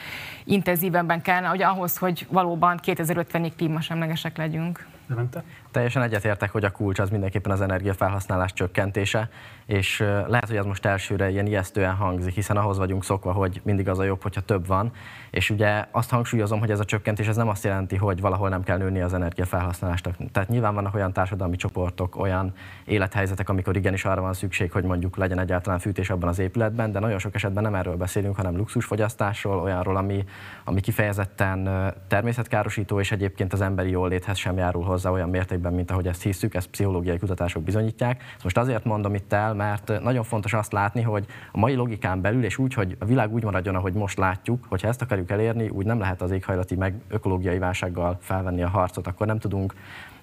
[0.45, 4.87] intenzívebben kellene, hogy ahhoz, hogy valóban 2050-ig klímasemlegesek legyünk.
[5.07, 5.43] Levente?
[5.73, 9.29] Teljesen egyetértek, hogy a kulcs az mindenképpen az energiafelhasználás csökkentése,
[9.67, 13.89] és lehet, hogy ez most elsőre ilyen ijesztően hangzik, hiszen ahhoz vagyunk szokva, hogy mindig
[13.89, 14.93] az a jobb, hogyha több van.
[15.31, 18.63] És ugye azt hangsúlyozom, hogy ez a csökkentés ez nem azt jelenti, hogy valahol nem
[18.63, 20.17] kell nőni az energiafelhasználásnak.
[20.33, 22.53] Tehát nyilván vannak olyan társadalmi csoportok, olyan
[22.85, 26.99] élethelyzetek, amikor igenis arra van szükség, hogy mondjuk legyen egyáltalán fűtés abban az épületben, de
[26.99, 30.25] nagyon sok esetben nem erről beszélünk, hanem luxusfogyasztásról, olyanról, ami,
[30.65, 36.07] ami kifejezetten természetkárosító, és egyébként az emberi jóléthez sem járul hozzá olyan mértékben, mint ahogy
[36.07, 38.23] ezt hiszük, ezt pszichológiai kutatások bizonyítják.
[38.35, 42.21] Ezt most azért mondom itt el, mert nagyon fontos azt látni, hogy a mai logikán
[42.21, 45.69] belül, és úgy, hogy a világ úgy maradjon, ahogy most látjuk, hogyha ezt akarjuk elérni,
[45.69, 49.75] úgy nem lehet az éghajlati meg ökológiai válsággal felvenni a harcot, akkor nem tudunk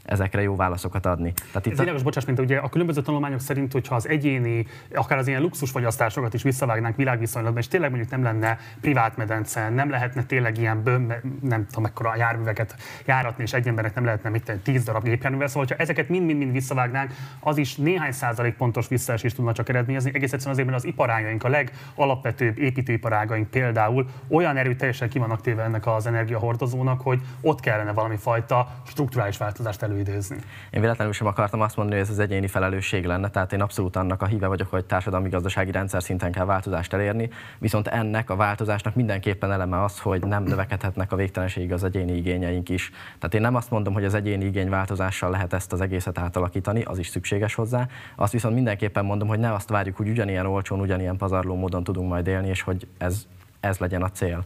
[0.10, 1.34] ezekre jó válaszokat adni.
[1.34, 5.18] Tehát itt Ez világos, bocsáss, mint ugye a különböző tanulmányok szerint, hogyha az egyéni, akár
[5.18, 10.24] az ilyen luxusfogyasztásokat is visszavágnánk világviszonylatban, és tényleg mondjuk nem lenne privát medence, nem lehetne
[10.24, 12.76] tényleg ilyen bőm, nem tudom, mekkora járműveket
[13.06, 15.48] járatni, és egy embernek nem lehetne mit tenni, tíz darab gépjárművel.
[15.48, 20.12] Szóval, ha ezeket mind-mind-mind visszavágnánk, az is néhány százalék pontos visszaesést tudna csak eredményezni.
[20.14, 25.64] Egész egyszerűen azért, mert az iparágaink, a legalapvetőbb építőiparágaink például olyan erőteljesen ki vannak téve
[25.64, 30.38] ennek az energiahordozónak, hogy ott kellene valami fajta strukturális változást elő előidézni.
[30.70, 33.96] Én véletlenül sem akartam azt mondani, hogy ez az egyéni felelősség lenne, tehát én abszolút
[33.96, 38.96] annak a híve vagyok, hogy társadalmi-gazdasági rendszer szinten kell változást elérni, viszont ennek a változásnak
[38.96, 42.92] mindenképpen eleme az, hogy nem növekedhetnek a végtelenségig az egyéni igényeink is.
[43.18, 46.82] Tehát én nem azt mondom, hogy az egyéni igény változással lehet ezt az egészet átalakítani,
[46.82, 47.88] az is szükséges hozzá.
[48.16, 52.10] Azt viszont mindenképpen mondom, hogy ne azt várjuk, hogy ugyanilyen olcsón, ugyanilyen pazarló módon tudunk
[52.10, 53.28] majd élni, és hogy ez,
[53.60, 54.46] ez legyen a cél.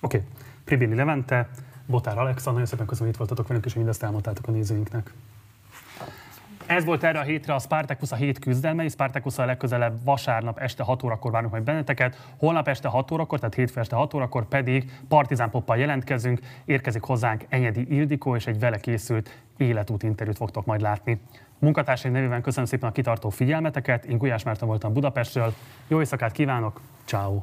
[0.00, 0.28] Oké, okay.
[0.64, 1.48] Pribili Levente,
[1.90, 5.12] Botár Alexa, nagyon szépen köszönöm, hogy itt voltatok velünk, és mindezt elmondtátok a nézőinknek.
[6.66, 8.88] Ez volt erre a hétre a Spartacus a hét küzdelmei.
[8.88, 12.32] Spartacus a legközelebb vasárnap este 6 órakor várunk majd benneteket.
[12.36, 16.40] Holnap este 6 órakor, tehát hétfő este 6 órakor pedig Partizán Poppal jelentkezünk.
[16.64, 21.20] Érkezik hozzánk Enyedi Ildikó, és egy vele készült életút interjút fogtok majd látni.
[21.58, 24.04] Munkatársaim nevében köszönöm szépen a kitartó figyelmeteket.
[24.04, 25.54] Én Gulyás Márton voltam Budapestről.
[25.88, 27.42] Jó éjszakát kívánok, ciao.